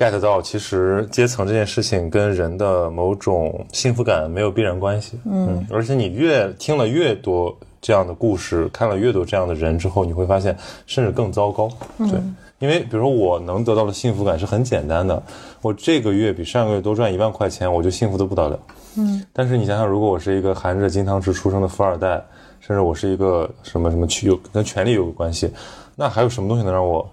[0.00, 5.20] Get 到，其实阶层这件事情跟人的某种幸福感没有必然关系。
[5.26, 10.56] 嗯，而且你越听了越多这样的故事，看了越多这样的人之后，你会发现，
[10.86, 11.68] 甚至更糟糕。
[11.98, 12.18] 对，
[12.60, 15.22] 因为比如说我能得到的幸福感是很简单的，
[15.60, 18.58] 我这个月比上个月多赚一万块钱，我就幸福的不得了。
[18.96, 22.24] 嗯，但是你想想，如果我是一个含着金汤匙出生的富二代，
[22.58, 25.50] 甚至我是一个什么什么去有跟权力有关系，
[25.94, 27.06] 那还有什么东西能让我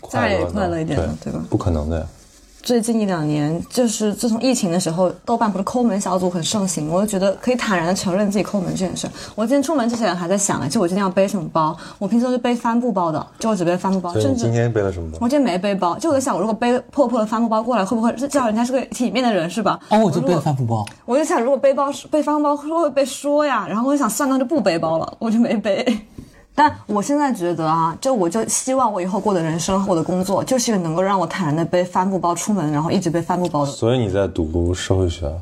[0.00, 0.46] 快乐呢？
[0.46, 2.06] 再快乐一点呢对吧不可能的呀。
[2.62, 9.08] 最近一两年，就是自从疫情的时候，豆瓣不是抠门小组很盛行，我就觉得可以坦然的承认自己抠门这件事。
[9.34, 11.74] 我今天出门之前还在想，就我今天要背什么包。
[11.98, 15.18] 我平时都是背帆布包的，就我只背帆布包，甚你今天背了什么包？
[15.22, 19.80] 我今天没背包，就我在想，我如果背破破的帆布包过来，会不会叫人家是个体面的人是吧？
[19.88, 20.84] 哦，我就背了帆布包。
[21.06, 23.66] 我就想，如果背包背帆布包会不会被说呀？
[23.66, 25.82] 然后我就想，算了，那就不背包了，我就没背。
[26.54, 33.70] 但我现在觉得啊，就我就希望我以后过的人生和我的工作，就是一个能够让我坦然的背帆布包出门，然后一直背帆布包的。
[33.72, 35.34] 所以你在读社会学啊？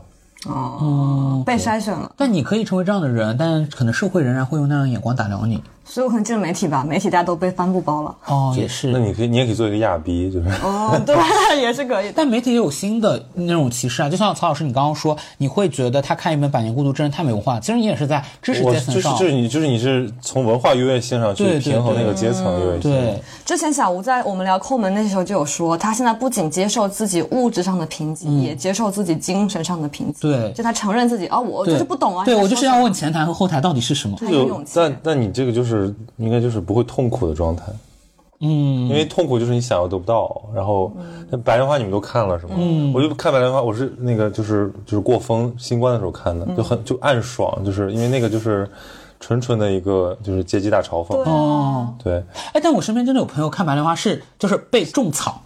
[0.47, 2.13] 哦，被筛选了。
[2.17, 5.61] 但你可以成为这样的人，但可能社会仍然会用那样的眼光打量你。
[5.91, 8.15] 所以我可能进了媒体吧，媒体大家都被帆布包了。
[8.27, 8.99] 哦，也是那。
[8.99, 11.17] 你可以，你也可以做一个亚逼，就是哦， 对，
[11.61, 12.13] 也是可以。
[12.15, 22.91] 但媒体也有新的那种歧视啊，就像曹老师你刚刚说，你会觉得他看一本《百年孤独》真的太没文化，其实你也是在知识我就是阶层上，就是就是你就是你是从文化优越性上去平衡那个阶层优越性。
[22.91, 30.21] 对，之前小吴在我们聊抠门那时候就有说，他现在不仅接受自己物质上的贫瘠，也接受自己精神上的贫瘠。
[30.21, 32.25] 对就他承认自己，哦，我就是不懂啊。
[32.25, 34.17] 对我就是要问前台和后台到底是什么。
[34.19, 34.73] 就很有勇气。
[34.75, 35.78] 但但你这个就是
[36.17, 37.65] 应该就是不会痛苦的状态，
[38.41, 40.43] 嗯，因为痛苦就是你想要得不到。
[40.55, 40.93] 然后
[41.31, 42.55] 那白莲花你们都看了是吗？
[42.57, 48.69] 嗯，我就看白莲花，我是那个就是就是过风新冠的时候看的，就很就暗爽，就是因为那个就是
[49.21, 51.17] 纯纯的一个就是阶级大嘲讽。
[51.29, 52.23] 哦，对，
[52.53, 55.43] 哎，但我身边真的有朋友看白莲花是就是被种草，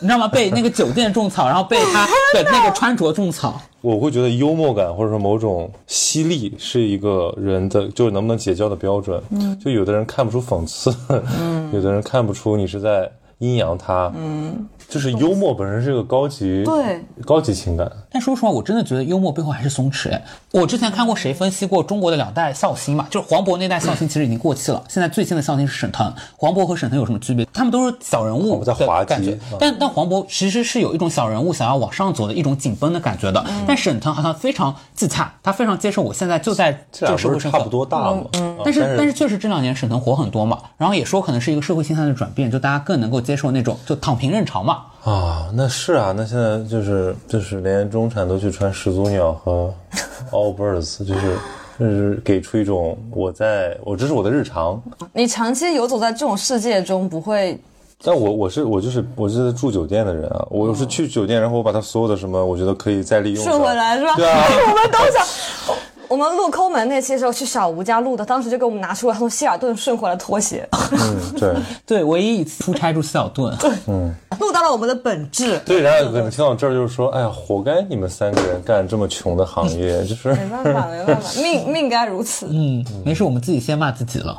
[0.00, 0.26] 你知道吗？
[0.26, 3.60] 被那个酒店种草，然后被他 的那个穿着种草。
[3.80, 9.22] 我会觉得幽默感或者说某种犀利是一个人的就是能不能结交的标准。
[9.30, 17.90] 嗯，就有的人看不出讽刺，嗯， 有的人看不出你是在阴阳他，嗯，就是幽默本身是个高级对高级情感。
[18.10, 20.10] 但说实话，我真的觉得幽默背后还是松弛。
[20.12, 26.12] 哎，我之前看过谁分析过中国的两代笑星嘛，就是黄渤那代笑星其实已经过气了，现在最新的笑星是沈腾。
[26.36, 27.46] 黄渤和沈腾有什么区别？
[27.52, 33.44] 他们都是小人物黄渤在滑稽的感觉啊，但但黄渤其实是有一种小人物想要往上走的一种紧绷的感觉的。
[33.66, 37.70] 但沈腾好像非常自洽，他非常接受我现在就在这社会身份不是差不。
[37.70, 38.24] 多大吗？
[38.34, 44.79] 嗯但是但是确实这两年沈腾火很多嘛，然后也说可能是一个社会心态的转变，就大家更能够接受那种就躺平认潮嘛。
[45.04, 49.72] 啊，那是啊，那现在就是就是连中产都去穿始祖鸟和
[50.30, 51.36] Allbirds，就是
[51.78, 54.80] 就是给出一种我在我这是我的日常，
[55.12, 57.58] 你长期游走在这种世界中，不会
[58.02, 64.14] 但我我是我就是我是住酒店的人啊，我是去酒店，然后我把它所有的什么我觉得可以再利用顺回来是吧？
[64.16, 65.76] 对啊， 我们都想。
[66.10, 71.54] 我们录抠门那期的时候去小吴家录的，当时就给我们拿出了他从希尔顿顺回来的拖鞋，嗯，对
[71.86, 75.56] 对，唯一一次出差住希尔顿，对，嗯录到了我们的本质。
[75.64, 82.48] 对，然后可能听到这儿就是说，哎呀，活该你们三个人干这么穷的行业， 就是没办法，没办法，命 命该如此。
[82.50, 84.36] 嗯，没事，我们自己先骂自己了。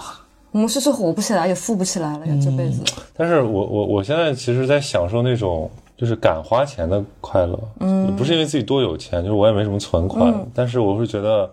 [0.52, 2.82] 我们是是活不起来，也富不起来了呀，这辈子。
[3.16, 11.50] 但是我我我现在其实，在享受那种就是敢花钱的快乐，嗯，不是因为自己多有钱，就是我也没什么存款，但是我会觉得，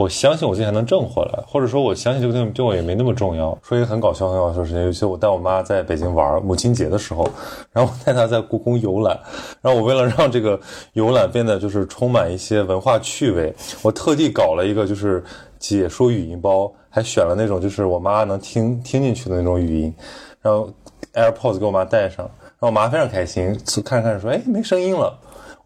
[0.00, 3.56] 我相信我自己还能挣回来，或者说我相信这个东西对我也没那么重要。
[3.62, 7.28] 说一个很搞笑、很搞笑的事情，尤其我带我妈在北京玩母亲节的时候，
[7.70, 9.20] 然后我带她在故宫游览，
[9.60, 10.58] 然后我为了让这个
[10.94, 15.22] 游览变得就是充满一些文化趣味，我特地搞了一个就是
[15.58, 19.94] 解说语音包，还选了那种就是我妈能听听进去的那种语音，
[20.40, 20.72] 然后
[21.12, 23.54] AirPods 给我妈戴上，然后我妈非常开心，
[23.84, 25.14] 看着看着说，哎，没声音了。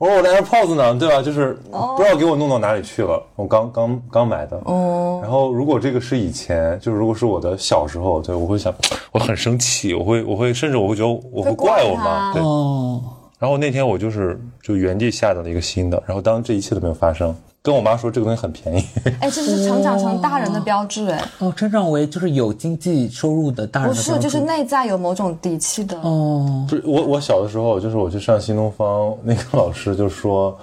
[0.04, 0.98] 我说我的 AirPods 呢？
[0.98, 1.22] 对吧？
[1.22, 3.22] 就是不知道给我弄到哪里去了。
[3.36, 4.60] 我刚刚刚买的。
[4.66, 5.18] 哦。
[5.22, 8.70] 然后如果这个是以前，就是如果是我的小时候，对我会想，
[9.12, 12.34] 我很生气，我会我会甚至我会觉得我会怪我妈。
[12.34, 12.42] 对。
[12.42, 13.02] 哦，
[13.38, 17.34] 然后那天我就是就原地下载了一个新的，然后当这一切都没有发生，
[17.64, 18.84] 跟我妈说这个东西很便宜。
[19.20, 25.98] 哎，这是成长成大人的标志，哎，哦，成长为就是有经济收入的大人不是，的标志就是内在有某种底气的。
[26.02, 30.54] 哦，不是我，我小的时候就是我去上新东方，那个老师就说，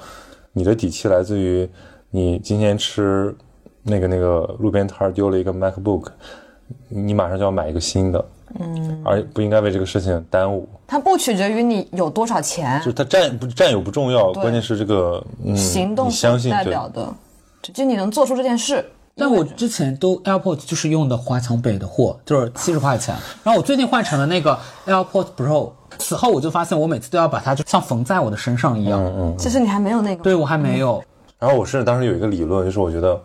[0.54, 1.68] 你的底气来自于
[2.12, 3.36] 你今天吃
[3.82, 6.06] 那个那个路边摊丢了一个 MacBook，
[6.88, 8.24] 你马上就要买一个新的，
[8.60, 10.68] 嗯，而不应该为这个事情耽误。
[10.88, 17.14] 它不取决于你有多少钱就，是它占不占有不重要，关键是这个嗯，行动你相信对代表的，
[17.62, 18.86] 就你能做出这件事。
[19.16, 23.14] 但我之前都 AirPods 就是用的华强北的货，就是七十块钱。
[23.44, 29.04] 然后我最近换成了那个 AirPods Pro，此后我就发现我每次都要把它就像缝在我的身上一样。
[29.04, 30.24] 嗯其实你还没有那个。
[30.24, 31.04] 对我还没有。
[31.38, 33.20] 然后我甚至当时有一个理论，就是我觉得，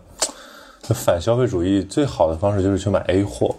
[0.83, 3.55] 就反消费主义最好的方式就是去买 A 货。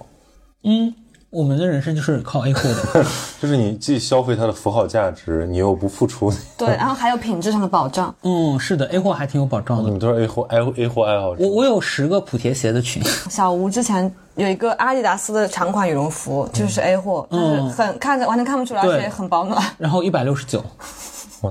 [0.65, 0.95] 嗯，
[1.31, 3.05] 我们的人生就是靠 A 货的。
[3.41, 6.33] 就是你既消费它的符号价值，你又不付出。
[6.57, 8.15] 对， 然后还有品质上的保障。
[8.23, 9.85] 嗯，是的，A 货还挺有保障的。
[9.85, 11.45] 你们都是 A 货 A A 货爱好者。
[11.45, 19.63] 我我有十个莆田鞋的群， 小吴之前有一个阿迪达斯的长款羽绒服，就是 A 货，就是很看着完全看不出来，而对且很保暖。
[19.77, 20.65] 然后一百六十九，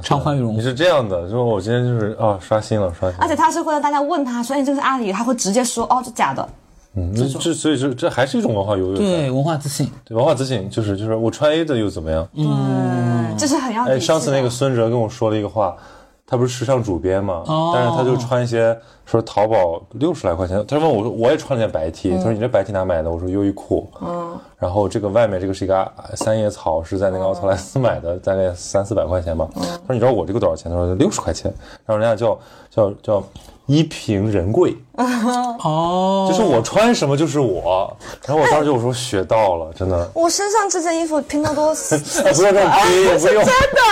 [0.02, 0.58] 长款羽绒服。
[0.58, 6.50] 你是这样的，就是我今天就是啊刷新了刷新了，而且他是会让大家问他说：“哎，这个是阿里？”他会直接说：“哦，这假的。
[6.98, 9.08] 嗯，这这所以说这还是一种文化优越感。
[9.08, 12.28] 对文化自信，对文化自信就是就是我穿 A 的又怎么样？
[12.34, 14.00] 嗯，这是很要哎，的。
[14.00, 15.78] 上次那个孙哲跟我说了一个话，
[16.26, 18.76] 他不是时尚主编嘛，哦但是他就穿一些
[19.06, 23.12] 说淘宝六十来块钱，他问我说我也穿了件白 T，、他说你这白 T 哪买的？
[23.12, 29.48] 我说优衣库，嗯，然后这个外面这个是一个三叶草，是在那个奥特莱斯买的，大概三四百块钱吧。
[29.56, 30.72] 他说你知道我这个多少钱？
[30.72, 31.54] 他说六十块钱，
[31.86, 32.38] 然后人家叫
[32.70, 33.24] 叫叫
[33.68, 37.96] 衣凭人贵， 哦，就是我穿什么就是我。
[38.26, 40.10] 然后我当时就说学到了，真的。
[40.14, 41.76] 我身上这件衣服拼多多
[42.24, 43.44] 哎， 不要这样比，不用。
[43.44, 43.84] 真的。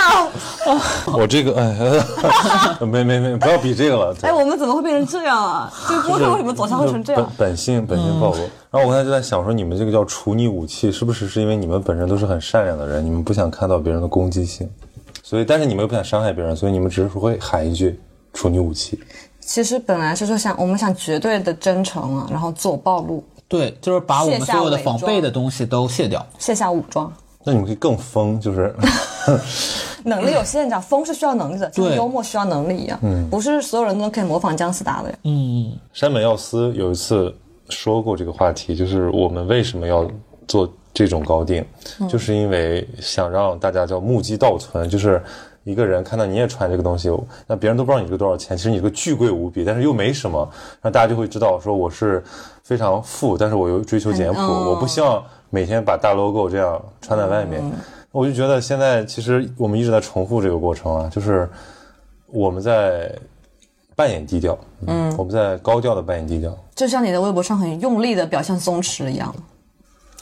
[1.12, 1.76] 我这个，哎，
[2.84, 4.14] 没没没，不要比这个了。
[4.14, 5.72] 对哎，我们怎么会变成这样啊？
[5.88, 7.22] 这个播客为什么走向会成这样？
[7.38, 8.38] 本本性本性暴露。
[8.70, 14.68] 然后我刚才就在想说，你们这个叫处女武器，是不是是因为你们本身都是很善良的人，你们不想看到别人的攻击性，
[15.22, 18.00] 所以但是你们又不想伤害别人，所以你们只是会喊一句
[18.32, 18.98] 处女武器。
[19.46, 26.26] 其实本来是说想我们想绝对的真诚啊，然后自我暴露，对，就是把我们所有的防备的东西都卸掉。
[26.36, 27.10] 卸下武装。
[27.44, 28.74] 那你们可以更疯，就是
[30.02, 32.98] 能力有限讲，疯是需要能力的，就像幽默需要能力一样。
[33.02, 35.16] 嗯不是所有人都可以模仿姜思达的呀。
[35.92, 37.32] 山本耀司有一次
[37.68, 40.04] 说过这个话题，就是我们为什么要
[40.48, 41.64] 做这种高定，
[42.10, 45.22] 就是因为想让大家叫目击倒存，就是
[45.66, 47.10] 一个人看到你也穿这个东西，
[47.44, 50.48] 那别人都不知道你这个多少钱，其实你这个巨贵无比，但是又没什么，
[50.80, 52.22] 那大家就会知道说我是
[52.62, 55.20] 非常富，但是我又追求简朴，嗯我不希望
[55.50, 57.60] 每天把大 logo 这样穿在外面。
[58.12, 61.50] 我就觉得现在其实我们一直在重复这个过程啊，就是
[62.28, 63.12] 我们在
[63.96, 64.56] 扮演低调，
[64.86, 66.56] 嗯，我们在高调的扮演低调。
[66.76, 69.34] 就像你在微博上很用力的表现松弛一样。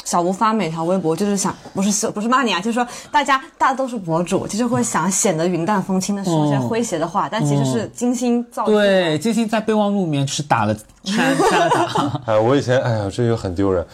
[0.05, 8.72] 小吴发每条微博就是想，不是不是骂你啊，就是说大家大家都是博主，就是会想显得云淡风轻的说些诙谐的话，但其实是精心造句。
[8.72, 12.22] 对，精心在备忘录里面是打了删删了打。
[12.32, 13.85] 哎，我以前，哎呀，这个很丢人，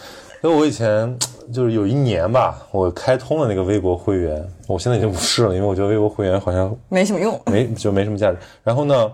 [0.43, 1.17] 因为我以前
[1.53, 7.39] 就是有一年吧，我开通了那个微博会员，我现在已经不是了，因为我觉得微博会员好像没什么用。
[7.45, 8.37] 没就没什么价值。
[8.63, 9.09] 然后呢，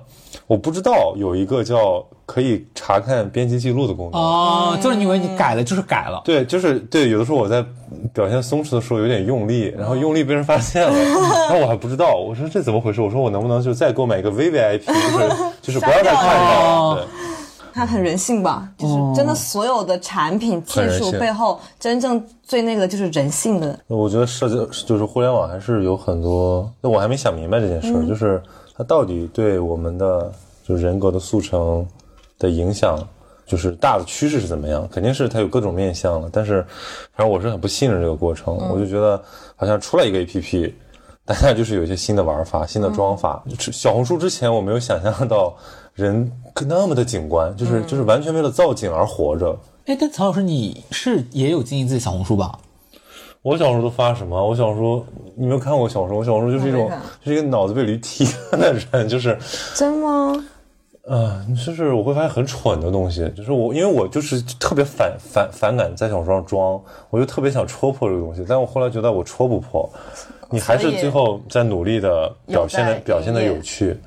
[0.48, 4.22] 我不知道有一个叫可以查看编辑记录的功能。
[4.22, 6.22] 哦，就是你以为你改了就是改了。
[6.24, 7.66] 对，就是对，有的时候我在
[8.14, 10.92] 表现松弛的时候有点用力，然后用力被人发现了，
[11.50, 13.02] 然后我还不知道，我说这怎么回事？
[13.02, 17.04] 我说我能不能就再购买一个 VVIP，就是 就是不要再看到，对。
[17.74, 23.80] 它很人性吧，就是真的所有的产品技术背后，真正最那个就是人性的。
[23.86, 28.42] 我觉得社交就是互联网还是有很多，那我还没想明白这件事儿，就是
[28.76, 30.32] 它到底对我们的
[30.68, 31.88] 就是人格的速成
[32.40, 33.00] 的影响，
[33.46, 34.88] 就是大的趋势是怎么样？
[34.92, 36.62] 肯定是它有各种面向了，但是
[37.16, 39.22] 反正我是很不信任这个过程，我就觉得
[39.56, 40.74] 好像出来一个 APP。
[41.26, 43.44] 大家就是有一些新的玩法、新的装法。
[43.50, 45.54] 就是小红书之前我没有想象到
[45.94, 46.32] 人
[46.66, 49.54] 那么的景观，就是就是完全为了造景而活着。
[49.88, 52.58] 哎，但曹老师你是也有经营自己小红书吧？
[53.42, 54.42] 我小时候都发什么？
[54.42, 55.06] 我小时候
[55.36, 56.20] 你没有看过我小时候？
[56.20, 56.90] 我小时候就是一种
[57.22, 59.38] 就是一个脑子被驴踢的人，就是
[59.76, 60.34] 真吗？
[61.08, 66.80] 呃，就是我会发现很蠢的东西，就是我因为我就是特别反反反感在小说上装，
[67.10, 69.90] 我就特别想戳破这个东西，但我后来觉得我戳不破，
[70.50, 73.98] 你还是最后在努力的表现的表现的有趣，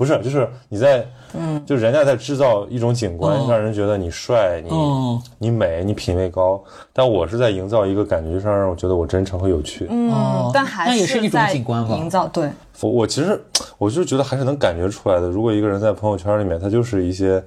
[0.00, 6.58] 不是就是你在嗯，就人家在制造一种景观，嗯让人觉得你帅，你、嗯你美，你品味高，
[6.90, 9.86] 但我是在营造一个感觉，就是让我觉得我真诚和有趣。
[9.90, 12.48] 嗯，但还那也是一种在景观吧营造对。
[12.80, 13.38] 我我其实
[13.76, 15.28] 我就是觉得还是能感觉出来的。
[15.28, 17.44] 如果一个人在朋友圈里面，他就是一些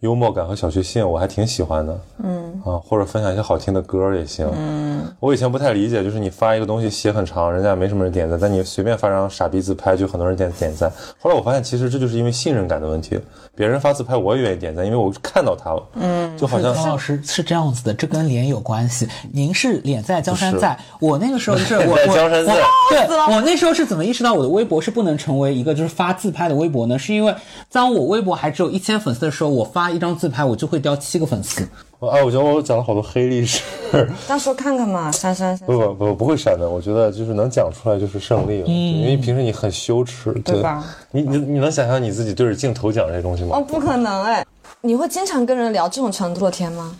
[0.00, 1.98] 幽默感和小确幸，我还挺喜欢的。
[2.22, 4.48] 嗯啊，或者分享一些好听的歌也行。
[4.56, 10.90] 嗯，我以前不太理解，就是你发一个东西写很长，人家没什么人点赞，但你随便发张傻逼自拍，就很多人点点赞。
[11.18, 13.18] 后来我发现，其实这就是因为信任感的问题。
[13.56, 15.82] 别人发自拍，我也愿意点赞，因为我看到他了。
[15.94, 19.06] 嗯，就好像曹老师是这样子的，这跟脸有关系。
[19.32, 22.60] 您是脸在江山在，我那个时候就是我 在我江山在我
[22.90, 26.98] 对 我那时候是怎么意识到我的微博是不能成为一个就是发自拍的微博呢？
[26.98, 27.34] 是因为
[27.70, 31.62] 当我微博还只有一千粉丝的时候，我发一张自拍我就会掉七个粉丝。
[32.00, 33.62] 啊，我觉得我讲了好多黑历史。
[34.28, 40.84] 到时候看看嘛，删删删不不不不会删的，我觉得就是能讲出来就是胜利了，因为平时你很羞耻，对吧？
[41.12, 43.56] 你你你能想象你自己对着镜头讲这些东西吗？
[43.56, 44.44] 哦，不可能哎！
[44.82, 46.94] 你会经常跟人聊这种程度的天吗？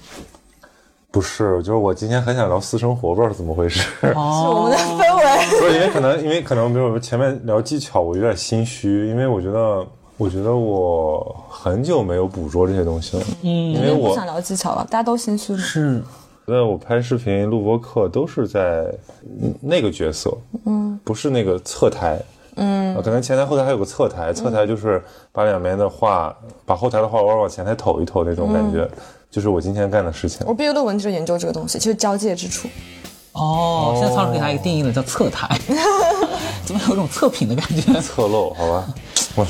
[1.11, 3.81] 不是，就是我今天很想聊私生活，不知道是怎么回事。
[4.01, 5.61] 是我们的氛围。
[5.61, 9.87] 不是因为可能因为可能比如说前面聊技巧，我有点心虚，因为我觉得
[10.17, 15.59] 我觉得我很久没有捕捉这些东西了，嗯，因为我不想聊技巧了，大家都心虚了。
[15.59, 16.01] 是
[16.47, 18.85] 觉得我拍视频、录播课都是在
[19.41, 20.37] 嗯那个角色，
[20.67, 22.21] 嗯，不是那个侧台，
[22.57, 28.89] 嗯，可能前台后台还有个侧台，侧台就是把两边的画，把后台的画往往前台投一投那种感觉，
[29.31, 30.47] 就是我今天干的事情。
[30.47, 32.69] 我毕业论文就是研究这个东西，就是交界之处。
[33.33, 35.59] 哦，现在仓鼠给他一个定义了，叫侧台，
[36.65, 38.01] 怎么有一种测评的感觉？
[38.01, 38.87] 侧漏，好吧，
[39.35, 39.45] 我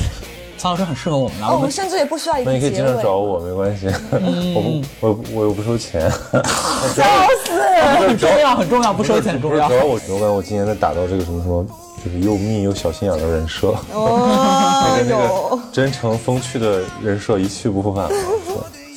[0.56, 2.70] 曹老师很适合我们啊，哦，我们甚至也不需要一那你可以。
[2.70, 3.86] 经常找我，没关系，
[4.54, 6.10] 我不我我又不收钱，
[6.94, 7.04] 笑
[7.44, 7.52] 死
[8.08, 9.74] 很重要，很重要，不收钱很重要主。
[9.74, 11.64] 要我我感觉我今年在打造这个什么什么
[12.04, 18.10] 就是又密又小心眼的人设，哦那个那个真诚风趣的人设一去不复返了。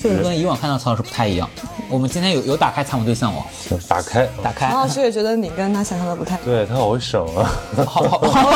[0.10, 1.50] 确实跟以往看到曹老师不太一样。
[1.90, 6.46] 我们今天有有打开参谋对象哦，行打开，打开，曹老师也觉得你跟他想象的不太一样。
[6.46, 7.50] 对他好会省啊。
[7.86, 8.50] 好好好，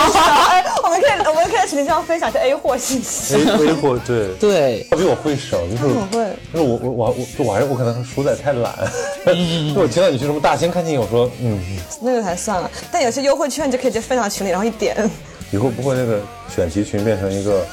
[0.49, 3.35] 哎，我们可以，我们可以在群里上分享一些 A 货信息。
[3.35, 8.73] ，A A 货对， 对，他比我会省，就是我会，就是我我我我就我还是我可能书仔太懒，
[9.25, 11.57] 就我听到你去什么大兴看电影，我说嗯，
[12.01, 12.69] 那个才算了。
[12.91, 15.09] 但有些优惠券你就可以直接分享群里，然后一点。
[15.51, 16.19] 以后不会那个
[16.53, 17.65] 选题群变成一个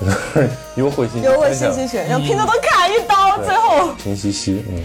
[0.00, 3.92] 就 是优惠信息优惠信息选，让拼多多砍一刀，最后。
[3.94, 4.84] 拼夕夕，嗯。